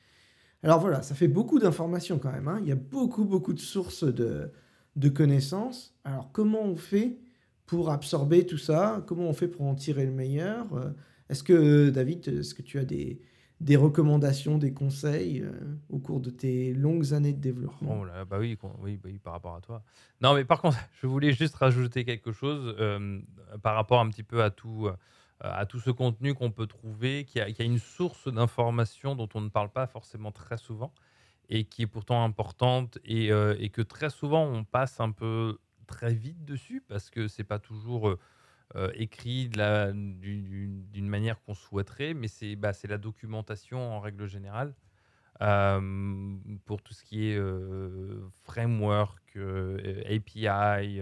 Alors 0.62 0.80
voilà, 0.80 1.02
ça 1.02 1.14
fait 1.14 1.28
beaucoup 1.28 1.58
d'informations 1.58 2.18
quand 2.18 2.32
même. 2.32 2.48
hein. 2.48 2.58
Il 2.62 2.68
y 2.68 2.72
a 2.72 2.76
beaucoup, 2.76 3.24
beaucoup 3.24 3.52
de 3.52 3.60
sources 3.60 4.04
de, 4.04 4.50
de 4.96 5.08
connaissances. 5.08 5.94
Alors 6.04 6.32
comment 6.32 6.62
on 6.62 6.76
fait 6.76 7.18
pour 7.66 7.90
absorber 7.90 8.46
tout 8.46 8.58
ça? 8.58 9.04
Comment 9.06 9.28
on 9.28 9.32
fait 9.34 9.48
pour 9.48 9.62
en 9.66 9.74
tirer 9.74 10.04
le 10.06 10.12
meilleur? 10.12 10.72
Euh, 10.74 10.90
Est-ce 11.28 11.42
que, 11.42 11.90
David, 11.90 12.26
est-ce 12.28 12.54
que 12.54 12.62
tu 12.62 12.78
as 12.78 12.84
des, 12.84 13.20
des 13.60 13.76
recommandations, 13.76 14.58
des 14.58 14.72
conseils 14.72 15.42
euh, 15.42 15.52
au 15.90 15.98
cours 15.98 16.20
de 16.20 16.30
tes 16.30 16.72
longues 16.74 17.12
années 17.14 17.32
de 17.34 17.40
développement? 17.40 18.00
Oh 18.02 18.24
bah 18.28 18.38
oui, 18.40 18.58
oui, 18.80 18.96
bah 18.96 19.02
oui, 19.12 19.18
par 19.18 19.34
rapport 19.34 19.54
à 19.54 19.60
toi. 19.60 19.82
Non, 20.20 20.34
mais 20.34 20.44
par 20.44 20.60
contre, 20.60 20.78
je 21.02 21.06
voulais 21.06 21.32
juste 21.32 21.54
rajouter 21.54 22.04
quelque 22.04 22.32
chose 22.32 22.74
euh, 22.80 23.20
par 23.62 23.74
rapport 23.76 24.00
un 24.00 24.08
petit 24.08 24.24
peu 24.24 24.42
à 24.42 24.50
tout, 24.50 24.88
à 25.40 25.66
tout 25.66 25.80
ce 25.80 25.90
contenu 25.90 26.34
qu'on 26.34 26.50
peut 26.50 26.66
trouver, 26.66 27.24
qui 27.24 27.40
a, 27.40 27.44
a 27.44 27.62
une 27.62 27.78
source 27.78 28.32
d'information 28.32 29.14
dont 29.14 29.28
on 29.34 29.40
ne 29.40 29.48
parle 29.48 29.70
pas 29.70 29.86
forcément 29.86 30.32
très 30.32 30.58
souvent 30.58 30.92
et 31.48 31.64
qui 31.64 31.82
est 31.82 31.86
pourtant 31.86 32.24
importante 32.24 32.98
et, 33.04 33.32
euh, 33.32 33.54
que 33.68 33.82
très 33.82 34.10
souvent 34.10 34.44
on 34.44 34.64
passe 34.64 35.00
un 35.00 35.10
peu 35.10 35.58
très 35.86 36.12
vite 36.12 36.44
dessus 36.44 36.82
parce 36.86 37.10
que 37.10 37.28
c'est 37.28 37.44
pas 37.44 37.58
toujours 37.58 38.08
euh, 38.08 38.18
euh, 38.76 38.90
écrit 38.94 39.48
d'une 39.48 41.08
manière 41.08 41.40
qu'on 41.42 41.54
souhaiterait, 41.54 42.12
mais 42.12 42.28
c'est 42.28 42.54
bah, 42.54 42.72
la 42.86 42.98
documentation 42.98 43.78
en 43.92 44.00
règle 44.00 44.26
générale. 44.26 44.74
Euh, 45.40 46.36
pour 46.66 46.82
tout 46.82 46.92
ce 46.92 47.04
qui 47.04 47.30
est 47.30 47.36
euh, 47.36 48.28
framework, 48.42 49.22
euh, 49.36 50.02
API, 50.04 51.00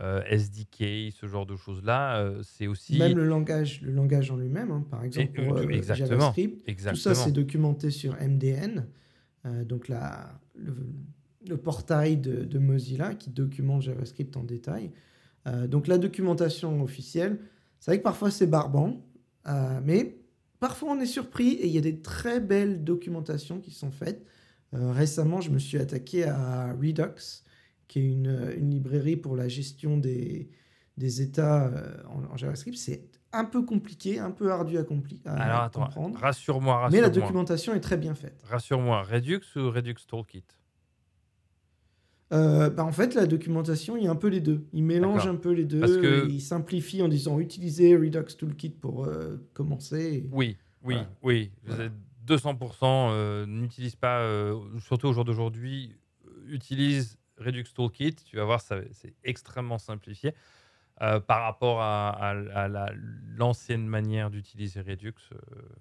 euh, 0.00 0.22
SDK, 0.24 1.12
ce 1.12 1.26
genre 1.26 1.44
de 1.44 1.54
choses-là, 1.56 2.18
euh, 2.20 2.42
c'est 2.42 2.66
aussi 2.66 2.98
Même 2.98 3.16
le 3.16 3.26
langage, 3.26 3.82
le 3.82 3.92
langage 3.92 4.30
en 4.30 4.36
lui-même, 4.36 4.70
hein, 4.70 4.86
par 4.90 5.04
exemple 5.04 5.38
Et, 5.38 5.42
euh, 5.42 5.48
pour 5.48 5.56
euh, 5.58 5.68
exactement, 5.68 6.08
JavaScript, 6.08 6.66
tout 6.90 6.96
ça 6.96 7.14
c'est 7.14 7.32
documenté 7.32 7.90
sur 7.90 8.14
MDN, 8.20 8.86
donc 9.64 9.88
la, 9.88 10.40
le- 10.54 10.74
le 11.48 11.56
portail 11.56 12.16
de, 12.16 12.44
de 12.44 12.58
Mozilla 12.58 13.14
qui 13.16 13.28
documente 13.30 13.82
JavaScript 13.82 14.36
en 14.36 14.44
détail. 14.44 14.92
Donc 15.68 15.88
la 15.88 15.98
documentation 15.98 16.80
officielle, 16.84 17.40
c'est 17.80 17.90
vrai 17.90 17.98
que 17.98 18.04
parfois 18.04 18.30
c'est 18.30 18.46
barbant, 18.46 19.04
mais 19.84 20.18
parfois 20.60 20.92
on 20.92 21.00
est 21.00 21.06
surpris 21.06 21.48
et 21.54 21.66
il 21.66 21.72
y 21.72 21.78
a 21.78 21.80
des 21.80 21.98
très 22.00 22.38
belles 22.38 22.84
documentations 22.84 23.58
qui 23.60 23.72
sont 23.72 23.90
faites. 23.90 24.24
Récemment, 24.72 25.40
je 25.40 25.50
me 25.50 25.58
suis 25.58 25.78
attaqué 25.78 26.24
à 26.24 26.72
Redux, 26.74 27.42
qui 27.92 27.98
est 27.98 28.06
une, 28.10 28.54
une 28.56 28.70
librairie 28.70 29.16
pour 29.16 29.36
la 29.36 29.48
gestion 29.48 29.98
des, 29.98 30.48
des 30.96 31.20
états 31.20 31.70
en, 32.08 32.38
JavaScript. 32.38 32.78
C'est 32.78 33.02
un 33.32 33.44
peu 33.44 33.62
compliqué, 33.62 34.18
un 34.18 34.30
peu 34.30 34.50
ardu 34.50 34.78
à, 34.78 34.84
à 35.26 35.32
Alors, 35.34 35.60
attends, 35.60 35.84
comprendre. 35.84 36.18
Rassure-moi, 36.18 36.74
rassure-moi. 36.74 36.90
Mais 36.90 37.02
la 37.02 37.10
documentation 37.10 37.74
est 37.74 37.80
très 37.80 37.98
bien 37.98 38.14
faite. 38.14 38.42
Rassure-moi, 38.48 39.02
Redux 39.02 39.42
ou 39.56 39.70
Redux 39.70 39.96
Toolkit? 40.06 40.44
Euh, 42.32 42.70
bah, 42.70 42.82
en 42.82 42.92
fait, 42.92 43.14
la 43.14 43.26
documentation, 43.26 43.98
il 43.98 44.04
y 44.04 44.06
a 44.06 44.10
un 44.10 44.16
peu 44.16 44.28
les 44.28 44.40
deux. 44.40 44.66
Il 44.72 44.84
mélange 44.84 45.26
un 45.26 45.36
peu 45.36 45.50
les 45.50 45.66
deux. 45.66 45.80
Parce 45.80 45.98
que... 45.98 46.26
Il 46.30 46.40
simplifie 46.40 47.02
en 47.02 47.08
disant 47.08 47.38
utilisez 47.40 47.94
Redux 47.94 48.34
Toolkit 48.38 48.70
pour 48.70 49.04
euh, 49.04 49.36
commencer. 49.52 50.26
Oui, 50.32 50.56
oui, 50.82 50.96
oui. 51.22 51.52
Vous 51.64 51.78
êtes 51.78 51.92
200%. 52.26 52.56
Euh, 52.84 53.44
n'utilise 53.44 53.96
pas, 53.96 54.26
surtout 54.80 55.08
au 55.08 55.12
jour 55.12 55.26
d'aujourd'hui, 55.26 55.94
utilise 56.48 57.18
Redux 57.38 57.64
Toolkit. 57.74 58.14
Tu 58.14 58.36
vas 58.36 58.44
voir, 58.44 58.60
c'est 58.60 59.14
extrêmement 59.24 59.78
simplifié. 59.78 60.34
par 60.98 61.42
rapport 61.42 61.80
à, 61.80 62.34
l'ancienne 63.36 63.86
manière 63.86 64.30
d'utiliser 64.30 64.80
Redux, 64.80 65.14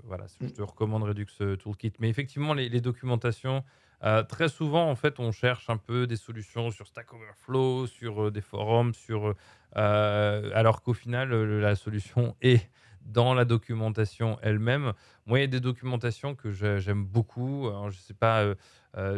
voilà, 0.04 0.26
je 0.40 0.46
mm. 0.46 0.52
te 0.52 0.62
recommande 0.62 1.04
Redux 1.04 1.58
Toolkit. 1.60 1.94
Mais 2.00 2.10
effectivement, 2.10 2.54
les, 2.54 2.70
les 2.70 2.82
documentations, 2.82 3.64
euh, 4.04 4.24
très 4.24 4.50
souvent, 4.50 4.90
en 4.90 4.96
fait, 4.96 5.20
on 5.20 5.32
cherche 5.32 5.70
un 5.70 5.78
peu 5.78 6.08
des 6.08 6.16
solutions 6.16 6.72
sur 6.72 6.88
Stack 6.88 7.14
Overflow, 7.14 7.86
sur 7.86 8.24
euh, 8.24 8.32
des 8.32 8.42
forums, 8.42 8.94
sur, 8.94 9.36
euh, 9.78 10.52
alors 10.56 10.82
qu'au 10.82 10.94
final, 10.94 11.32
la 11.32 11.76
solution 11.76 12.36
est 12.42 12.70
dans 13.02 13.34
la 13.34 13.46
documentation 13.46 14.40
elle-même. 14.42 14.94
Moi, 15.26 15.40
il 15.40 15.42
y 15.42 15.46
a 15.46 15.48
des 15.48 15.60
documentations 15.60 16.36
que 16.36 16.52
j'aime 16.52 17.04
beaucoup. 17.04 17.68
je 17.90 17.98
ne 17.98 18.02
sais 18.02 18.14
pas 18.14 18.46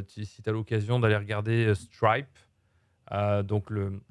si 0.08 0.42
tu 0.42 0.50
as 0.50 0.54
l'occasion 0.54 1.00
d'aller 1.00 1.18
regarder 1.18 1.74
Stripe, 1.76 2.38
donc 3.44 3.70
le, 3.70 4.02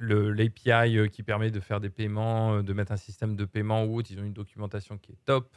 l'API 0.00 1.10
qui 1.10 1.22
permet 1.22 1.50
de 1.50 1.60
faire 1.60 1.80
des 1.80 1.90
paiements, 1.90 2.62
de 2.62 2.72
mettre 2.72 2.92
un 2.92 2.96
système 2.96 3.36
de 3.36 3.44
paiement 3.44 3.84
ou 3.84 3.98
autre. 3.98 4.10
Ils 4.10 4.20
ont 4.20 4.24
une 4.24 4.32
documentation 4.32 4.98
qui 4.98 5.12
est 5.12 5.24
top. 5.24 5.56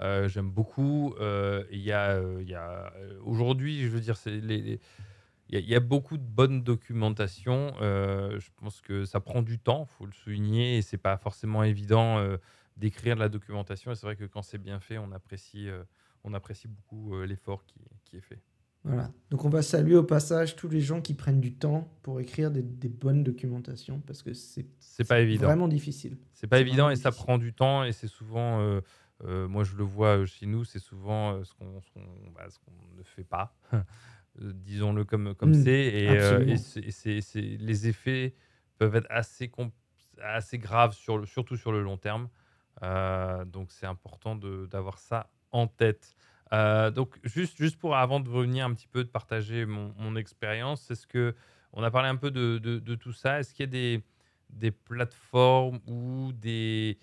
Euh, 0.00 0.28
j'aime 0.28 0.50
beaucoup. 0.50 1.14
Euh, 1.20 1.64
y 1.70 1.92
a, 1.92 2.12
euh, 2.12 2.44
a 2.54 2.92
aujourd'hui, 3.24 3.82
je 3.82 3.88
veux 3.88 4.00
dire, 4.00 4.16
il 4.26 4.78
y, 5.48 5.74
a 5.74 5.80
beaucoup 5.80 6.16
de 6.16 6.22
bonne 6.22 6.62
documentation. 6.62 7.74
je 7.80 8.48
pense 8.56 8.80
que 8.80 9.04
ça 9.04 9.20
prend 9.20 9.42
du 9.42 9.58
temps, 9.58 9.84
faut 9.84 10.06
le 10.06 10.12
souligner, 10.12 10.78
et 10.78 10.82
c'est 10.82 10.98
pas 10.98 11.16
forcément 11.16 11.62
évident 11.64 12.24
d'écrire 12.76 13.16
de 13.16 13.20
la 13.20 13.28
documentation. 13.28 13.90
Et 13.90 13.94
c'est 13.94 14.06
vrai 14.06 14.16
que 14.16 14.24
quand 14.24 14.42
c'est 14.42 14.58
bien 14.58 14.80
fait, 14.80 14.98
on 14.98 15.12
apprécie, 15.12 15.68
on 16.24 16.34
apprécie 16.34 16.68
beaucoup 16.68 17.20
l'effort 17.22 17.64
qui, 17.64 18.16
est 18.16 18.20
fait. 18.20 18.40
Voilà. 18.84 19.12
Donc 19.30 19.44
on 19.44 19.50
va 19.50 19.60
saluer 19.60 19.96
au 19.96 20.04
passage 20.04 20.56
tous 20.56 20.68
les 20.68 20.80
gens 20.80 21.02
qui 21.02 21.12
prennent 21.12 21.40
du 21.40 21.52
temps 21.52 21.92
pour 22.02 22.18
écrire 22.18 22.50
des, 22.50 22.62
des 22.62 22.88
bonnes 22.88 23.22
documentations 23.22 24.00
parce 24.06 24.22
que 24.22 24.32
c'est 24.32 24.64
pas 25.06 25.20
évident. 25.20 25.46
Vraiment 25.46 25.68
difficile. 25.68 26.16
C'est 26.32 26.46
pas 26.46 26.60
évident 26.60 26.88
et 26.88 26.96
ça 26.96 27.12
prend 27.12 27.36
du 27.36 27.52
temps 27.52 27.84
et 27.84 27.92
c'est 27.92 28.08
souvent 28.08 28.80
euh, 29.24 29.48
moi, 29.48 29.64
je 29.64 29.76
le 29.76 29.84
vois 29.84 30.18
euh, 30.18 30.26
chez 30.26 30.46
nous, 30.46 30.64
c'est 30.64 30.78
souvent 30.78 31.34
euh, 31.34 31.44
ce 31.44 31.52
qu'on 31.54 31.82
bah, 32.34 32.46
ne 32.96 33.02
fait 33.02 33.24
pas, 33.24 33.54
disons-le 34.38 35.04
comme 35.04 35.34
comme 35.34 35.50
mmh, 35.50 35.64
c'est. 35.64 37.24
Et, 37.34 37.58
les 37.58 37.88
effets 37.88 38.34
peuvent 38.78 38.96
être 38.96 39.06
assez, 39.10 39.50
assez 40.22 40.58
graves, 40.58 40.94
sur 40.94 41.26
surtout 41.28 41.56
sur 41.56 41.72
le 41.72 41.82
long 41.82 41.98
terme. 41.98 42.28
donc, 43.46 43.72
c'est 43.72 43.86
important 43.86 44.36
d'avoir 44.36 44.98
ça 44.98 45.30
en 45.50 45.66
tête. 45.66 46.14
Donc, 46.52 47.18
juste, 47.24 47.56
juste 47.58 47.78
pour 47.78 47.96
avant 47.96 48.20
de 48.20 48.28
revenir 48.28 48.66
un 48.66 48.74
petit 48.74 48.88
peu, 48.88 49.04
de 49.04 49.08
partager 49.08 49.66
mon, 49.66 50.16
expérience, 50.16 50.90
est-ce 50.90 51.06
que 51.06 51.34
on 51.72 51.82
a 51.84 51.90
parlé 51.90 52.08
un 52.08 52.16
peu 52.16 52.30
de, 52.30 52.94
tout 52.96 53.12
ça 53.12 53.40
Est-ce 53.40 53.54
qu'il 53.54 53.64
y 53.64 53.68
a 53.68 54.00
des, 54.50 54.70
plateformes 54.70 55.80
ou 55.86 56.32
des, 56.32 56.98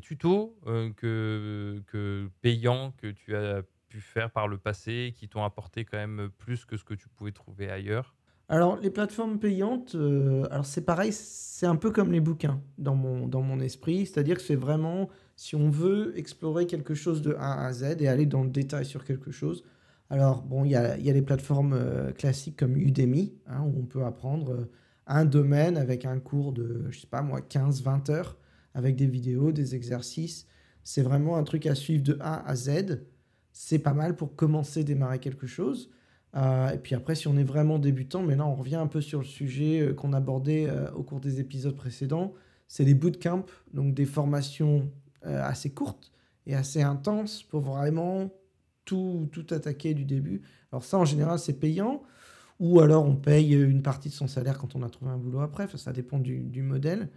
tutos 0.00 0.58
euh, 0.66 0.90
que 0.94 2.30
payants 2.40 2.92
que 2.96 3.08
tu 3.08 3.36
as 3.36 3.62
pu 3.88 4.00
faire 4.00 4.30
par 4.30 4.48
le 4.48 4.58
passé 4.58 5.14
qui 5.16 5.28
t'ont 5.28 5.44
apporté 5.44 5.84
quand 5.84 5.98
même 5.98 6.30
plus 6.38 6.64
que 6.64 6.76
ce 6.76 6.84
que 6.84 6.94
tu 6.94 7.08
pouvais 7.08 7.32
trouver 7.32 7.70
ailleurs? 7.70 8.14
Alors, 8.48 8.76
les 8.76 8.90
plateformes 8.90 9.40
payantes, 9.40 9.96
euh, 9.96 10.46
alors 10.52 10.66
c'est 10.66 10.84
pareil, 10.84 11.12
c'est 11.12 11.66
un 11.66 11.74
peu 11.74 11.90
comme 11.90 12.12
les 12.12 12.20
bouquins 12.20 12.60
dans 12.78 12.94
mon, 12.94 13.26
dans 13.26 13.42
mon 13.42 13.58
esprit. 13.58 14.06
C'est-à-dire 14.06 14.36
que 14.36 14.42
c'est 14.42 14.54
vraiment, 14.54 15.08
si 15.36 15.54
on 15.54 15.70
veut 15.70 16.12
explorer 16.18 16.66
quelque 16.66 16.94
chose 16.94 17.22
de 17.22 17.34
A 17.38 17.64
à 17.64 17.72
Z 17.72 17.96
et 18.00 18.08
aller 18.08 18.26
dans 18.26 18.42
le 18.42 18.50
détail 18.50 18.84
sur 18.84 19.04
quelque 19.04 19.30
chose. 19.30 19.64
Alors, 20.10 20.42
bon, 20.42 20.64
il 20.64 20.70
y 20.70 20.76
a, 20.76 20.98
y 20.98 21.10
a 21.10 21.12
les 21.12 21.22
plateformes 21.22 21.74
euh, 21.74 22.12
classiques 22.12 22.56
comme 22.56 22.76
Udemy, 22.76 23.34
hein, 23.46 23.62
où 23.62 23.80
on 23.80 23.84
peut 23.84 24.04
apprendre 24.04 24.68
un 25.06 25.24
domaine 25.24 25.76
avec 25.76 26.04
un 26.04 26.18
cours 26.18 26.52
de, 26.52 26.86
je 26.90 27.00
sais 27.00 27.06
pas 27.06 27.22
moi, 27.22 27.40
15-20 27.40 28.10
heures 28.10 28.36
avec 28.74 28.96
des 28.96 29.06
vidéos, 29.06 29.52
des 29.52 29.74
exercices. 29.74 30.46
C'est 30.84 31.02
vraiment 31.02 31.36
un 31.36 31.44
truc 31.44 31.66
à 31.66 31.74
suivre 31.74 32.02
de 32.02 32.16
A 32.20 32.46
à 32.46 32.54
Z. 32.54 33.04
C'est 33.52 33.78
pas 33.78 33.94
mal 33.94 34.16
pour 34.16 34.36
commencer, 34.36 34.84
démarrer 34.84 35.18
quelque 35.18 35.46
chose. 35.46 35.90
Euh, 36.36 36.70
et 36.70 36.78
puis 36.78 36.94
après, 36.94 37.14
si 37.14 37.28
on 37.28 37.36
est 37.36 37.44
vraiment 37.44 37.78
débutant, 37.78 38.22
mais 38.22 38.36
là 38.36 38.46
on 38.46 38.54
revient 38.54 38.76
un 38.76 38.86
peu 38.86 39.00
sur 39.00 39.20
le 39.20 39.24
sujet 39.24 39.80
euh, 39.80 39.94
qu'on 39.94 40.12
abordait 40.12 40.66
euh, 40.68 40.90
au 40.92 41.02
cours 41.02 41.20
des 41.20 41.40
épisodes 41.40 41.74
précédents, 41.74 42.34
c'est 42.68 42.84
les 42.84 42.94
bootcamps, 42.94 43.46
donc 43.72 43.94
des 43.94 44.04
formations 44.04 44.90
assez 45.26 45.70
courtes 45.70 46.12
et 46.46 46.54
assez 46.54 46.82
intenses 46.82 47.42
pour 47.42 47.60
vraiment 47.60 48.30
tout, 48.84 49.28
tout 49.32 49.46
attaquer 49.50 49.94
du 49.94 50.04
début. 50.04 50.42
Alors 50.72 50.84
ça, 50.84 50.98
en 50.98 51.04
général, 51.04 51.38
c'est 51.38 51.58
payant, 51.58 52.02
ou 52.58 52.80
alors 52.80 53.04
on 53.04 53.16
paye 53.16 53.54
une 53.54 53.82
partie 53.82 54.08
de 54.08 54.14
son 54.14 54.28
salaire 54.28 54.56
quand 54.58 54.74
on 54.76 54.82
a 54.82 54.88
trouvé 54.88 55.10
un 55.10 55.18
boulot 55.18 55.40
après, 55.40 55.68
ça 55.76 55.92
dépend 55.92 56.18
du, 56.18 56.62
modèle. 56.62 57.10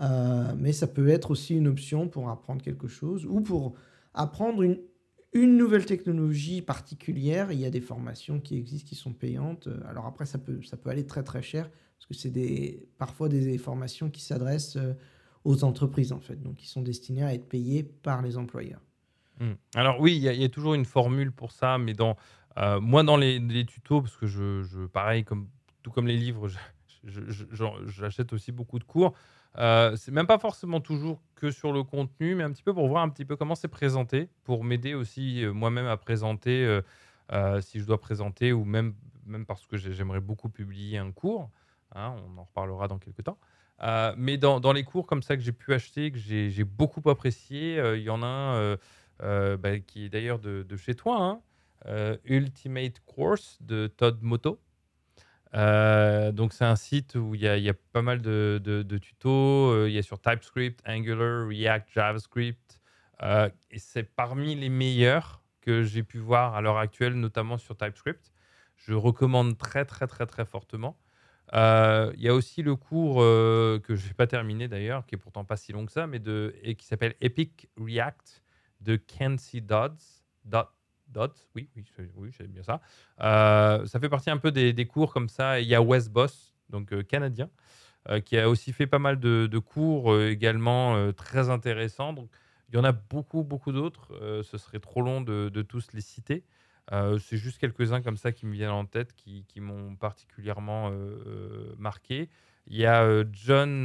Euh, 0.00 0.54
mais 0.58 0.72
ça 0.72 0.86
peut 0.86 1.08
être 1.08 1.30
aussi 1.30 1.54
une 1.54 1.68
option 1.68 2.08
pour 2.08 2.28
apprendre 2.28 2.62
quelque 2.62 2.86
chose 2.86 3.24
ou 3.24 3.40
pour 3.40 3.74
apprendre 4.12 4.62
une, 4.62 4.78
une 5.32 5.56
nouvelle 5.56 5.86
technologie 5.86 6.62
particulière. 6.62 7.50
Il 7.50 7.58
y 7.58 7.64
a 7.64 7.70
des 7.70 7.80
formations 7.80 8.38
qui 8.40 8.56
existent 8.56 8.88
qui 8.88 8.94
sont 8.94 9.12
payantes. 9.12 9.68
Alors 9.88 10.06
après, 10.06 10.26
ça 10.26 10.38
peut, 10.38 10.62
ça 10.62 10.76
peut 10.76 10.90
aller 10.90 11.06
très 11.06 11.22
très 11.22 11.42
cher 11.42 11.70
parce 11.98 12.06
que 12.06 12.14
c'est 12.14 12.30
des, 12.30 12.88
parfois 12.98 13.28
des 13.28 13.56
formations 13.58 14.10
qui 14.10 14.22
s'adressent 14.22 14.76
euh, 14.76 14.92
aux 15.46 15.62
entreprises 15.62 16.12
en 16.12 16.18
fait, 16.18 16.42
donc 16.42 16.56
qui 16.56 16.66
sont 16.66 16.82
destinées 16.82 17.22
à 17.22 17.32
être 17.32 17.48
payées 17.48 17.84
par 17.84 18.20
les 18.20 18.36
employeurs. 18.36 18.80
Hmm. 19.38 19.52
Alors 19.74 20.00
oui, 20.00 20.16
il 20.16 20.22
y, 20.22 20.44
a 20.44 20.48
toujours 20.48 20.74
une 20.74 20.84
formule 20.84 21.30
pour 21.30 21.52
ça, 21.52 21.78
mais 21.78 21.94
dans, 21.94 22.16
euh, 22.58 22.80
moi 22.80 23.04
dans 23.04 23.16
les, 23.16 23.64
tutos, 23.64 24.00
parce 24.00 24.16
que 24.16 24.26
je, 24.26 24.86
pareil, 24.86 25.24
comme, 25.24 25.48
tout 25.82 25.92
comme 25.92 26.08
les 26.08 26.16
livres, 26.16 26.48
j'achète 27.04 28.32
aussi 28.32 28.50
beaucoup 28.50 28.78
de 28.78 28.84
cours. 28.84 29.14
Euh, 29.58 29.94
c'est 29.96 30.10
même 30.10 30.26
pas 30.26 30.38
forcément 30.38 30.80
toujours 30.80 31.22
que 31.36 31.50
sur 31.50 31.72
le 31.72 31.84
contenu, 31.84 32.34
mais 32.34 32.42
un 32.42 32.50
petit 32.50 32.64
peu 32.64 32.74
pour 32.74 32.88
voir 32.88 33.02
un 33.02 33.08
petit 33.08 33.24
peu 33.24 33.36
comment 33.36 33.54
c'est 33.54 33.68
présenté, 33.68 34.28
pour 34.42 34.64
m'aider 34.64 34.94
aussi 34.94 35.44
euh, 35.44 35.52
moi-même 35.52 35.86
à 35.86 35.96
présenter 35.96 36.80
si 37.60 37.80
je 37.80 37.84
dois 37.84 38.00
présenter 38.00 38.52
ou 38.52 38.64
même, 38.64 38.94
même 39.26 39.46
parce 39.46 39.66
que 39.66 39.76
j'aimerais 39.76 40.20
beaucoup 40.20 40.48
publier 40.48 40.98
un 40.98 41.12
cours. 41.12 41.50
Hein, 41.94 42.16
on 42.26 42.38
en 42.38 42.44
reparlera 42.44 42.88
dans 42.88 42.98
quelques 42.98 43.22
temps. 43.22 43.38
Mais 44.16 44.36
dans, 44.38 44.72
les 44.72 44.84
cours 44.84 45.06
comme 45.06 45.22
ça 45.22 45.36
que 45.36 45.42
j'ai 45.42 45.52
pu 45.52 45.74
acheter, 45.74 46.10
que 46.10 46.18
j'ai 46.18 46.64
beaucoup 46.64 47.08
apprécié, 47.10 47.80
il 47.96 48.02
y 48.02 48.10
en 48.10 48.22
a 48.22 48.76
un 49.20 49.56
bah, 49.56 49.78
qui 49.80 50.06
est 50.06 50.08
d'ailleurs 50.08 50.38
de, 50.38 50.76
chez 50.76 50.94
toi, 50.94 51.40
hein, 51.86 52.16
Ultimate 52.24 53.00
Course 53.06 53.58
de 53.60 53.86
Todd 53.86 54.18
Moto. 54.22 54.60
Euh, 55.54 56.32
donc 56.32 56.52
c'est 56.52 56.64
un 56.64 56.76
site 56.76 57.14
où 57.14 57.34
il 57.34 57.40
y 57.40 57.48
a, 57.48 57.74
pas 57.92 58.02
mal 58.02 58.20
de, 58.20 58.98
tutos. 59.00 59.72
Euh, 59.72 59.88
il 59.88 59.94
y 59.94 59.98
a 59.98 60.02
sur 60.02 60.20
TypeScript, 60.20 60.82
Angular, 60.86 61.48
React, 61.48 61.88
JavaScript. 61.94 62.80
Euh, 63.22 63.48
et 63.70 63.78
c'est 63.78 64.02
parmi 64.02 64.54
les 64.54 64.68
meilleurs 64.68 65.42
que 65.62 65.82
j'ai 65.82 66.02
pu 66.02 66.18
voir 66.18 66.54
à 66.54 66.60
l'heure 66.60 66.78
actuelle, 66.78 67.14
notamment 67.14 67.58
sur 67.58 67.76
TypeScript. 67.76 68.32
Je 68.76 68.92
recommande 68.92 69.56
très 69.56 69.84
très 69.84 70.06
très 70.06 70.26
très 70.26 70.44
fortement. 70.44 70.98
Il 71.52 72.20
y 72.20 72.28
a 72.28 72.34
aussi 72.34 72.62
le 72.62 72.76
cours 72.76 73.16
que 73.18 73.94
je 73.94 74.06
n'ai 74.06 74.14
pas 74.14 74.26
terminé 74.26 74.68
d'ailleurs, 74.68 75.06
qui 75.06 75.14
est 75.14 75.18
pourtant 75.18 75.44
pas 75.44 75.56
si 75.56 75.72
long 75.72 75.86
que 75.86 75.92
ça, 75.92 76.06
mais 76.06 76.20
et 76.62 76.74
qui 76.74 76.86
s'appelle 76.86 77.14
Epic 77.20 77.68
React 77.76 78.42
de 78.80 78.96
Kenzie 78.96 79.62
Dodds. 79.62 80.22
Dot, 81.08 81.48
oui, 81.54 81.68
oui, 81.76 81.84
oui 82.16 82.30
c'est 82.36 82.50
bien 82.50 82.62
ça. 82.62 82.80
Euh, 83.20 83.86
ça 83.86 84.00
fait 84.00 84.08
partie 84.08 84.30
un 84.30 84.38
peu 84.38 84.50
des, 84.50 84.86
cours 84.86 85.12
comme 85.12 85.28
ça. 85.28 85.60
Il 85.60 85.68
y 85.68 85.74
a 85.74 85.82
Wes 85.82 86.08
Boss, 86.08 86.54
donc 86.68 86.92
euh, 86.92 87.02
canadien, 87.02 87.48
euh, 88.08 88.20
qui 88.20 88.38
a 88.38 88.48
aussi 88.48 88.72
fait 88.72 88.86
pas 88.86 88.98
mal 88.98 89.18
de, 89.18 89.58
cours 89.58 90.18
également 90.20 91.12
très 91.12 91.48
intéressants. 91.48 92.12
Donc, 92.12 92.30
il 92.68 92.74
y 92.74 92.78
en 92.78 92.84
a 92.84 92.92
beaucoup, 92.92 93.44
beaucoup 93.44 93.72
d'autres. 93.72 94.12
ce 94.42 94.58
serait 94.58 94.80
trop 94.80 95.00
long 95.00 95.20
de, 95.20 95.62
tous 95.62 95.92
les 95.92 96.00
citer. 96.00 96.44
Heu, 96.92 97.18
c'est 97.18 97.36
juste 97.36 97.58
quelques-uns 97.58 98.00
comme 98.02 98.16
ça 98.16 98.32
qui 98.32 98.46
me 98.46 98.52
viennent 98.52 98.70
en 98.70 98.86
tête, 98.86 99.12
qui 99.14 99.44
m'ont 99.60 99.96
particulièrement, 99.96 100.90
heu 100.92 101.74
marqué. 101.78 102.28
Il 102.68 102.76
y 102.76 102.86
a, 102.86 103.24
John, 103.32 103.84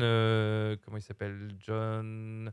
comment 0.83 0.97
il 0.97 1.01
s'appelle? 1.01 1.49
John, 1.59 2.51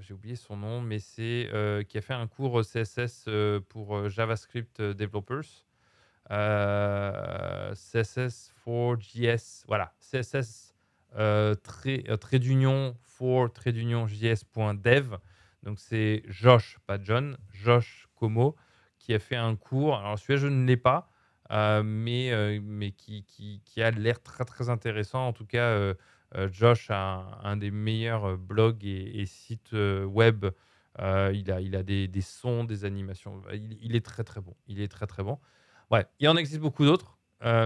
j'ai 0.00 0.14
oublié 0.14 0.36
son 0.36 0.56
nom, 0.56 0.80
mais 0.80 0.98
c'est, 0.98 1.48
qui 1.88 1.98
a 1.98 2.00
fait 2.00 2.14
un 2.14 2.26
cours 2.26 2.62
CSS, 2.64 3.28
pour, 3.68 4.08
JavaScript, 4.08 4.80
developers. 4.82 5.66
CSS 7.74 8.52
for 8.64 8.98
JS, 8.98 9.64
voilà, 9.66 9.92
CSS, 10.00 10.74
trait 11.62 12.04
trait 12.20 12.38
d'union 12.38 12.96
for 13.02 13.52
trait 13.52 13.72
d'union 13.72 14.06
JS.dev. 14.06 15.16
Donc 15.62 15.78
c'est 15.78 16.22
Josh, 16.28 16.78
pas 16.86 16.98
John, 17.02 17.36
Josh 17.52 18.08
Como, 18.14 18.56
qui 19.02 19.14
a 19.14 19.18
fait 19.18 19.36
un 19.36 19.56
cours. 19.56 19.96
Alors 19.96 20.18
celui-là, 20.18 20.40
je 20.40 20.46
ne 20.48 20.66
l'ai 20.66 20.76
pas, 20.76 21.10
heu, 21.52 21.82
mais 21.84 22.30
heu, 22.32 22.60
mais 22.62 22.92
qui 22.92 23.24
qui 23.24 23.82
a 23.82 23.90
l'air 23.90 24.22
très, 24.22 24.44
très 24.44 24.68
intéressant. 24.70 25.26
En 25.28 25.32
tout 25.32 25.46
cas, 25.46 25.70
heu, 25.76 25.96
Josh 26.52 26.88
a 26.90 27.40
un 27.44 27.56
des 27.58 27.70
meilleurs, 27.70 28.38
blogs 28.38 28.84
et 28.84 29.26
sites, 29.26 29.72
web. 29.74 30.46
Il 30.98 31.50
a 31.52 31.60
il 31.60 31.76
a 31.76 31.82
des 31.82 32.20
sons, 32.22 32.64
des 32.64 32.84
animations. 32.84 33.42
Il 33.52 33.96
est 33.96 34.04
très, 34.04 34.24
très 34.24 34.40
bon. 34.40 34.56
Il 34.68 34.80
est 34.80 34.88
très, 34.88 35.06
très 35.06 35.22
bon. 35.22 35.38
Ouais, 35.90 36.06
il 36.20 36.28
en 36.28 36.36
existe 36.36 36.60
beaucoup 36.60 36.84
d'autres, 36.86 37.18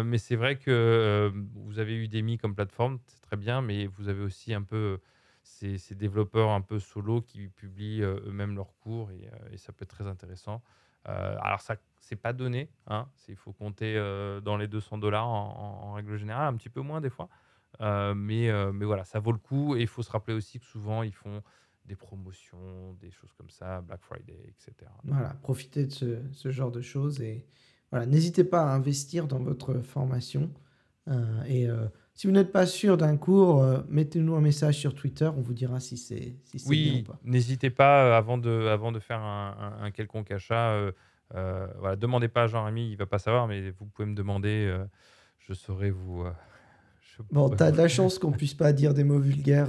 mais 0.04 0.18
c'est 0.18 0.36
vrai 0.36 0.58
que, 0.58 1.32
vous 1.54 1.78
avez 1.78 1.94
Udemy 1.96 2.38
comme 2.38 2.54
plateforme, 2.54 2.98
c'est 3.06 3.20
très 3.20 3.36
bien, 3.36 3.62
mais 3.62 3.86
vous 3.86 4.08
avez 4.08 4.22
aussi 4.22 4.52
un 4.54 4.62
peu, 4.62 5.00
ces 5.44 5.78
développeurs 5.94 6.50
un 6.50 6.60
peu 6.62 6.78
solo 6.80 7.22
qui 7.22 7.48
publient, 7.48 8.02
eux-mêmes 8.02 8.56
leurs 8.56 8.74
cours 8.80 9.10
et 9.12 9.58
ça 9.58 9.72
peut 9.72 9.84
être 9.84 9.90
très 9.96 10.06
intéressant. 10.08 10.62
Heu, 11.08 11.12
alors 11.40 11.60
ça 11.60 11.76
c'est 12.00 12.16
pas 12.16 12.32
donné, 12.32 12.70
hein, 12.86 13.10
il 13.28 13.36
faut 13.36 13.52
compter, 13.52 13.96
heu, 13.96 14.40
dans 14.42 14.56
les 14.56 14.68
200 14.68 14.98
en 15.02 15.28
en 15.28 15.92
règle 15.94 16.16
générale, 16.16 16.52
un 16.54 16.56
petit 16.56 16.70
peu 16.70 16.80
moins 16.82 17.00
des 17.00 17.10
fois. 17.10 17.28
Heu, 17.80 18.14
mais 18.14 18.50
mais 18.72 18.84
voilà, 18.86 19.04
ça 19.04 19.18
vaut 19.20 19.32
le 19.32 19.38
coup 19.38 19.76
et 19.76 19.82
il 19.82 19.88
faut 19.88 20.02
se 20.02 20.10
rappeler 20.10 20.34
aussi 20.34 20.58
que 20.60 20.66
souvent 20.66 21.02
ils 21.02 21.12
font 21.14 21.42
des 21.84 21.96
promotions, 21.96 22.94
des 22.94 23.10
choses 23.10 23.32
comme 23.34 23.50
ça, 23.50 23.80
Black 23.82 24.02
Friday 24.02 24.34
et 24.48 24.54
cetera. 24.58 25.04
Voilà, 25.04 25.34
profitez 25.42 25.86
de 25.86 26.22
ce 26.32 26.50
genre 26.50 26.72
de 26.72 26.80
choses 26.80 27.20
et 27.20 27.46
voilà, 27.90 28.06
n'hésitez 28.06 28.44
pas 28.44 28.62
à 28.62 28.74
investir 28.74 29.28
dans 29.28 29.38
votre 29.38 29.80
formation, 29.80 30.52
et 31.46 31.66
heu, 31.68 31.90
si 32.16 32.26
vous 32.26 32.32
n'êtes 32.32 32.52
pas 32.52 32.66
sûr 32.66 32.96
d'un 32.96 33.16
cours, 33.16 33.62
heu, 33.62 33.84
mettez-nous 33.88 34.34
un 34.36 34.40
message 34.40 34.78
sur 34.78 34.94
Twitter, 34.94 35.26
on 35.36 35.40
vous 35.42 35.54
dira 35.54 35.80
si 35.80 35.96
c'est 35.96 36.36
si 36.44 36.58
c'est 36.58 36.76
bien 36.76 36.94
ou 36.94 37.00
Oui, 37.00 37.02
pas. 37.02 37.20
n'hésitez 37.22 37.70
pas, 37.70 38.06
heu, 38.08 38.12
avant 38.14 38.38
de 38.38 38.66
avant 38.68 38.90
de 38.92 38.98
faire 38.98 39.20
un 39.20 39.76
un 39.80 39.84
un 39.84 39.90
quelconque 39.90 40.30
achat, 40.32 40.72
heu 40.74 40.94
heu, 41.34 41.68
voilà, 41.78 41.96
demandez 41.96 42.28
pas 42.28 42.44
à 42.44 42.46
Jean-Rémy, 42.48 42.90
il 42.90 42.96
va 42.96 43.06
pas 43.06 43.18
savoir, 43.18 43.46
mais 43.46 43.70
vous 43.70 43.86
pouvez 43.86 44.06
me 44.08 44.14
demander, 44.14 44.74
je 45.38 45.54
saurai 45.54 45.90
vous, 45.90 46.24
je 47.00 47.22
Bon, 47.30 47.48
pourrais 47.48 47.56
tu 47.56 47.62
as 47.62 47.70
vous 47.70 47.72
de 47.72 47.76
la 47.76 47.88
chance 47.88 48.18
qu'on 48.18 48.32
puisse 48.32 48.54
pas 48.54 48.72
dire 48.72 48.94
des 48.94 49.02
mots 49.04 49.18
vulgaires, 49.18 49.68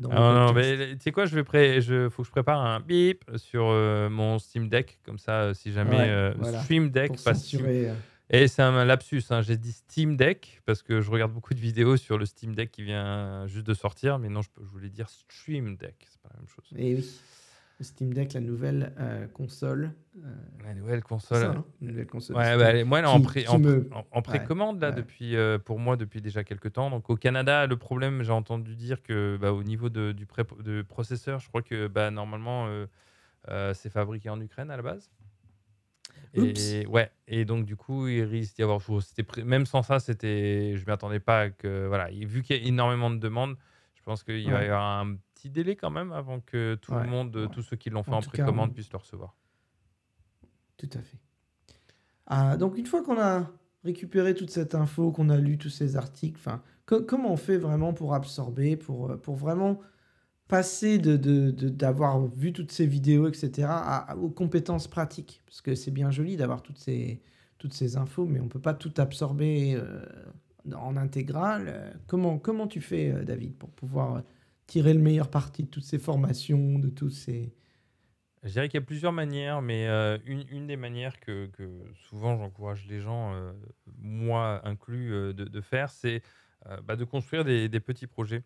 dans 0.00 0.10
ah 0.10 0.20
non, 0.20 0.32
non, 0.46 0.52
mais 0.52 0.96
tu 0.96 1.02
sais 1.02 1.12
quoi? 1.12 1.26
Je 1.26 1.34
vais 1.34 1.44
pré 1.44 1.80
je 1.80 2.08
faut 2.08 2.22
que 2.22 2.26
je 2.26 2.30
prépare 2.32 2.60
un 2.64 2.80
bip 2.80 3.24
sur, 3.36 3.64
mon 4.10 4.38
Steam 4.38 4.68
Deck, 4.68 5.00
comme 5.04 5.18
ça, 5.18 5.52
si 5.54 5.72
jamais, 5.72 6.08
Ouais, 6.08 6.16
voilà, 6.36 6.62
Stream 6.62 6.90
Deck, 6.90 7.12
pour 7.12 7.20
pas 7.22 7.34
Steam 7.34 7.70
censurer, 7.70 7.90
et 8.30 8.48
c'est 8.48 8.62
un 8.62 8.84
lapsus, 8.84 9.22
hein, 9.30 9.42
j'ai 9.42 9.56
dit 9.56 9.72
Steam 9.72 10.16
Deck 10.16 10.60
parce 10.66 10.82
que 10.82 11.00
je 11.00 11.10
regarde 11.10 11.32
beaucoup 11.32 11.54
de 11.54 11.60
vidéos 11.60 11.96
sur 11.96 12.18
le 12.18 12.26
Steam 12.26 12.54
Deck 12.54 12.70
qui 12.72 12.82
vient 12.82 13.46
juste 13.46 13.66
de 13.66 13.74
sortir, 13.74 14.18
mais 14.18 14.28
non, 14.28 14.42
je 14.42 14.50
peux 14.50 14.64
je 14.64 14.70
voulais 14.70 14.90
dire 14.90 15.08
Stream 15.10 15.76
Deck, 15.76 16.06
c'est 16.10 16.20
pas 16.20 16.30
la 16.32 16.40
même 16.40 16.48
chose. 16.48 16.74
et 16.76 16.94
oui, 16.94 17.20
le 17.78 17.84
Steam 17.84 18.12
Deck, 18.12 18.32
la 18.32 18.40
nouvelle, 18.40 18.94
heu, 18.98 19.28
console, 19.28 19.92
heu, 20.16 20.20
La 20.64 20.74
nouvelle 20.74 21.02
ça, 21.32 21.50
console, 21.50 21.56
hein? 21.56 21.64
Nouvelle 21.80 22.06
console 22.06 22.38
Ouais, 22.38 22.56
bah, 22.58 22.84
moi, 22.84 22.98
elle 23.00 23.04
est 23.06 23.08
en 23.08 23.20
qui 23.20 23.22
pré 23.22 23.44
qui 23.44 23.56
en 23.56 23.60
pré 23.60 23.78
me 23.78 23.90
en 23.92 24.04
en 24.12 24.22
ouais, 24.28 24.48
précommande 24.48 24.80
là 24.80 24.92
ouais. 24.92 24.92
depuis, 24.92 25.36
heu, 25.36 25.58
pour 25.58 25.78
moi 25.80 25.96
depuis 25.96 26.20
déjà 26.22 26.44
quelques 26.44 26.72
temps. 26.74 26.90
Donc 26.90 27.10
au 27.10 27.16
Canada, 27.16 27.66
le 27.66 27.76
problème, 27.78 28.22
j'ai 28.24 28.32
entendu 28.32 28.76
dire 28.76 29.02
que, 29.02 29.38
bah, 29.40 29.52
au 29.52 29.62
niveau 29.64 29.88
de 29.90 30.12
du 30.12 30.26
pré 30.26 30.44
de 30.60 30.82
processeur, 30.82 31.40
je 31.40 31.48
crois 31.48 31.62
que, 31.62 31.88
bah, 31.88 32.10
normalement, 32.10 32.68
c'est 33.74 33.90
fabriqué 33.90 34.30
en 34.30 34.40
Ukraine 34.40 34.70
à 34.70 34.76
la 34.76 34.82
base! 34.82 35.10
Et 36.36 36.86
ouais 36.86 37.10
et 37.28 37.44
donc 37.44 37.64
du 37.66 37.76
coup, 37.76 38.08
il 38.08 38.22
risque 38.22 38.56
d'y 38.56 38.62
avoir 38.62 38.80
c'était 39.02 39.44
même 39.44 39.66
sans 39.66 39.82
ça, 39.82 40.00
c'était 40.00 40.76
je 40.76 40.84
m'y 40.86 40.92
attendais 40.92 41.20
pas 41.20 41.40
à 41.42 41.50
que 41.50 41.86
voilà 41.86 42.10
et 42.10 42.24
vu 42.24 42.42
qu'il 42.42 42.56
y 42.56 42.64
a 42.64 42.68
énormément 42.68 43.10
de 43.10 43.16
demandes, 43.18 43.56
je 43.94 44.02
pense 44.02 44.22
qu'il 44.22 44.50
va 44.52 44.62
y 44.62 44.66
avoir 44.66 45.00
un 45.00 45.16
petit 45.34 45.50
délai 45.50 45.76
quand 45.76 45.90
même 45.90 46.12
avant 46.12 46.40
que 46.40 46.76
tout 46.76 46.94
le 46.94 47.02
monde, 47.02 47.36
ouais. 47.36 47.48
tous 47.52 47.62
ceux 47.62 47.76
qui 47.76 47.90
l'ont 47.90 48.02
fait 48.02 48.14
En 48.14 48.16
en 48.16 48.22
tout 48.22 48.30
cas, 48.30 48.52
on 48.52 48.52
précommande 48.54 48.72
puissent 48.72 48.92
le 48.92 48.98
recevoir. 48.98 49.34
tout 50.76 50.88
à 50.94 51.02
fait. 51.02 51.18
Ah, 52.26 52.56
donc 52.56 52.76
une 52.78 52.86
fois 52.86 53.02
qu'on 53.02 53.18
a 53.20 53.50
récupéré 53.84 54.34
toute 54.34 54.50
cette 54.50 54.74
info, 54.74 55.12
qu'on 55.12 55.28
a 55.30 55.36
lu 55.38 55.58
tous 55.58 55.70
ces 55.70 55.96
articles, 55.96 56.38
enfin, 56.38 56.62
co 56.86 57.02
comment 57.02 57.32
on 57.32 57.36
fait 57.36 57.58
vraiment 57.58 57.92
pour 57.94 58.14
absorber, 58.14 58.76
pour, 58.76 59.12
heu, 59.12 59.18
pour 59.18 59.36
vraiment 59.36 59.80
passer 60.48 60.98
de 60.98 61.16
d'avoir 61.50 62.26
vu 62.28 62.52
toutes 62.52 62.72
ces 62.72 62.86
vidéos 62.86 63.28
et 63.28 63.34
cetera 63.34 63.78
à 64.10 64.16
aux 64.16 64.30
compétences 64.30 64.88
pratiques? 64.88 65.42
Parce 65.46 65.60
que 65.62 65.74
c'est 65.74 65.90
bien 65.90 66.10
joli 66.10 66.36
d'avoir 66.36 66.62
toutes 66.62 66.78
ces 66.78 67.22
toutes 67.58 67.72
ces 67.74 67.96
infos, 67.96 68.26
mais 68.26 68.40
on 68.40 68.48
peut 68.48 68.60
pas 68.60 68.74
tout 68.74 68.92
absorber, 68.98 69.74
heu, 69.76 70.02
en 70.74 70.96
intégrale. 70.96 72.00
Comment 72.06 72.38
comment 72.38 72.66
tu 72.68 72.80
fais, 72.80 73.10
heu, 73.12 73.24
David, 73.24 73.56
pour 73.58 73.70
pouvoir, 73.70 74.22
tirer 74.66 74.94
le 74.94 75.00
meilleur 75.00 75.30
parti 75.30 75.62
de 75.64 75.68
toutes 75.68 75.84
ces 75.84 75.98
formations, 75.98 76.78
de 76.78 76.88
tous 76.90 77.10
ces 77.10 77.54
Je 78.42 78.50
dirais 78.50 78.68
qu'il 78.68 78.78
y 78.78 78.82
a 78.82 78.86
plusieurs 78.86 79.12
manières, 79.12 79.62
mais 79.62 79.86
heu, 79.88 80.20
une 80.26 80.66
des 80.66 80.76
manières 80.76 81.18
que 81.20 81.50
souvent 81.94 82.36
j'encourage 82.36 82.86
les 82.86 83.00
gens, 83.00 83.34
moi 83.98 84.60
inclus, 84.66 85.34
de 85.34 85.60
faire, 85.60 85.90
c'est, 85.90 86.22
bah, 86.84 86.96
de 86.96 87.04
construire 87.04 87.44
des 87.44 87.80
petits 87.80 88.06
projets 88.06 88.44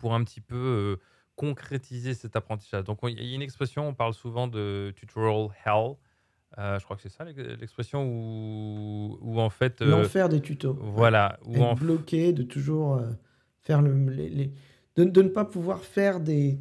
pour 0.00 0.14
un 0.14 0.24
petit 0.24 0.40
peu, 0.42 0.56
heu, 0.56 1.00
concrétiser 1.36 2.14
cet 2.14 2.36
apprentissage. 2.36 2.84
Donc 2.84 3.02
on 3.04 3.08
il 3.08 3.22
y 3.24 3.32
a 3.32 3.36
une 3.36 3.42
expression, 3.42 3.88
on 3.88 3.94
parle 3.94 4.14
souvent 4.14 4.48
de 4.48 4.92
tutorial 4.96 5.48
hell, 5.66 5.94
heu, 6.58 6.78
je 6.80 6.84
crois 6.84 6.96
que 6.96 7.02
c'est 7.02 7.10
ça 7.10 7.24
l'ex 7.24 7.38
l'expression 7.60 8.04
où 8.06 9.18
où 9.22 9.40
en 9.40 9.50
fait, 9.50 9.82
heu, 9.82 9.90
l'enfer 9.90 10.28
des 10.28 10.40
tutos, 10.40 10.74
voilà, 10.80 11.38
où 11.44 11.56
Être 11.56 11.62
en 11.62 11.74
bloqué, 11.74 12.32
de 12.32 12.42
toujours, 12.42 12.96
heu, 12.96 13.16
faire 13.60 13.82
le 13.82 13.92
les 14.10 14.28
les 14.28 14.52
de 14.96 15.04
de 15.04 15.22
ne 15.22 15.28
pas 15.28 15.44
pouvoir 15.44 15.84
faire 15.84 16.20
des 16.20 16.60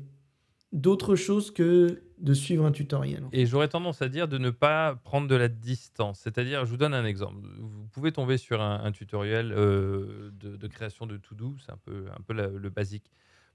d'autres 0.72 1.16
choses 1.16 1.52
que 1.52 2.04
de 2.20 2.34
suivre 2.34 2.66
un 2.66 2.72
tutoriel, 2.72 3.24
Et 3.32 3.46
j'aurais 3.46 3.68
tendance 3.70 4.02
à 4.02 4.10
dire 4.10 4.28
de 4.28 4.40
ne 4.40 4.50
pas 4.50 4.96
prendre 4.96 5.28
de 5.28 5.36
la 5.36 5.48
distance. 5.50 6.20
C'est-à-dire, 6.20 6.66
je 6.66 6.72
vous 6.72 6.78
donne 6.78 6.96
un 6.96 7.06
exemple. 7.06 7.48
Vous 7.60 7.88
pouvez 7.88 8.12
tomber 8.12 8.38
sur 8.38 8.60
un, 8.62 8.84
un 8.84 8.92
tutoriel 8.92 9.52
euh, 9.52 10.32
de, 10.34 10.56
de 10.58 10.68
création 10.68 11.06
de 11.06 11.18
to-do, 11.18 11.56
c'est 11.64 11.72
un 11.72 11.78
peu, 11.78 12.08
un 12.18 12.22
peu 12.22 12.34
la- 12.34 12.48
le 12.48 12.70
basique. 12.70 13.12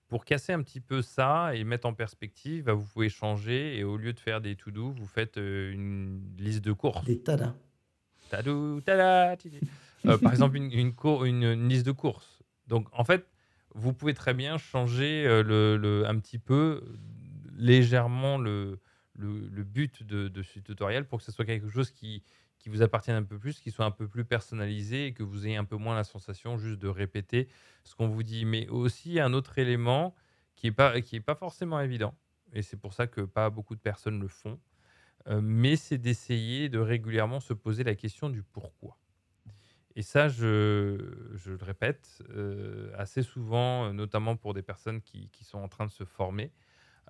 Pour 0.09 0.25
casser 0.25 0.53
un 0.53 0.63
petit 0.63 0.81
peu 0.81 1.03
ça 1.03 1.55
et 1.57 1.65
mettre 1.65 1.87
en 1.87 1.95
perspective, 1.95 2.65
bah, 2.65 2.73
vous 2.75 2.85
pouvez 2.85 3.09
changer 3.09 3.77
et 3.79 3.85
au 3.85 3.97
lieu 3.97 4.13
de 4.13 4.21
faire 4.21 4.41
des 4.41 4.55
to-do, 4.55 4.91
vous 4.91 5.07
faites 5.07 5.39
euh, 5.39 5.73
une 5.73 6.21
liste 6.39 6.63
de 6.65 6.73
courses. 6.73 7.05
Des 7.05 7.19
tadas. 7.21 7.55
Tadou, 8.31 8.81
tada. 8.81 9.37
Euh, 10.07 10.19
par 10.19 10.33
exemple, 10.33 10.57
une, 10.57 10.71
une, 10.73 10.93
cour- 10.95 11.25
une- 11.25 11.43
une 11.45 11.69
liste 11.69 11.87
de 11.87 11.93
courses. 11.93 12.43
Donc, 12.69 12.87
en 12.93 13.05
fait, 13.05 13.27
vous 13.75 13.93
pouvez 13.93 14.15
très 14.15 14.35
bien 14.35 14.57
changer 14.59 15.27
euh, 15.27 15.43
le, 15.43 15.77
le- 15.77 16.07
un 16.07 16.19
petit 16.19 16.39
peu, 16.39 16.83
légèrement, 17.57 18.39
le, 18.39 18.79
le, 19.15 19.49
le 19.49 19.63
but 19.65 20.03
de, 20.03 20.29
de 20.29 20.43
ce 20.43 20.59
tutoriel 20.59 21.07
pour 21.07 21.19
que 21.19 21.25
ce 21.25 21.33
soit 21.33 21.45
quelque 21.45 21.69
chose 21.71 21.91
qui, 21.91 22.23
qui 22.65 22.71
vous 22.71 22.83
appartienne 22.83 23.17
un 23.17 23.23
peu 23.25 23.39
plus, 23.39 23.61
qui 23.61 23.71
soit 23.71 23.85
un 23.85 23.91
peu 23.91 24.09
plus 24.09 24.25
personnalisé 24.25 25.07
et 25.09 25.13
que 25.15 25.23
vous 25.23 25.47
ayez 25.47 25.57
un 25.57 25.67
peu 25.67 25.77
moins 25.77 25.95
la 25.95 26.05
sensation 26.05 26.57
juste 26.57 26.81
de 26.81 26.89
répéter 26.89 27.49
ce 27.85 27.95
qu'on 27.95 28.09
vous 28.09 28.23
dit. 28.23 28.47
Mais 28.47 28.69
aussi, 28.69 29.21
un 29.21 29.35
autre 29.35 29.59
élément 29.59 30.15
qui 30.57 30.67
n'est 30.69 30.73
pas, 30.73 30.95
pas 31.27 31.35
forcément 31.35 31.79
évident, 31.81 32.19
et 32.55 32.63
c'est 32.63 32.79
pour 32.79 32.95
ça 32.95 33.07
que 33.07 33.21
pas 33.21 33.51
beaucoup 33.51 33.75
de 33.77 33.81
personnes 33.81 34.21
le 34.21 34.29
font, 34.29 34.61
Heu, 35.29 35.41
mais 35.43 35.77
c'est 35.77 35.99
d'essayer 35.99 36.69
de 36.71 36.79
régulièrement 36.81 37.41
se 37.41 37.55
poser 37.55 37.85
la 37.85 37.95
question 37.95 38.31
du 38.31 38.43
pourquoi 38.43 38.99
et 39.97 40.03
ça 40.03 40.29
je 40.29 40.41
le 41.47 41.59
répète, 41.65 42.23
heu, 42.31 42.93
assez 42.97 43.23
souvent, 43.23 43.93
notamment 43.93 44.37
pour 44.37 44.55
des 44.55 44.63
personnes 44.63 45.01
qui 45.03 45.31
sont 45.45 45.59
en 45.59 45.69
train 45.69 45.87
de 45.87 45.91
se 45.91 46.05
former, 46.05 46.53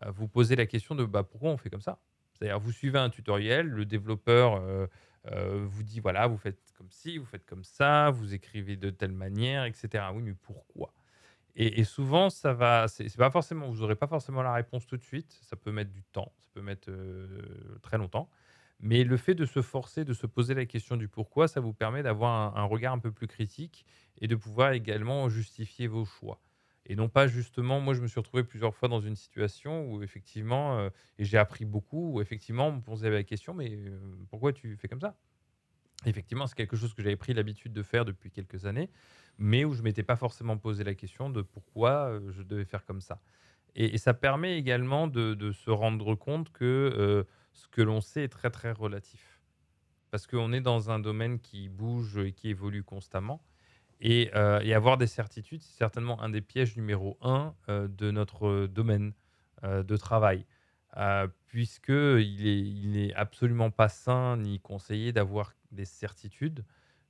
vous 0.08 0.28
posez 0.28 0.56
la 0.56 0.66
question 0.66 0.94
de, 0.94 1.04
bah, 1.04 1.24
pourquoi 1.24 1.50
on 1.50 1.58
fait 1.58 1.70
comme 1.70 1.82
ça? 1.82 2.00
C'est-à-dire 2.34 2.60
vous 2.60 2.72
suivez 2.72 2.98
un 3.00 3.10
tutoriel, 3.10 3.68
le 3.68 3.86
développeur, 3.86 4.88
heu, 5.32 5.64
vous 5.64 5.82
dit: 5.82 6.00
«Voilà, 6.00 6.26
vous 6.26 6.38
faites 6.38 6.60
comme 6.76 6.90
ci, 6.90 7.18
vous 7.18 7.26
faites 7.26 7.46
comme 7.46 7.64
ça, 7.64 8.10
vous 8.10 8.34
écrivez 8.34 8.76
de 8.76 8.90
telle 8.90 9.12
manière» 9.12 9.64
et 9.64 9.72
cetera. 9.74 10.12
Oui, 10.12 10.22
mais 10.22 10.34
pourquoi? 10.34 10.92
Et 11.56 11.84
souvent, 11.84 12.30
ça 12.30 12.52
va 12.52 12.88
c'est 12.88 13.16
pas 13.16 13.30
forcément 13.30 13.68
vous 13.70 13.82
aurez 13.82 13.94
pas 13.96 14.08
forcément 14.08 14.42
la 14.42 14.52
réponse 14.54 14.86
tout 14.86 14.96
de 14.96 15.02
suite, 15.04 15.38
ça 15.42 15.56
peut 15.56 15.70
mettre 15.72 15.92
du 15.92 16.02
temps, 16.04 16.32
ça 16.40 16.48
peut 16.52 16.62
mettre, 16.62 16.90
heu, 16.90 17.78
très 17.82 17.96
longtemps. 17.98 18.28
Mais 18.80 19.04
le 19.04 19.16
fait 19.16 19.34
de 19.36 19.46
se 19.46 19.62
forcer, 19.62 20.04
de 20.04 20.14
se 20.14 20.26
poser 20.26 20.54
la 20.54 20.66
question 20.66 20.96
du 20.96 21.08
pourquoi, 21.08 21.46
ça 21.48 21.60
vous 21.60 21.72
permet 21.74 22.02
d'avoir 22.02 22.56
un 22.58 22.64
regard 22.64 22.92
un 22.94 22.98
peu 22.98 23.12
plus 23.12 23.28
critique 23.28 23.86
et 24.20 24.26
de 24.28 24.34
pouvoir 24.36 24.72
également 24.72 25.28
justifier 25.28 25.86
vos 25.86 26.04
choix. 26.04 26.40
Et 26.86 26.96
non 26.96 27.08
pas 27.08 27.26
justement, 27.26 27.80
moi 27.80 27.94
je 27.94 28.00
me 28.00 28.06
suis 28.06 28.20
retrouvé 28.20 28.44
plusieurs 28.44 28.74
fois 28.74 28.88
dans 28.88 29.00
une 29.00 29.16
situation 29.16 29.90
où 29.90 30.02
effectivement, 30.02 30.78
euh, 30.78 30.90
et 31.18 31.24
j'ai 31.24 31.38
appris 31.38 31.64
beaucoup, 31.64 32.12
où 32.12 32.20
effectivement 32.20 32.68
on 32.68 32.72
me 32.72 32.80
posait 32.80 33.10
la 33.10 33.22
question, 33.22 33.54
mais 33.54 33.70
euh, 33.72 33.98
pourquoi 34.28 34.52
tu 34.52 34.76
fais 34.76 34.88
comme 34.88 35.00
ça? 35.00 35.16
Effectivement, 36.04 36.46
c'est 36.46 36.56
quelque 36.56 36.76
chose 36.76 36.92
que 36.92 37.02
j'avais 37.02 37.16
pris 37.16 37.32
l'habitude 37.32 37.72
de 37.72 37.82
faire 37.82 38.04
depuis 38.04 38.30
quelques 38.30 38.66
années, 38.66 38.90
mais 39.38 39.64
où 39.64 39.72
je 39.72 39.80
m'étais 39.80 40.02
pas 40.02 40.16
forcément 40.16 40.58
posé 40.58 40.84
la 40.84 40.94
question 40.94 41.30
de 41.30 41.40
pourquoi 41.40 42.10
euh, 42.10 42.32
je 42.32 42.42
devais 42.42 42.66
faire 42.66 42.84
comme 42.84 43.00
ça. 43.00 43.20
Et, 43.74 43.96
ça 43.96 44.12
permet 44.12 44.58
également 44.58 45.08
de, 45.08 45.50
se 45.52 45.70
rendre 45.70 46.14
compte 46.14 46.52
que 46.52 47.26
ce 47.52 47.66
que 47.66 47.82
l'on 47.82 48.00
sait 48.00 48.22
est 48.22 48.28
très 48.28 48.50
très 48.50 48.70
relatif. 48.70 49.40
Parce 50.12 50.28
qu'on 50.28 50.52
est 50.52 50.60
dans 50.60 50.92
un 50.92 51.00
domaine 51.00 51.40
qui 51.40 51.68
bouge 51.68 52.18
et 52.18 52.30
qui 52.30 52.50
évolue 52.50 52.84
constamment. 52.84 53.42
Et, 54.04 54.30
euh, 54.34 54.60
et 54.60 54.74
avoir 54.74 54.98
des 54.98 55.06
certitudes, 55.08 55.62
c'est 55.62 55.78
certainement 55.78 56.22
un 56.22 56.28
des 56.28 56.42
pièges 56.42 56.76
numéro 56.76 57.18
un 57.22 57.56
euh, 57.70 57.88
de 57.88 58.10
notre 58.10 58.66
domaine 58.66 59.14
euh, 59.64 59.82
de 59.82 59.96
travail. 59.96 60.46
Puisqu'il 61.48 62.46
est, 62.46 62.60
il 62.60 62.90
n'est 62.92 63.12
absolument 63.14 63.72
pas 63.72 63.88
sain 63.88 64.36
ni 64.36 64.60
conseillé 64.60 65.12
d'avoir 65.12 65.52
des 65.72 65.86
certitudes, 65.86 66.64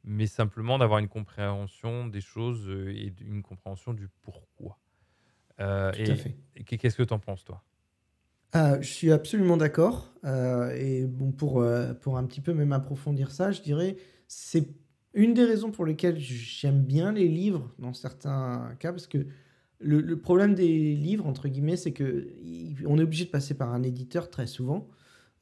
mais 0.05 0.27
simplement 0.27 0.79
d'avoir 0.79 1.01
une 1.01 1.09
compréhension 1.09 2.07
des 2.07 2.23
choses 2.23 2.67
et 2.71 3.13
une 3.21 3.43
compréhension 3.43 3.93
du 3.93 4.09
pourquoi. 4.23 4.81
Tout 5.93 6.11
à 6.11 6.17
et 6.17 6.17
fait. 6.17 6.37
et 6.57 6.65
qu'est-ce 6.65 6.97
que 6.97 7.03
tu 7.03 7.15
en 7.15 7.21
penses, 7.21 7.45
toi? 7.45 7.65
Euh, 8.55 8.81
je 8.81 8.89
suis 8.89 9.11
absolument 9.11 9.57
d'accord. 9.57 10.15
et 10.25 11.05
bon, 11.07 11.33
pour, 11.33 11.65
pour 12.01 12.17
un 12.17 12.25
petit 12.25 12.41
peu 12.41 12.55
même 12.55 12.73
approfondir 12.73 13.31
ça, 13.33 13.51
je 13.53 13.63
dirais, 13.63 13.97
c'est 14.29 14.69
une 15.15 15.33
des 15.33 15.45
raisons 15.45 15.71
pour 15.71 15.87
lesquelles 15.87 16.19
j'aime 16.19 16.83
bien 16.83 17.13
les 17.13 17.29
livres 17.29 17.71
dans 17.79 17.95
certains 17.95 18.75
cas, 18.81 18.93
parce 18.93 19.07
que 19.07 19.27
le, 19.79 20.19
problème 20.19 20.55
des 20.55 20.95
livres, 20.95 21.27
entre 21.27 21.49
guillemets, 21.49 21.77
c'est 21.77 21.93
que 21.93 22.29
on 22.87 22.99
est 22.99 23.03
obligé 23.03 23.25
de 23.25 23.31
passer 23.31 23.55
par 23.55 23.73
un 23.73 23.83
éditeur 23.83 24.31
très 24.31 24.47
souvent. 24.47 24.89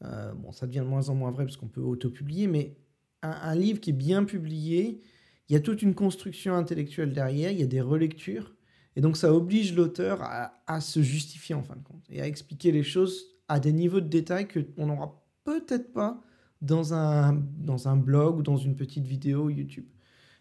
Euh, 0.05 0.33
bon, 0.35 0.53
ça 0.53 0.67
devient 0.67 0.81
de 0.81 0.85
moins 0.85 1.09
en 1.09 1.15
moins 1.15 1.31
vrai 1.31 1.45
parce 1.45 1.57
qu'on 1.57 1.69
peut 1.69 1.81
auto-publier, 1.81 2.49
mais 2.49 2.77
un, 3.23 3.55
livre 3.55 3.81
qui 3.81 3.91
est 3.91 3.95
bien 3.95 4.25
publié, 4.25 5.01
il 5.49 5.53
y 5.53 5.57
a 5.57 5.61
toute 5.61 5.81
une 5.83 5.95
construction 5.95 6.55
intellectuelle 6.55 7.13
derrière, 7.13 7.53
il 7.53 7.61
y 7.61 7.63
a 7.63 7.67
des 7.67 7.81
relectures, 7.81 8.53
et 8.97 9.01
donc 9.01 9.17
ça 9.17 9.33
oblige 9.33 9.75
l'auteur 9.75 10.21
à, 10.23 10.61
à 10.67 10.81
se 10.81 11.03
justifier 11.03 11.55
en 11.55 11.63
fin 11.63 11.77
de 11.77 11.83
compte, 11.83 12.05
et 12.11 12.21
à 12.21 12.27
expliquer 12.27 12.73
les 12.73 12.83
choses 12.83 13.27
à 13.47 13.61
des 13.61 13.73
niveaux 13.73 14.01
de 14.01 14.09
détail 14.09 14.49
qu'on 14.49 14.87
n'aura 14.87 15.23
peut-être 15.45 15.93
pas 15.93 16.21
dans 16.63 16.95
un, 16.95 17.35
dans 17.59 17.89
un 17.89 17.97
blog 17.97 18.39
ou 18.39 18.43
dans 18.43 18.57
une 18.57 18.77
petite 18.77 19.05
vidéo 19.05 19.51
YouTube. 19.51 19.85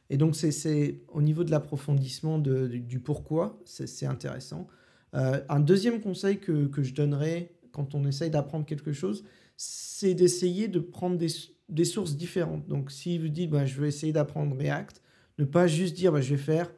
Et 0.09 0.17
donc 0.17 0.36
c'est 0.36 1.01
au 1.09 1.22
niveau 1.22 1.43
de 1.43 1.51
l'approfondissement 1.51 2.38
du, 2.39 2.99
pourquoi, 2.99 3.59
c'est 3.65 4.05
intéressant. 4.05 4.67
Euh, 5.15 5.41
un 5.49 5.59
deuxième 5.59 5.99
conseil 5.99 6.39
que, 6.39 6.67
que 6.67 6.84
je 6.84 6.93
donnerais 6.93 7.51
quand 7.72 7.95
on 7.95 8.05
essaye 8.05 8.30
d'apprendre 8.30 8.65
quelque 8.65 8.93
chose, 8.93 9.26
c'est 9.57 10.13
d'essayer 10.13 10.67
de 10.67 10.80
prendre 10.80 11.17
des, 11.17 11.28
des 11.69 11.86
sources 11.86 12.15
différentes. 12.15 12.67
Donc 12.67 12.91
si 12.91 13.17
vous 13.17 13.30
dites, 13.30 13.49
bah, 13.49 13.65
je 13.65 13.82
vais 13.82 13.88
essayer 13.88 14.13
d'apprendre 14.13 14.55
React, 14.57 15.01
ne 15.39 15.45
pas 15.45 15.67
juste 15.67 15.95
dire, 15.95 16.11
bah, 16.11 16.22
je 16.22 16.32
vais 16.36 16.41
faire 16.41 16.72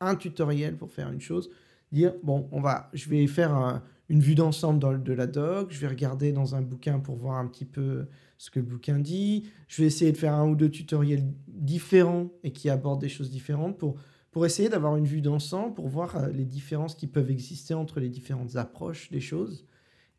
un 0.00 0.16
tutoriel 0.16 0.76
pour 0.76 0.90
faire 0.90 1.10
une 1.10 1.20
chose, 1.20 1.50
dire, 1.92 2.14
bon, 2.22 2.48
on 2.50 2.60
va, 2.60 2.90
je 2.94 3.08
vais 3.08 3.26
faire 3.26 3.52
un- 3.52 3.82
une 4.08 4.20
vue 4.20 4.34
d'ensemble 4.34 5.02
de 5.02 5.12
la 5.12 5.26
doc, 5.26 5.70
je 5.70 5.78
vais 5.78 5.86
regarder 5.86 6.32
dans 6.32 6.54
un 6.54 6.62
bouquin 6.62 6.98
pour 6.98 7.16
voir 7.16 7.36
un 7.38 7.46
petit 7.46 7.64
peu 7.66 8.06
ce 8.40 8.50
que 8.50 8.58
le 8.58 8.64
bouquin 8.64 8.98
dit, 8.98 9.50
je 9.68 9.82
vais 9.82 9.86
essayer 9.86 10.12
de 10.12 10.16
faire 10.16 10.32
un 10.32 10.48
ou 10.48 10.56
deux 10.56 10.70
tutoriels 10.70 11.24
différents 11.46 12.30
et 12.42 12.52
qui 12.52 12.70
abordent 12.70 13.02
des 13.02 13.10
choses 13.10 13.28
différentes 13.28 13.76
pour, 13.76 13.96
pour 14.30 14.46
essayer 14.46 14.70
d'avoir 14.70 14.96
une 14.96 15.04
vue 15.04 15.20
d'ensemble, 15.20 15.74
pour 15.74 15.88
voir 15.88 16.16
euh, 16.16 16.28
les 16.30 16.46
différences 16.46 16.94
qui 16.94 17.06
peuvent 17.06 17.30
exister 17.30 17.74
entre 17.74 18.00
les 18.00 18.08
différentes 18.08 18.56
approches 18.56 19.10
des 19.10 19.20
choses 19.20 19.66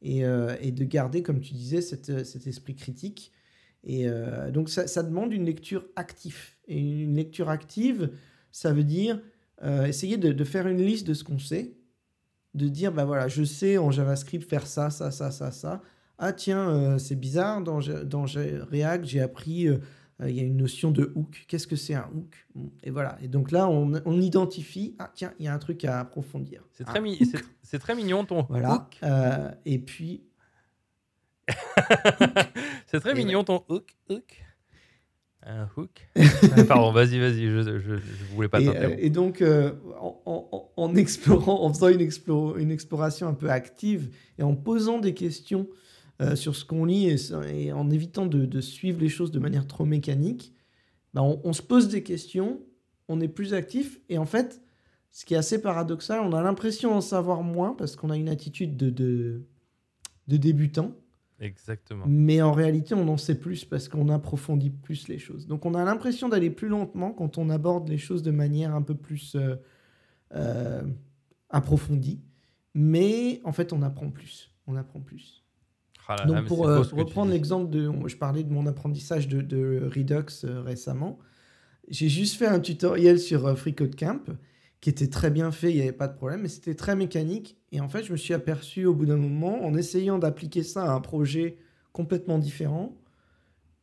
et, 0.03 0.23
euh, 0.23 0.55
et 0.61 0.71
de 0.71 0.83
garder, 0.83 1.23
comme 1.23 1.39
tu 1.39 1.55
disais, 1.55 1.81
cette, 1.81 2.11
euh, 2.11 2.23
cet 2.23 2.45
esprit 2.45 2.75
critique. 2.75 3.31
Et 3.83 4.05
donc 4.53 4.69
ça, 4.69 5.01
demande 5.01 5.33
une 5.33 5.45
lecture 5.45 5.87
active. 5.95 6.51
Et 6.67 6.79
une 6.79 7.15
lecture 7.15 7.49
active, 7.49 8.11
ça 8.51 8.71
veut 8.73 8.83
dire 8.83 9.19
essayer 9.63 10.17
de, 10.17 10.31
de 10.31 10.43
faire 10.43 10.67
une 10.67 10.85
liste 10.85 11.07
de 11.07 11.15
ce 11.15 11.23
qu'on 11.23 11.39
sait, 11.39 11.73
de 12.53 12.67
dire, 12.67 12.91
bah 12.91 13.05
voilà, 13.05 13.27
je 13.27 13.43
sais 13.43 13.79
en 13.79 13.89
JavaScript 13.89 14.47
faire 14.47 14.67
ça, 14.67 14.91
ça, 14.91 15.09
ça, 15.09 15.31
ça, 15.31 15.49
ça. 15.49 15.81
Ah 16.23 16.33
tiens, 16.33 16.69
euh, 16.69 16.97
c'est 16.99 17.15
bizarre, 17.19 17.61
dans, 17.61 17.79
dans 18.05 18.25
React, 18.25 19.05
j'ai 19.05 19.21
appris, 19.21 19.67
euh, 19.67 19.79
euh, 20.21 20.29
il 20.29 20.35
y 20.35 20.39
a 20.39 20.43
une 20.43 20.57
notion 20.57 20.91
de 20.91 21.11
hook. 21.15 21.45
Qu'est-ce 21.47 21.65
que 21.65 21.75
c'est 21.75 21.95
un 21.95 22.07
hook? 22.15 22.45
Et 22.83 22.91
voilà. 22.91 23.17
Et 23.23 23.27
donc 23.27 23.49
là, 23.51 23.67
on, 23.67 23.91
on 24.05 24.21
identifie, 24.21 24.95
ah 24.99 25.11
tiens, 25.15 25.33
il 25.39 25.45
y 25.45 25.47
a 25.47 25.53
un 25.53 25.57
truc 25.57 25.83
à 25.83 25.99
approfondir. 25.99 26.61
C'est 26.73 26.83
très, 26.83 27.01
mi- 27.01 27.17
c'est 27.25 27.41
c'est 27.63 27.79
très 27.79 27.95
mignon 27.95 28.23
ton 28.23 28.43
Voilà. 28.49 28.75
hook. 28.75 28.97
Euh, 29.01 29.49
et 29.65 29.79
puis, 29.79 30.21
c'est 32.87 32.99
très 32.99 33.11
Et 33.11 33.13
ouais. 33.13 33.19
mignon 33.23 33.43
ton 33.43 33.63
hook. 33.69 33.95
hook. 34.09 34.43
Un 35.43 35.67
hook. 35.75 36.07
Ah, 36.55 36.63
Pardon, 36.67 36.91
vas-y, 36.91 37.19
vas-y, 37.19 37.47
je, 37.47 37.79
je, 37.79 37.97
je 37.97 38.25
voulais 38.35 38.47
pas 38.47 38.61
Et, 38.61 38.65
t'interrompre. 38.65 38.99
et 38.99 39.09
donc, 39.09 39.41
euh, 39.41 39.71
en, 39.99 40.21
en- 40.25 40.69
en 40.77 40.95
explorant, 40.95 41.63
en 41.63 41.73
faisant 41.73 41.87
une, 41.87 42.07
une 42.59 42.71
exploration 42.71 43.27
un 43.27 43.33
peu 43.33 43.49
active 43.49 44.13
et 44.37 44.43
en 44.43 44.55
posant 44.55 44.99
des 44.99 45.15
questions 45.15 45.67
euh, 46.21 46.35
sur 46.35 46.55
ce 46.55 46.63
qu'on 46.63 46.85
lit 46.85 47.09
et, 47.09 47.71
en 47.73 47.89
évitant 47.89 48.25
de, 48.25 48.45
de 48.45 48.61
suivre 48.61 49.01
les 49.01 49.09
choses 49.09 49.31
de 49.31 49.39
manière 49.39 49.67
trop 49.67 49.85
mécanique, 49.85 50.53
bah, 51.13 51.23
on, 51.23 51.41
on 51.43 51.53
se 51.53 51.61
pose 51.61 51.89
des 51.89 52.03
questions, 52.03 52.61
on 53.07 53.19
est 53.19 53.27
plus 53.27 53.53
actif 53.53 53.99
et 54.07 54.17
en 54.17 54.25
fait, 54.25 54.61
ce 55.11 55.25
qui 55.25 55.33
est 55.33 55.37
assez 55.37 55.61
paradoxal, 55.61 56.21
on 56.21 56.33
a 56.33 56.41
l'impression 56.41 56.91
d'en 56.91 57.01
savoir 57.01 57.43
moins 57.43 57.73
parce 57.73 57.95
qu'on 57.95 58.09
a 58.09 58.17
une 58.17 58.29
attitude 58.29 58.77
de, 58.77 58.89
de, 58.89 59.43
de 60.27 60.37
débutant. 60.37 60.95
Exactement. 61.41 62.05
Mais 62.07 62.41
en 62.41 62.51
réalité, 62.51 62.93
on 62.93 63.07
en 63.07 63.17
sait 63.17 63.37
plus 63.37 63.65
parce 63.65 63.89
qu'on 63.89 64.09
approfondit 64.09 64.69
plus 64.69 65.07
les 65.07 65.17
choses. 65.17 65.47
Donc 65.47 65.65
on 65.65 65.73
a 65.73 65.83
l'impression 65.83 66.29
d'aller 66.29 66.51
plus 66.51 66.67
lentement 66.67 67.11
quand 67.11 67.37
on 67.37 67.49
aborde 67.49 67.89
les 67.89 67.97
choses 67.97 68.21
de 68.21 68.31
manière 68.31 68.75
un 68.75 68.83
peu 68.83 68.95
plus 68.95 69.35
euh, 69.35 69.55
euh, 70.35 70.83
approfondie. 71.49 72.21
Mais 72.75 73.41
en 73.43 73.51
fait, 73.51 73.73
on 73.73 73.81
apprend 73.81 74.11
plus. 74.11 74.51
On 74.67 74.75
apprend 74.75 74.99
plus. 74.99 75.40
Ah 76.07 76.15
là 76.17 76.25
Donc 76.25 76.45
pour 76.47 76.67
euh, 76.67 76.81
reprendre 76.81 77.31
l'exemple 77.31 77.69
de... 77.69 77.89
Je 78.07 78.17
parlais 78.17 78.43
de 78.43 78.51
mon 78.51 78.65
apprentissage 78.67 79.27
de, 79.27 79.41
de 79.41 79.89
Redux 79.93 80.43
euh, 80.43 80.61
récemment. 80.61 81.19
J'ai 81.87 82.09
juste 82.09 82.37
fait 82.37 82.47
un 82.47 82.59
tutoriel 82.59 83.19
sur 83.19 83.45
euh, 83.45 83.55
FreeCodeCamp 83.55 84.21
qui 84.81 84.89
était 84.89 85.07
très 85.07 85.29
bien 85.29 85.51
fait, 85.51 85.69
il 85.69 85.75
n'y 85.75 85.83
avait 85.83 85.91
pas 85.91 86.07
de 86.07 86.15
problème, 86.15 86.41
mais 86.41 86.47
c'était 86.47 86.73
très 86.73 86.95
mécanique. 86.95 87.55
Et 87.71 87.79
en 87.79 87.87
fait, 87.87 88.03
je 88.03 88.11
me 88.11 88.17
suis 88.17 88.33
aperçu 88.33 88.85
au 88.85 88.95
bout 88.95 89.05
d'un 89.05 89.17
moment, 89.17 89.63
en 89.63 89.75
essayant 89.75 90.17
d'appliquer 90.17 90.63
ça 90.63 90.85
à 90.85 90.95
un 90.95 91.01
projet 91.01 91.57
complètement 91.93 92.39
différent, 92.39 92.97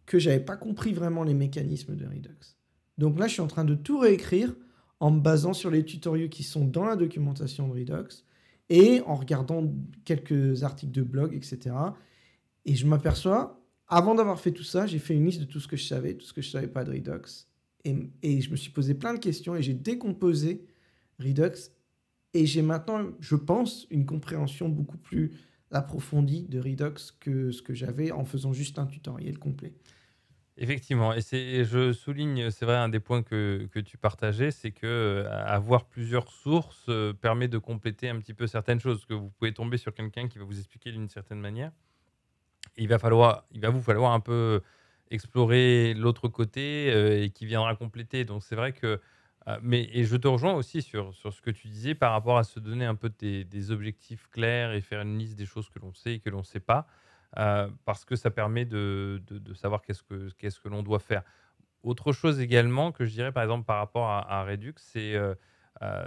que 0.07 0.19
j'avais 0.19 0.41
pas 0.41 0.57
compris 0.57 0.93
vraiment 0.93 1.23
les 1.23 1.35
mécanismes 1.35 1.95
de 1.95 2.05
Redux. 2.05 2.57
Donc 2.99 3.19
là, 3.19 3.29
je 3.29 3.35
suis 3.35 3.43
en 3.43 3.47
train 3.47 3.65
de 3.65 3.77
tout 3.77 4.01
réécrire 4.01 4.57
en 4.99 5.13
me 5.13 5.21
basant 5.21 5.53
sur 5.53 5.71
les 5.71 5.85
tutoriels 5.85 6.31
qui 6.31 6.43
sont 6.43 6.65
dans 6.65 6.85
la 6.85 6.97
documentation 6.97 7.69
de 7.69 7.75
Redux 7.75 8.25
et 8.69 9.01
en 9.07 9.15
regardant 9.15 9.63
quelques 10.05 10.65
articles 10.65 10.93
de 10.93 11.03
blog, 11.03 11.33
etc. 11.35 11.75
Et 12.69 12.75
je 12.75 12.87
m'aperçois, 12.87 13.65
avant 13.87 14.15
d'avoir 14.15 14.39
fait 14.39 14.53
tout 14.53 14.63
ça, 14.63 14.87
j'ai 14.87 14.99
fait 14.99 15.15
une 15.15 15.25
liste 15.25 15.41
de 15.41 15.47
tout 15.47 15.59
ce 15.59 15.67
que 15.67 15.79
je 15.79 15.85
savais, 15.85 16.13
tout 16.13 16.27
ce 16.27 16.35
que 16.35 16.43
je 16.43 16.51
savais 16.51 16.69
pas 16.69 16.85
de 16.85 16.93
Redux. 16.93 17.47
Et, 17.83 18.43
je 18.43 18.51
me 18.51 18.57
suis 18.57 18.71
posé 18.71 18.93
plein 18.93 19.15
de 19.15 19.19
questions 19.19 19.57
et 19.57 19.63
j'ai 19.63 19.73
décomposé 19.73 20.67
Redux. 21.19 21.71
Et 22.35 22.45
j'ai 22.45 22.61
maintenant, 22.61 23.07
je 23.21 23.37
pense, 23.37 23.87
une 23.91 24.05
compréhension 24.05 24.69
beaucoup 24.69 24.99
plus 24.99 25.33
approfondie 25.71 26.43
de 26.43 26.61
Redux 26.61 27.15
que 27.19 27.53
ce 27.53 27.63
que 27.63 27.73
j'avais 27.73 28.13
en 28.13 28.27
faisant 28.27 28.53
juste 28.53 28.79
un 28.79 28.85
tutoriel 28.85 29.39
complet. 29.39 29.73
Effectivement, 30.59 31.15
et, 31.15 31.65
je 31.65 31.95
souligne, 31.95 32.51
c'est 32.51 32.67
vrai, 32.67 32.77
un 32.77 32.91
des 32.91 33.01
points 33.01 33.23
que, 33.23 33.67
que 33.73 33.81
tu 33.81 33.97
partageais, 33.97 34.51
c'est 34.51 34.73
que 34.73 34.87
euh, 34.87 35.47
avoir 35.47 35.87
plusieurs 35.87 36.31
sources 36.31 36.85
euh, 36.91 37.15
permet 37.15 37.49
de 37.49 37.57
compléter 37.57 38.11
un 38.11 38.19
petit 38.19 38.35
peu 38.35 38.47
certaines 38.47 38.81
choses, 38.81 39.07
que 39.07 39.15
vous 39.15 39.31
pouvez 39.31 39.55
tomber 39.55 39.79
sur 39.79 39.95
quelqu'un 39.95 40.29
qui 40.29 40.39
va 40.39 40.45
vous 40.45 40.59
expliquer 40.59 40.93
d'une 40.93 41.09
certaine 41.09 41.41
manière. 41.41 41.73
Il 42.77 42.89
va, 42.89 42.99
falloir, 42.99 43.45
il 43.53 43.61
va 43.61 43.71
vous 43.71 43.83
falloir 43.83 44.13
un 44.13 44.21
peu 44.21 44.63
explorer 45.11 45.95
l'autre 45.95 46.29
côté 46.29 46.91
euh, 46.93 47.23
et 47.23 47.31
qui 47.31 47.47
viendra 47.47 47.75
compléter. 47.77 48.25
Donc 48.25 48.43
c'est 48.45 48.57
vrai 48.57 48.73
que... 48.73 49.01
euh, 49.49 49.59
mais, 49.63 49.89
et 49.93 50.05
je 50.05 50.17
te 50.17 50.29
rejoins 50.29 50.55
aussi 50.55 50.83
sur, 50.83 51.15
sur 51.15 51.33
ce 51.33 51.41
que 51.41 51.51
tu 51.51 51.69
disais 51.69 51.95
par 51.95 52.13
rapport 52.13 52.39
à 52.39 52.45
se 52.45 52.61
donner 52.61 52.85
un 52.85 52.95
peu 52.95 53.11
des, 53.19 53.45
des 53.45 53.71
objectifs 53.71 54.29
clairs 54.31 54.73
et 54.73 54.81
faire 54.81 55.01
une 55.03 55.19
liste 55.19 55.37
des 55.39 55.47
choses 55.47 55.69
que 55.71 55.79
l'on 55.79 55.93
sait 55.95 56.15
et 56.15 56.21
que 56.21 56.31
l'on 56.31 56.39
ne 56.39 56.43
sait 56.45 56.61
pas. 56.61 56.87
Euh, 57.39 57.69
parce 57.85 58.05
que 58.05 58.17
ça 58.17 58.31
permet 58.31 58.65
de, 58.65 59.23
de- 59.29 59.53
savoir 59.55 59.83
qu'est-ce 59.83 60.03
que, 60.03 60.31
qu'est-ce 60.39 60.61
que 60.61 60.69
l'on 60.69 60.83
doit 60.83 60.99
faire. 60.99 61.23
Autre 61.83 62.13
chose 62.13 62.41
également 62.41 62.91
que 62.93 63.05
je 63.05 63.13
dirais 63.13 63.33
par 63.33 63.43
exemple 63.43 63.67
par 63.67 63.79
rapport 63.79 64.09
à, 64.09 64.45
Redux, 64.45 64.75
c'est 64.79 65.15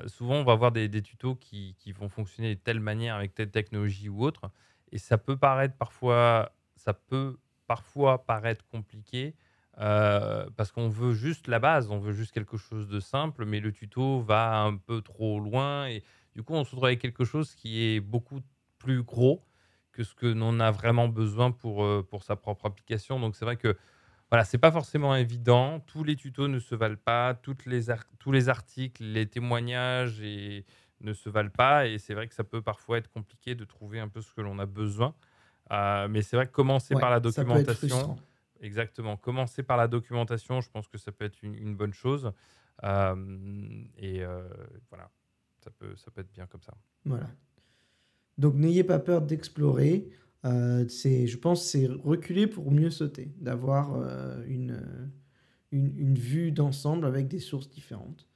souvent 0.08 0.36
on 0.36 0.44
va 0.44 0.54
avoir 0.54 0.72
des, 0.72 0.90
des 0.90 1.02
tutos 1.02 1.36
qui, 1.36 1.76
qui 1.78 1.92
vont 1.92 2.10
fonctionner 2.10 2.56
de 2.56 2.60
telle 2.60 2.80
manière 2.80 3.16
avec 3.16 3.34
telle 3.36 3.52
technologie 3.52 4.10
ou 4.10 4.24
autre, 4.24 4.52
et 4.92 4.98
ça 4.98 5.18
peut 5.18 5.38
paraître 5.38 5.76
parfois, 5.78 6.52
ça 6.76 6.94
peut 6.94 7.38
parfois 7.68 8.26
paraître 8.26 8.66
compliqué 8.68 9.36
euh, 9.80 10.50
parce 10.58 10.72
qu'on 10.72 10.90
veut 10.90 11.14
juste 11.14 11.48
la 11.48 11.60
base, 11.60 11.90
on 11.90 12.00
veut 12.00 12.12
juste 12.14 12.32
quelque 12.34 12.58
chose 12.58 12.88
de 12.88 13.00
simple, 13.00 13.46
mais 13.46 13.60
le 13.60 13.72
tuto 13.72 14.20
va 14.22 14.60
un 14.62 14.76
peu 14.78 15.02
trop 15.02 15.40
loin 15.40 15.88
et 15.88 16.04
Du 16.36 16.44
coup, 16.44 16.54
on 16.54 16.64
se 16.64 16.72
retrouve 16.72 16.86
avec 16.86 17.00
quelque 17.02 17.26
chose 17.26 17.56
qui 17.56 17.84
est 17.84 18.00
beaucoup 18.00 18.42
plus 18.80 19.04
gros 19.04 19.44
que 19.92 20.04
ce 20.04 20.16
que 20.16 20.28
l'on 20.28 20.60
a 20.62 20.72
vraiment 20.72 21.08
besoin 21.10 21.52
pour, 21.52 21.84
euh, 21.84 22.04
pour 22.10 22.24
sa 22.24 22.36
propre 22.38 22.66
application. 22.66 23.20
Donc 23.20 23.36
c'est 23.36 23.46
vrai 23.46 23.58
que 23.58 23.78
voilà, 24.30 24.46
c'est 24.46 24.58
pas 24.58 24.72
forcément 24.72 25.16
évident. 25.16 25.82
Tous 25.82 26.04
les 26.06 26.16
tutos 26.16 26.48
ne 26.48 26.60
se 26.60 26.74
valent 26.76 26.96
pas, 27.04 27.34
toutes 27.34 27.66
les 27.66 27.88
tous 28.20 28.32
les 28.32 28.48
articles, 28.50 29.04
les 29.04 29.26
témoignages 29.28 30.22
et 30.22 30.66
ne 31.04 31.14
se 31.14 31.30
valent 31.30 31.52
pas. 31.52 31.88
Et 31.88 31.98
c'est 31.98 32.14
vrai 32.14 32.28
que 32.28 32.34
ça 32.34 32.44
peut 32.44 32.62
parfois 32.62 32.98
être 32.98 33.10
compliqué 33.10 33.56
de 33.56 33.66
trouver 33.66 34.00
un 34.00 34.08
peu 34.08 34.22
ce 34.22 34.34
que 34.34 34.42
l'on 34.42 34.60
a 34.60 34.66
besoin. 34.66 35.14
Euh, 35.72 36.08
mais 36.08 36.22
c'est 36.22 36.36
vrai 36.36 36.48
que 36.48 36.52
commencer 36.52 36.96
par 36.96 37.10
la 37.10 37.20
documentation, 37.20 38.18
exactement, 38.60 39.16
commencer 39.16 39.64
par 39.64 39.78
la 39.78 39.88
documentation, 39.88 40.60
je 40.60 40.70
pense 40.70 40.88
que 40.88 40.98
ça 40.98 41.12
peut 41.12 41.26
être 41.26 41.42
une, 41.44 41.76
bonne 41.76 41.94
chose. 41.94 42.32
Euh, 42.84 43.84
et 43.98 44.22
voilà, 44.90 45.10
ça 45.64 45.72
peut, 45.72 45.96
ça 45.96 46.12
peut 46.12 46.22
être 46.22 46.34
bien 46.34 46.48
comme 46.48 46.62
ça. 46.62 46.74
Voilà. 47.06 47.30
Donc 48.38 48.56
n'ayez 48.56 48.84
pas 48.84 49.00
peur 49.00 49.22
d'explorer. 49.22 50.10
Euh, 50.46 50.88
c'est, 50.88 51.28
je 51.28 51.38
pense 51.38 51.64
c'est 51.64 51.86
reculer 51.86 52.48
pour 52.48 52.72
mieux 52.72 52.90
sauter, 52.90 53.32
d'avoir 53.38 53.96
euh, 53.96 54.44
une, 54.48 54.82
une, 55.72 56.16
vue 56.16 56.52
d'ensemble 56.52 57.06
avec 57.06 57.28
des 57.28 57.40
sources 57.40 57.70
différentes. 57.70 58.28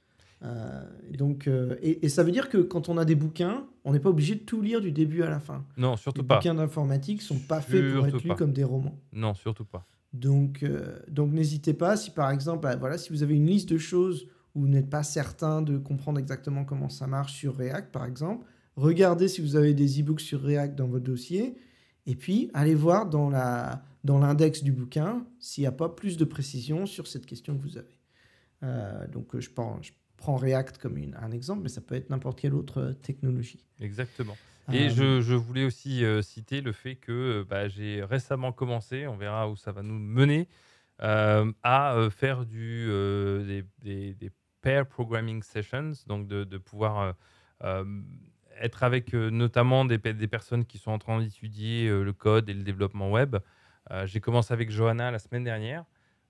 Euh, 0.43 0.83
donc, 1.17 1.49
et, 1.81 2.09
ça 2.09 2.23
veut 2.23 2.31
dire 2.31 2.49
que 2.49 2.57
quand 2.57 2.89
on 2.89 2.97
a 2.97 3.05
des 3.05 3.15
bouquins, 3.15 3.65
on 3.83 3.93
n'est 3.93 3.99
pas 3.99 4.09
obligé 4.09 4.35
de 4.35 4.41
tout 4.41 4.61
lire 4.61 4.81
du 4.81 4.91
début 4.91 5.23
à 5.23 5.29
la 5.29 5.39
fin. 5.39 5.65
Non, 5.77 5.97
surtout 5.97 6.23
pas. 6.23 6.35
Les 6.35 6.39
bouquins 6.39 6.55
d'informatique 6.55 7.21
sont 7.21 7.39
pas 7.39 7.61
faits 7.61 7.93
pour 7.93 8.05
être 8.07 8.23
lus 8.23 8.35
comme 8.35 8.53
des 8.53 8.63
romans. 8.63 8.97
Non, 9.13 9.33
surtout 9.33 9.65
pas. 9.65 9.85
Donc, 10.13 10.65
donc 11.09 11.31
n'hésitez 11.31 11.73
pas. 11.73 11.97
Si 11.97 12.11
par 12.11 12.31
exemple, 12.31 12.67
voilà, 12.79 12.97
si 12.97 13.11
vous 13.11 13.23
avez 13.23 13.35
une 13.35 13.47
liste 13.47 13.69
de 13.69 13.77
choses 13.77 14.27
où 14.53 14.61
vous 14.61 14.67
n'êtes 14.67 14.89
pas 14.89 15.03
certain 15.03 15.61
de 15.61 15.77
comprendre 15.77 16.19
exactement 16.19 16.63
comment 16.63 16.89
ça 16.89 17.07
marche 17.07 17.33
sur 17.33 17.57
React, 17.57 17.91
par 17.91 18.05
exemple, 18.05 18.45
regardez 18.75 19.27
si 19.27 19.41
vous 19.41 19.55
avez 19.55 19.73
des 19.73 19.99
e-books 19.99 20.21
sur 20.21 20.41
React 20.41 20.75
dans 20.75 20.87
votre 20.87 21.03
dossier, 21.03 21.57
et 22.05 22.15
puis 22.15 22.49
allez 22.53 22.75
voir 22.75 23.09
dans 23.09 23.29
la 23.29 23.83
dans 24.05 24.19
l'index 24.19 24.63
du 24.63 24.71
bouquin 24.71 25.25
s'il 25.39 25.63
n'y 25.63 25.67
a 25.67 25.71
pas 25.71 25.89
plus 25.89 26.15
de 26.15 26.25
précision 26.25 26.85
sur 26.85 27.07
cette 27.07 27.25
question 27.25 27.57
que 27.57 27.63
vous 27.63 27.77
avez. 27.77 27.99
Euh, 28.63 29.07
donc 29.07 29.37
je 29.37 29.49
prends, 29.49 29.81
je 29.81 29.91
prends 30.25 30.35
React 30.35 30.77
comme 30.77 30.97
une, 30.97 31.15
un 31.15 31.31
exemple, 31.31 31.61
mais 31.63 31.69
ça 31.69 31.81
peut 31.81 31.95
être 31.95 32.09
n'importe 32.09 32.39
quelle 32.39 32.53
autre 32.53 32.95
technologie. 33.01 33.63
Exactement. 33.79 34.37
Et 34.71 34.87
euh, 34.87 34.89
je, 34.89 35.21
je, 35.21 35.35
voulais 35.35 35.65
aussi 35.65 36.03
euh, 36.03 36.21
citer 36.21 36.61
le 36.61 36.71
fait 36.71 36.95
que 36.95 37.45
bah, 37.47 37.67
j'ai 37.67 38.03
récemment 38.03 38.51
commencé, 38.51 39.05
on 39.07 39.15
verra 39.15 39.49
où 39.49 39.55
ça 39.55 39.71
va 39.71 39.83
nous 39.83 39.99
mener, 39.99 40.47
à 40.99 42.07
faire 42.09 42.45
du, 42.45 42.87
des, 42.87 43.63
des, 43.83 44.13
des, 44.13 44.31
pair 44.61 44.87
programming 44.87 45.43
sessions, 45.43 45.91
donc 46.07 46.27
de, 46.27 46.43
de 46.43 46.57
pouvoir 46.57 47.15
être 48.61 48.83
avec 48.83 49.13
euh, 49.13 49.29
notamment 49.29 49.85
des, 49.85 49.97
des, 49.97 50.27
personnes 50.27 50.65
qui 50.65 50.77
sont 50.77 50.91
en 50.91 50.99
train 50.99 51.19
d'étudier 51.19 51.87
euh, 51.87 52.03
le 52.03 52.13
code 52.13 52.49
et 52.49 52.53
le 52.53 52.63
développement 52.63 53.11
web. 53.11 53.37
Euh, 53.91 54.05
j'ai 54.05 54.19
commencé 54.19 54.53
avec 54.53 54.71
Johanna 54.71 55.11
la 55.11 55.19
semaine 55.19 55.43
dernière. 55.43 55.85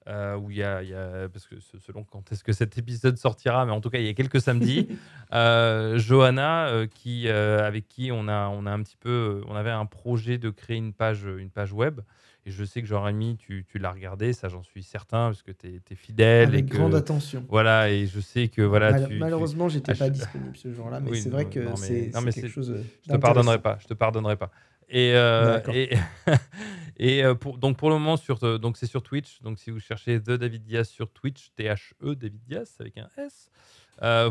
Où 0.07 0.51
il 0.51 0.57
y, 0.57 0.63
a, 0.63 0.81
parce 1.29 1.47
que 1.47 1.55
selon 1.59 2.03
quand 2.03 2.31
est-ce 2.31 2.43
que 2.43 2.53
cet 2.53 2.77
épisode 2.77 3.17
sortira, 3.17 3.65
mais 3.65 3.71
en 3.71 3.81
tout 3.81 3.89
cas 3.89 3.99
il 3.99 4.05
y 4.05 4.09
a 4.09 4.13
quelques 4.13 4.41
samedis, 4.41 4.87
Johanna, 5.31 6.85
qui, 6.93 7.29
avec 7.29 7.87
qui 7.87 8.11
on 8.11 8.27
a, 8.27 8.47
on 8.49 8.65
a 8.65 8.71
un 8.71 8.81
petit 8.83 8.97
peu, 8.97 9.41
on 9.47 9.55
avait 9.55 9.71
un 9.71 9.85
projet 9.85 10.37
de 10.37 10.49
créer 10.49 10.77
une 10.77 10.93
page, 10.93 11.23
une 11.25 11.49
page 11.49 11.73
web. 11.73 12.01
Et 12.47 12.51
je 12.51 12.63
sais 12.63 12.81
que 12.81 12.87
Jean-Rémy, 12.87 13.37
tu, 13.37 13.65
tu 13.67 13.79
l'as 13.79 13.91
regardé, 13.91 14.31
ça 14.31 14.49
j'en 14.49 14.61
suis 14.61 14.83
certain, 14.83 15.29
parce 15.29 15.41
que 15.41 15.51
tu 15.51 15.67
es, 15.67 15.95
fidèle. 15.95 16.49
Avec 16.49 16.65
et 16.65 16.77
grande 16.77 16.93
attention. 16.93 17.43
Voilà, 17.49 17.89
et 17.89 18.05
je 18.05 18.19
sais 18.19 18.49
que. 18.49 18.61
voilà. 18.61 18.91
Mal, 18.91 19.07
tu, 19.07 19.17
malheureusement, 19.17 19.67
j'étais 19.67 19.93
ah, 19.93 19.95
pas 19.95 20.09
disponible 20.11 20.55
ce 20.55 20.71
jour-là, 20.71 20.99
mais 20.99 21.15
c'est 21.15 21.31
vrai 21.31 21.45
que 21.45 21.75
c'est 21.75 22.11
quelque 22.11 22.47
chose. 22.47 22.69
Euh, 22.69 22.83
je 23.07 23.13
te 23.13 23.17
pardonnerai 23.17 23.59
pas, 23.59 23.79
je 23.81 23.87
te 23.87 23.95
pardonnerai 23.95 24.35
pas. 24.35 24.51
Et, 24.89 25.13
euh, 25.15 25.59
et, 25.73 25.89
et 26.97 27.23
euh, 27.23 27.35
pour, 27.35 27.57
donc 27.57 27.77
pour 27.77 27.89
le 27.89 27.95
moment, 27.95 28.17
sur, 28.17 28.59
donc 28.59 28.77
c'est 28.77 28.87
sur 28.87 29.03
Twitch. 29.03 29.41
Donc 29.41 29.59
si 29.59 29.71
vous 29.71 29.79
cherchez 29.79 30.19
The 30.19 30.31
David 30.31 30.63
Diaz 30.63 30.87
sur 30.89 31.11
Twitch, 31.11 31.51
T-H-E 31.55 32.15
David 32.15 32.41
Diaz 32.47 32.75
avec 32.79 32.97
un 32.97 33.09
S, 33.17 33.49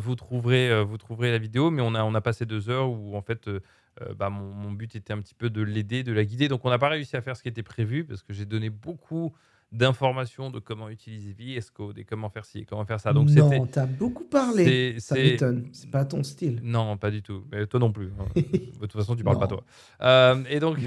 vous, 0.01 0.15
trouverez, 0.15 0.85
vous 0.85 0.99
trouverez 0.99 1.31
la 1.31 1.39
vidéo. 1.39 1.71
Mais 1.71 1.83
on 1.83 1.95
a, 1.95 2.05
on 2.05 2.15
a 2.15 2.21
passé 2.21 2.47
deux 2.47 2.69
heures 2.71 2.91
où 2.91 3.17
en 3.17 3.23
fait 3.23 3.49
euh, 4.03 4.15
bah, 4.15 4.31
mon, 4.31 4.73
but 4.73 4.97
était 4.97 5.13
un 5.13 5.21
petit 5.21 5.35
peu 5.35 5.51
de 5.51 5.63
l'aider, 5.63 6.03
de 6.03 6.13
la 6.13 6.25
guider. 6.25 6.49
Donc 6.49 6.65
on 6.65 6.71
n'a 6.71 6.79
pas 6.79 6.89
réussi 6.89 7.17
à 7.17 7.23
faire 7.23 7.37
ce 7.37 7.43
qui 7.43 7.49
était 7.49 7.63
prévu 7.63 8.05
parce 8.05 8.23
que 8.23 8.33
j'ai 8.33 8.45
donné 8.45 8.71
beaucoup 8.71 9.35
d'informations 9.75 10.51
de 10.51 10.61
comment 10.61 10.89
utiliser 10.89 11.33
VS 11.33 11.71
Code 11.73 11.99
et 11.99 12.05
comment 12.05 12.31
faire 12.31 12.45
ci 12.45 12.61
et 12.61 12.65
comment 12.65 12.85
faire 12.85 13.01
ça. 13.01 13.13
Donc 13.13 13.29
non, 13.31 13.67
t'as 13.67 13.87
beaucoup 13.87 14.25
parlé. 14.25 14.99
Ça 15.01 15.17
m'étonne. 15.17 15.69
C'est 15.73 15.91
pas 15.91 16.05
ton 16.05 16.23
style. 16.23 16.61
Non, 16.63 16.97
pas 16.97 17.11
du 17.11 17.23
tout. 17.23 17.45
Mais 17.51 17.67
toi 17.67 17.81
non 17.81 17.93
plus. 17.93 18.13
Hein. 18.19 18.27
de 18.37 18.87
toute 18.87 18.93
façon, 18.93 19.17
tu 19.17 19.25
parles 19.25 19.39
pas 19.39 19.49
toi. 19.49 19.65
Euh, 20.03 20.43
et 20.49 20.61
donc, 20.61 20.79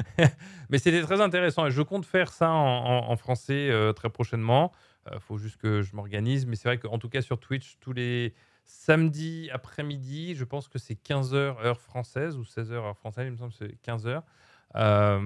mais 0.68 0.78
c'était 0.78 1.02
très 1.02 1.20
intéressant. 1.20 1.66
Et 1.66 1.70
je 1.70 1.82
compte 1.82 2.04
faire 2.04 2.30
ça 2.30 2.50
en, 2.50 3.16
français 3.16 3.70
euh, 3.70 3.92
très 3.92 4.10
prochainement. 4.10 4.72
Il 5.10 5.20
faut 5.20 5.38
juste 5.38 5.56
que 5.56 5.82
je 5.82 5.96
m'organise. 5.96 6.46
Mais 6.46 6.56
c'est 6.56 6.68
vrai 6.68 6.78
qu'en 6.78 6.98
tout 6.98 7.08
cas 7.08 7.22
sur 7.22 7.38
Twitch, 7.38 7.78
tous 7.80 7.92
les 7.92 8.34
Samedi 8.68 9.48
après-midi, 9.52 10.34
je 10.34 10.42
pense 10.42 10.66
que 10.66 10.78
c'est 10.78 11.00
15h 11.00 11.34
heure 11.34 11.80
française 11.80 12.36
ou 12.36 12.42
16h 12.42 12.72
heure 12.72 12.96
française, 12.96 13.26
il 13.28 13.30
me 13.30 13.36
semble 13.36 13.52
que 13.52 13.58
c'est 13.58 13.80
15h. 13.88 14.22
Euh, 14.76 15.20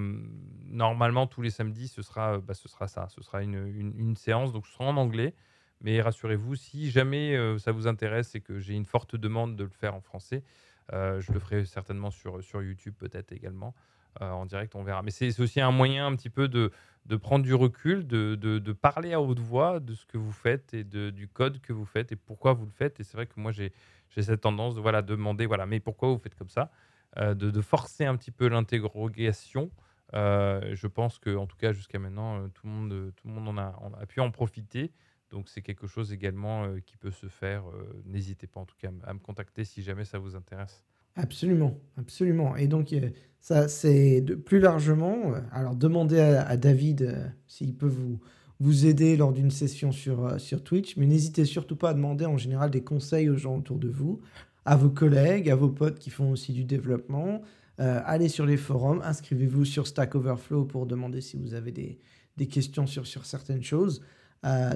normalement, 0.68 1.26
tous 1.26 1.42
les 1.42 1.50
samedis, 1.50 1.88
ce 1.88 2.02
sera, 2.02 2.38
bah, 2.38 2.54
ce 2.54 2.68
sera 2.68 2.88
ça. 2.88 3.08
Ce 3.08 3.22
sera 3.22 3.42
une, 3.42 3.94
une, 3.96 4.16
séance, 4.16 4.52
donc 4.52 4.66
ce 4.66 4.72
sera 4.72 4.84
en 4.84 4.96
anglais. 4.96 5.34
Mais 5.80 6.00
rassurez-vous, 6.00 6.56
si 6.56 6.90
jamais 6.90 7.36
euh, 7.36 7.58
ça 7.58 7.72
vous 7.72 7.86
intéresse 7.86 8.34
et 8.34 8.40
que 8.40 8.58
j'ai 8.58 8.74
une 8.74 8.84
forte 8.84 9.16
demande 9.16 9.56
de 9.56 9.64
le 9.64 9.70
faire 9.70 9.94
en 9.94 10.00
français, 10.00 10.44
euh, 10.92 11.20
je 11.20 11.32
le 11.32 11.38
ferai 11.38 11.64
certainement 11.64 12.10
sur, 12.10 12.42
sur 12.42 12.62
YouTube 12.62 12.94
peut-être 12.98 13.32
également. 13.32 13.74
en 14.20 14.44
direct, 14.44 14.74
on 14.74 14.82
verra. 14.82 15.02
Mais 15.02 15.10
c'est 15.10 15.38
aussi 15.40 15.60
un 15.60 15.70
moyen 15.70 16.06
un 16.06 16.16
petit 16.16 16.30
peu 16.30 16.48
de, 16.48 16.70
de 17.06 17.16
prendre 17.16 17.44
du 17.44 17.54
recul, 17.54 18.06
de, 18.06 18.34
de, 18.34 18.72
parler 18.72 19.12
à 19.12 19.20
haute 19.20 19.38
voix 19.38 19.80
de 19.80 19.94
ce 19.94 20.04
que 20.04 20.18
vous 20.18 20.32
faites 20.32 20.74
et 20.74 20.84
de, 20.84 21.10
du 21.10 21.28
code 21.28 21.60
que 21.60 21.72
vous 21.72 21.86
faites 21.86 22.12
et 22.12 22.16
pourquoi 22.16 22.52
vous 22.52 22.66
le 22.66 22.72
faites. 22.72 23.00
Et 23.00 23.04
c'est 23.04 23.16
vrai 23.16 23.26
que 23.26 23.38
moi, 23.38 23.52
j'ai 23.52 23.72
cette 24.10 24.40
tendance 24.40 24.74
de 24.74 24.80
voilà, 24.80 25.00
demander, 25.00 25.46
voilà, 25.46 25.64
mais 25.64 25.80
pourquoi 25.80 26.10
vous 26.10 26.18
faites 26.18 26.34
comme 26.34 26.50
ça? 26.50 26.70
Euh, 27.18 27.34
de, 27.34 27.60
forcer 27.60 28.04
un 28.04 28.16
petit 28.16 28.30
peu 28.30 28.48
l'interrogation. 28.48 29.70
Euh, 30.14 30.74
je 30.74 30.86
pense 30.86 31.18
que, 31.18 31.36
en 31.36 31.46
tout 31.46 31.56
cas, 31.56 31.72
jusqu'à 31.72 31.98
maintenant, 31.98 32.38
euh, 32.38 32.48
tout 32.48 32.66
le 32.66 32.72
monde, 32.72 33.12
tout 33.16 33.28
le 33.28 33.34
monde 33.34 33.48
en 33.48 33.56
a, 33.58 34.06
pu 34.06 34.20
en 34.20 34.30
profiter. 34.30 34.92
Donc, 35.30 35.48
c'est 35.48 35.62
quelque 35.62 35.86
chose 35.86 36.12
également 36.12 36.74
qui 36.86 36.96
peut 36.96 37.10
se 37.10 37.26
faire. 37.26 37.64
N'hésitez 38.04 38.48
pas, 38.48 38.60
en 38.60 38.64
tout 38.64 38.76
cas, 38.78 38.90
à 39.04 39.14
me 39.14 39.20
contacter 39.20 39.64
si 39.64 39.82
jamais 39.82 40.04
ça 40.04 40.18
vous 40.18 40.34
intéresse. 40.34 40.84
Absolument, 41.14 41.78
absolument. 41.96 42.56
Et 42.56 42.66
donc, 42.66 42.92
ça, 43.38 43.68
c'est 43.68 44.24
plus 44.44 44.58
largement. 44.58 45.34
Alors, 45.52 45.76
demandez 45.76 46.18
à, 46.18 46.56
David 46.56 47.32
s'il 47.46 47.76
peut 47.76 47.86
vous, 47.86 48.20
vous 48.58 48.86
aider 48.86 49.16
lors 49.16 49.32
d'une 49.32 49.52
session 49.52 49.92
sur, 49.92 50.40
sur 50.40 50.64
Twitch, 50.64 50.96
mais 50.96 51.06
n'hésitez 51.06 51.44
surtout 51.44 51.76
pas 51.76 51.90
à 51.90 51.94
demander 51.94 52.26
en 52.26 52.36
général 52.36 52.70
des 52.72 52.82
conseils 52.82 53.30
aux 53.30 53.36
gens 53.36 53.56
autour 53.56 53.78
de 53.78 53.88
vous, 53.88 54.20
à 54.64 54.76
vos 54.76 54.90
collègues, 54.90 55.50
à 55.50 55.56
vos 55.56 55.70
potes 55.70 55.98
qui 55.98 56.10
font 56.10 56.30
aussi 56.30 56.52
du 56.52 56.64
développement. 56.64 57.42
allez 57.78 58.28
sur 58.28 58.44
les 58.44 58.58
forums, 58.58 59.00
inscrivez-vous 59.02 59.64
sur 59.64 59.86
Stack 59.86 60.14
Overflow 60.14 60.64
pour 60.64 60.86
demander 60.86 61.20
si 61.20 61.36
vous 61.36 61.54
avez 61.54 61.72
des, 61.72 61.98
des 62.36 62.46
questions 62.46 62.86
sur, 62.86 63.06
sur 63.06 63.24
certaines 63.24 63.62
choses. 63.62 64.02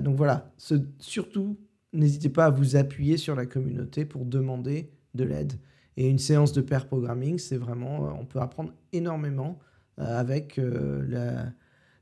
donc 0.01 0.17
voilà, 0.17 0.53
surtout, 0.99 1.59
n'hésitez 1.93 2.29
pas 2.29 2.47
à 2.47 2.51
vous 2.51 2.77
appuyer 2.77 3.17
sur 3.17 3.35
la 3.35 3.47
communauté 3.47 4.05
pour 4.05 4.25
demander 4.25 4.91
de 5.15 5.25
l'aide. 5.25 5.55
Et 5.97 6.09
une 6.09 6.19
séance 6.19 6.53
de 6.53 6.61
pair 6.61 6.87
programming, 6.87 7.39
c'est 7.39 7.57
vraiment, 7.57 8.07
euh, 8.07 8.13
on 8.19 8.25
peut 8.25 8.41
apprendre 8.41 8.73
énormément 8.93 9.59
euh, 10.01 10.19
avec 10.19 10.59
euh, 10.59 11.45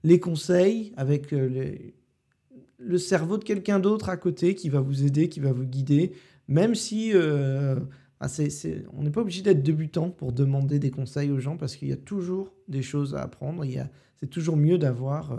les 0.02 0.18
conseils, 0.18 0.92
avec 0.96 1.32
le 1.32 2.98
cerveau 2.98 3.36
de 3.36 3.44
quelqu'un 3.44 3.78
d'autre 3.78 4.08
à 4.08 4.16
côté 4.16 4.54
qui 4.54 4.68
va 4.68 4.80
vous 4.80 5.04
aider, 5.04 5.28
qui 5.28 5.40
va 5.40 5.52
vous 5.52 5.64
guider, 5.64 6.12
même 6.48 6.74
si 6.74 7.12
ah, 7.14 8.26
on 8.92 9.02
n'est 9.02 9.10
pas 9.10 9.20
obligé 9.20 9.42
d'être 9.42 9.62
débutant 9.62 10.10
pour 10.10 10.32
demander 10.32 10.78
des 10.78 10.90
conseils 10.90 11.30
aux 11.30 11.40
gens 11.40 11.56
parce 11.56 11.76
qu'il 11.76 11.88
y 11.88 11.92
a 11.92 11.96
toujours 11.96 12.52
des 12.68 12.82
choses 12.82 13.14
à 13.14 13.22
apprendre. 13.22 13.64
C'est 14.16 14.30
toujours 14.30 14.56
mieux 14.56 14.78
d'avoir 14.78 15.36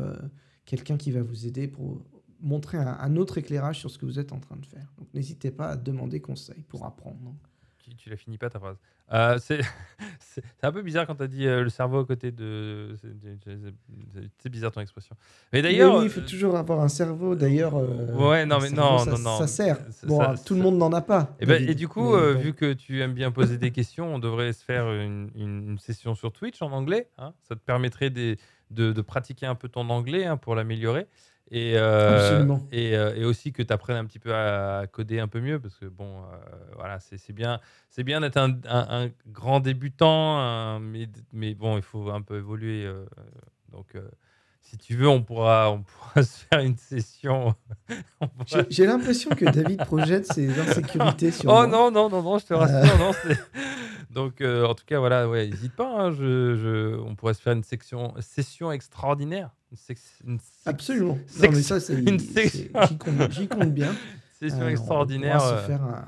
quelqu'un 0.66 0.98
qui 0.98 1.12
va 1.12 1.22
vous 1.22 1.48
aider 1.48 1.68
pour 1.68 2.02
montrer 2.42 2.78
un, 2.78 2.98
un, 3.00 3.16
autre 3.16 3.38
éclairage 3.38 3.80
sur 3.80 3.90
ce 3.90 3.98
que 3.98 4.06
vous 4.06 4.20
êtes 4.20 4.34
en 4.34 4.40
train 4.40 4.58
de 4.58 4.66
faire. 4.66 4.92
Donc 4.98 5.08
n'hésitez 5.14 5.52
pas 5.52 5.70
à 5.70 5.76
demander 5.78 6.20
conseil 6.20 6.62
pour 6.68 6.86
apprendre 6.86 7.34
tu, 7.84 7.96
tu 7.96 8.10
la 8.10 8.16
finis 8.16 8.38
pas 8.38 8.50
ta 8.50 8.60
phrase. 8.60 8.78
Euh, 9.12 9.38
c'est 9.40 9.60
un 10.64 10.72
peu 10.72 10.82
bizarre 10.82 11.06
quand 11.06 11.16
tu 11.16 11.24
as 11.24 11.28
dit 11.28 11.46
euh, 11.46 11.64
le 11.64 11.70
cerveau 11.70 12.00
à 12.00 12.06
côté 12.06 12.32
de. 12.32 12.96
C'est 14.40 14.50
bizarre 14.50 14.72
ton 14.72 14.82
expression. 14.82 15.16
Mais 15.52 15.62
d'ailleurs. 15.62 15.98
Oui, 15.98 16.06
il 16.06 16.10
faut 16.10 16.22
toujours 16.22 16.56
avoir 16.56 16.80
un 16.80 16.88
cerveau. 16.88 17.36
D'ailleurs. 17.36 17.76
Euh, 17.76 18.14
ouais, 18.14 18.46
non, 18.46 18.60
mais 18.62 18.70
non, 18.70 19.00
ça, 19.00 19.12
non, 19.12 19.20
non. 19.20 19.38
Ça 19.40 19.48
sert. 19.48 19.80
Bon, 20.04 20.36
tout 20.46 20.56
le 20.56 20.62
monde 20.62 20.78
n'en 20.78 20.92
a 20.94 21.02
pas. 21.02 21.36
Et, 21.40 21.46
ben, 21.46 21.68
et 21.68 21.76
du 21.76 21.88
coup, 21.88 22.16
vu 22.16 22.54
que 22.54 22.74
tu 22.74 23.02
aimes 23.02 23.14
bien 23.14 23.32
poser 23.32 23.58
des 23.58 23.72
questions, 23.72 24.16
on 24.16 24.20
devrait 24.20 24.54
se 24.54 24.64
faire 24.64 24.90
une, 24.92 25.30
une, 25.36 25.78
session 25.80 26.16
sur 26.16 26.32
Twitch 26.32 26.62
en 26.62 26.72
anglais. 26.72 27.10
Hein. 27.18 27.34
ça 27.48 27.56
te 27.56 27.60
permettrait 27.60 28.10
de, 28.10 28.38
de, 28.72 29.02
pratiquer 29.02 29.46
un 29.46 29.56
peu 29.56 29.68
ton 29.68 29.90
anglais 29.90 30.26
hein, 30.26 30.38
pour 30.38 30.56
l'améliorer. 30.56 31.08
Et, 31.56 31.74
euh, 31.78 32.58
et, 32.72 32.98
euh, 32.98 33.14
et 33.16 33.26
aussi 33.26 33.54
que 33.54 33.62
tu 33.62 33.72
apprennes 33.72 33.98
un 33.98 34.06
petit 34.06 34.18
peu 34.18 34.34
à 34.34 34.88
coder 34.92 35.20
un 35.20 35.28
peu 35.28 35.40
mieux, 35.40 35.60
parce 35.60 35.76
que 35.76 35.86
bon, 35.86 36.08
euh, 36.24 36.38
voilà, 36.76 37.00
c'est 37.00 37.32
bien, 37.32 37.60
bien 38.04 38.22
d'être 38.22 38.38
un, 38.38 38.54
un- 38.68 39.04
un 39.06 39.10
grand 39.28 39.60
débutant, 39.60 40.40
un- 40.40 40.80
mais, 40.80 41.08
mais 41.32 41.54
bon, 41.54 41.78
il 41.78 41.84
faut 41.84 42.10
un 42.10 42.24
peu 42.24 42.38
évoluer. 42.38 42.86
euh, 42.86 43.06
donc, 43.72 43.96
si 44.64 44.78
tu 44.80 44.96
veux, 44.96 45.08
on 45.08 45.22
pourra, 45.22 45.70
on 45.72 45.84
pourra 45.84 46.24
se 46.24 46.40
faire 46.46 46.60
une 46.62 46.76
session. 46.78 47.54
pourra- 48.20 48.66
J'ai 48.72 48.88
l'impression 48.88 49.30
que 49.30 49.46
David 49.46 49.86
projette 49.86 50.26
ses 50.26 50.60
insécurités 50.60 51.30
sur 51.32 51.52
Oh 51.52 51.54
moi. 51.54 51.68
non, 51.68 51.92
non, 51.92 52.10
non, 52.10 52.24
non, 52.24 52.40
je 52.40 52.46
te 52.48 52.54
rassure. 52.56 52.98
non, 52.98 53.12
Donc, 54.10 54.42
en 54.42 54.74
tout 54.74 54.86
cas, 54.88 54.98
voilà, 54.98 55.30
ouais, 55.30 55.48
n'hésite 55.50 55.76
pas. 55.76 55.88
hein, 55.88 56.10
je, 56.12 56.56
je- 56.56 57.00
on 57.00 57.14
pourrait 57.14 57.36
se 57.36 57.42
faire 57.44 57.54
une 57.54 57.64
section, 57.64 58.16
session 58.22 58.72
extraordinaire. 58.72 59.52
Une, 60.26 60.40
Absolument. 60.66 61.18
Non, 61.42 61.50
mais 61.52 61.62
ça, 61.62 61.80
c'est. 61.80 61.94
une. 62.00 62.20
J'y 62.20 62.98
compte, 62.98 63.50
compte 63.50 63.74
bien. 63.74 63.92
session 64.40 64.62
Euh, 64.62 64.70
extraordinaire. 64.70 65.38
pourra 65.38 65.50
se 65.50 65.54
euh, 65.64 65.68
faire 65.68 65.84
un- 65.84 66.06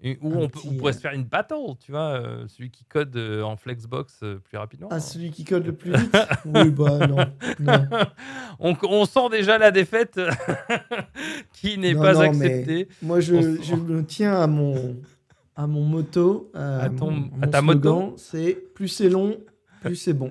et 0.00 0.16
où 0.22 0.32
un 0.32 0.36
on, 0.36 0.42
on 0.44 0.48
pourrait 0.76 0.92
euh, 0.92 0.96
se 0.96 1.00
faire 1.00 1.12
une 1.12 1.24
battle, 1.24 1.74
tu 1.80 1.90
vois, 1.90 2.20
euh, 2.20 2.46
celui 2.46 2.70
qui 2.70 2.84
code 2.84 3.16
euh, 3.16 3.42
en 3.42 3.56
Flexbox 3.56 4.20
euh, 4.22 4.38
plus 4.38 4.56
rapidement. 4.56 4.88
Ah, 4.92 5.00
celui 5.00 5.30
qui 5.32 5.44
code 5.44 5.66
le 5.66 5.74
plus 5.74 5.90
vite? 5.92 6.16
Oui, 6.44 6.70
bah 6.70 7.04
non. 7.08 7.16
non. 7.58 7.88
on, 8.60 8.76
on 8.84 9.04
sent 9.06 9.28
déjà 9.32 9.58
la 9.58 9.72
défaite 9.72 10.20
qui 11.52 11.78
n'est 11.78 11.94
pas 11.94 12.14
non, 12.14 12.20
acceptée. 12.20 12.88
Moi, 13.02 13.20
je, 13.20 13.34
On 13.34 13.42
sent- 13.42 13.62
je 13.62 13.74
me 13.74 14.04
tiens 14.04 14.40
à 14.40 14.46
mon, 14.46 14.96
à 15.56 15.66
mon 15.66 15.82
motto. 15.84 16.50
euh, 16.54 16.80
À 16.80 16.90
ton- 16.90 17.10
mon- 17.10 17.26
à 17.42 17.46
mon 17.46 17.50
ta 17.50 17.60
slogan, 17.60 18.12
C'est 18.16 18.54
plus 18.74 18.88
c'est 18.88 19.08
long, 19.08 19.36
plus 19.80 19.96
c'est 19.96 20.12
bon. 20.12 20.30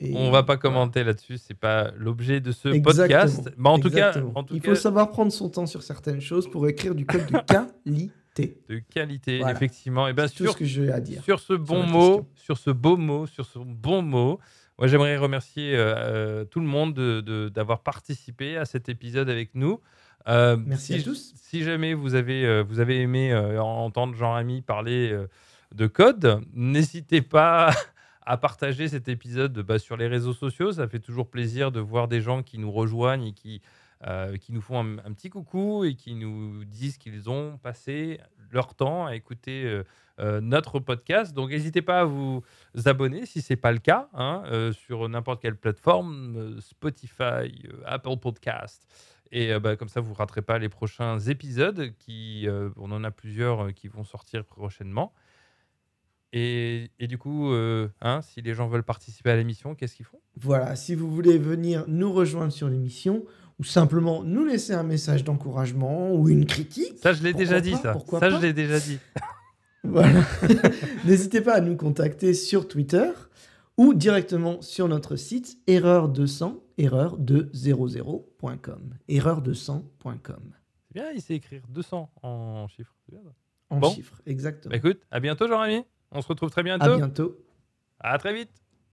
Et 0.00 0.12
On 0.16 0.30
va 0.30 0.42
pas 0.42 0.56
commenter 0.56 1.04
là-dessus, 1.04 1.38
c'est 1.38 1.54
pas 1.58 1.90
l'objet 1.96 2.40
de 2.40 2.52
ce 2.52 2.68
Exactement, 2.68 3.08
podcast. 3.20 3.50
Mais 3.56 3.68
en 3.68 3.78
tout 3.78 3.90
cas, 3.90 4.08
exactement. 4.08 4.32
en 4.34 4.42
tout 4.44 4.54
il 4.56 4.60
cas, 4.60 4.70
faut 4.70 4.74
savoir 4.74 5.10
prendre 5.10 5.30
son 5.32 5.48
temps 5.48 5.66
sur 5.66 5.82
certaines 5.82 6.20
choses 6.20 6.48
pour 6.50 6.68
écrire 6.68 6.94
du 6.94 7.06
code 7.06 7.26
de 7.26 7.38
qualité. 7.46 8.58
de 8.68 8.78
qualité, 8.92 9.38
Voilà. 9.38 9.54
effectivement. 9.54 10.08
Et 10.08 10.12
bien 10.12 10.26
C'est 10.26 10.34
tout 10.34 10.44
sûr, 10.44 10.52
ce 10.52 10.58
que 10.58 10.64
j'ai 10.64 10.90
à 10.90 11.00
dire. 11.00 11.22
sur 11.22 11.38
ce 11.40 11.52
bon 11.54 11.84
mot, 11.84 12.28
sur 12.34 12.58
ce 12.58 12.70
beau 12.70 12.96
mot, 12.96 13.26
sur 13.26 13.46
ce 13.46 13.58
bon 13.60 14.02
mot, 14.02 14.40
moi 14.78 14.88
j'aimerais 14.88 15.16
remercier 15.16 15.76
euh, 15.76 15.94
euh, 15.96 16.44
tout 16.44 16.58
le 16.60 16.66
monde 16.66 16.92
de- 16.94 17.20
de- 17.20 17.48
d'avoir 17.48 17.80
participé 17.84 18.56
à 18.56 18.64
cet 18.64 18.88
épisode 18.88 19.30
avec 19.30 19.54
nous. 19.54 19.80
Euh, 20.26 20.56
Merci 20.66 20.94
si, 20.94 21.00
à 21.00 21.02
tous. 21.04 21.32
Si 21.36 21.62
jamais 21.62 21.94
vous 21.94 22.14
avez, 22.16 22.44
euh, 22.44 22.64
vous 22.66 22.80
avez 22.80 23.00
aimé 23.00 23.32
entendre 23.58 24.16
Jean-Rémy 24.16 24.62
parler 24.62 25.16
de 25.74 25.86
code, 25.86 26.40
n'hésitez 26.52 27.22
pas 27.22 27.70
à 28.26 28.36
partager 28.36 28.88
cet 28.88 29.08
épisode 29.08 29.58
bah, 29.60 29.78
sur 29.78 29.96
les 29.96 30.06
réseaux 30.06 30.32
sociaux. 30.32 30.72
Ça 30.72 30.88
fait 30.88 31.00
toujours 31.00 31.28
plaisir 31.28 31.72
de 31.72 31.80
voir 31.80 32.08
des 32.08 32.20
gens 32.20 32.42
qui 32.42 32.58
nous 32.58 32.70
rejoignent 32.70 33.28
et 33.28 33.32
qui, 33.32 33.60
euh, 34.06 34.36
qui 34.36 34.52
nous 34.52 34.60
font 34.60 34.80
un, 34.80 35.12
petit 35.12 35.30
coucou 35.30 35.84
et 35.84 35.94
qui 35.94 36.14
nous 36.14 36.64
disent 36.64 36.98
qu'ils 36.98 37.28
ont 37.28 37.58
passé 37.58 38.20
leur 38.50 38.74
temps 38.74 39.06
à 39.06 39.14
écouter 39.14 39.64
euh, 39.64 39.84
euh, 40.20 40.40
notre 40.40 40.78
podcast. 40.78 41.34
Donc 41.34 41.50
n'hésitez 41.50 41.82
pas 41.82 42.00
à 42.00 42.04
vous 42.04 42.42
abonner 42.86 43.26
si 43.26 43.42
ce 43.42 43.52
n'est 43.52 43.58
pas 43.58 43.72
le 43.72 43.78
cas 43.78 44.08
hein, 44.14 44.70
sur 44.72 45.08
n'importe 45.08 45.42
quelle 45.42 45.56
plateforme, 45.56 46.60
Spotify, 46.60 47.68
Apple 47.84 48.16
Podcast. 48.20 48.86
Et 49.32 49.58
bah, 49.58 49.74
comme 49.74 49.88
ça, 49.88 50.00
vous 50.00 50.12
ne 50.12 50.16
raterez 50.16 50.42
pas 50.42 50.58
les 50.58 50.68
prochains 50.68 51.18
épisodes. 51.18 51.92
Qui, 51.98 52.46
on 52.76 52.92
en 52.92 53.02
a 53.02 53.10
plusieurs 53.10 53.74
qui 53.74 53.88
vont 53.88 54.04
sortir 54.04 54.44
prochainement. 54.44 55.12
Et, 56.36 56.90
et 56.98 57.06
du 57.06 57.16
coup, 57.16 57.52
euh, 57.52 57.86
hein, 58.00 58.20
si 58.22 58.42
les 58.42 58.54
gens 58.54 58.66
veulent 58.66 58.82
participer 58.82 59.30
à 59.30 59.36
l'émission, 59.36 59.76
qu'est-ce 59.76 59.94
qu'ils 59.94 60.04
font? 60.04 60.18
Voilà, 60.36 60.74
si 60.74 60.96
vous 60.96 61.08
voulez 61.08 61.38
venir 61.38 61.84
nous 61.86 62.12
rejoindre 62.12 62.52
sur 62.52 62.68
l'émission 62.68 63.24
ou 63.60 63.64
simplement 63.64 64.24
nous 64.24 64.44
laisser 64.44 64.72
un 64.72 64.82
message 64.82 65.22
d'encouragement 65.22 66.12
ou 66.12 66.28
une 66.28 66.44
critique, 66.44 66.98
Ça, 67.00 67.12
je 67.12 67.22
l'ai 67.22 67.30
Pourquoi 67.30 67.44
déjà 67.46 67.60
dit, 67.60 67.70
pas, 67.70 67.78
ça. 67.78 67.92
pourquoi 67.92 68.18
Ça, 68.18 68.30
je 68.30 68.38
l'ai 68.38 68.52
déjà 68.52 68.80
dit. 68.80 68.98
Voilà. 69.86 70.22
N'hésitez 71.04 71.42
pas 71.42 71.56
à 71.56 71.60
nous 71.60 71.76
contacter 71.76 72.32
sur 72.32 72.66
Twitter 72.66 73.10
ou 73.76 73.92
directement 73.92 74.62
sur 74.62 74.88
notre 74.88 75.14
site 75.16 75.58
erreur200 75.68 76.58
erreur200.com 76.78 78.94
erreur200.com 79.08 80.40
C'est 80.88 80.94
bien, 80.94 81.10
il 81.14 81.20
sait 81.20 81.34
écrire 81.34 81.62
200 81.68 82.10
en 82.22 82.66
chiffres. 82.68 82.94
En 83.70 83.78
Bon. 83.78 83.90
chiffres 83.90 84.20
exactement. 84.26 84.70
Bah, 84.70 84.76
écoute, 84.78 85.00
à 85.10 85.20
bientôt, 85.20 85.48
Jean-Rémy. 85.48 85.84
On 86.14 86.22
se 86.22 86.28
retrouve 86.28 86.50
très 86.50 86.60
à 86.60 86.64
bientôt. 86.64 86.96
bientôt. 86.96 87.38
À 88.00 88.16
très 88.18 88.32
vite. 88.32 88.50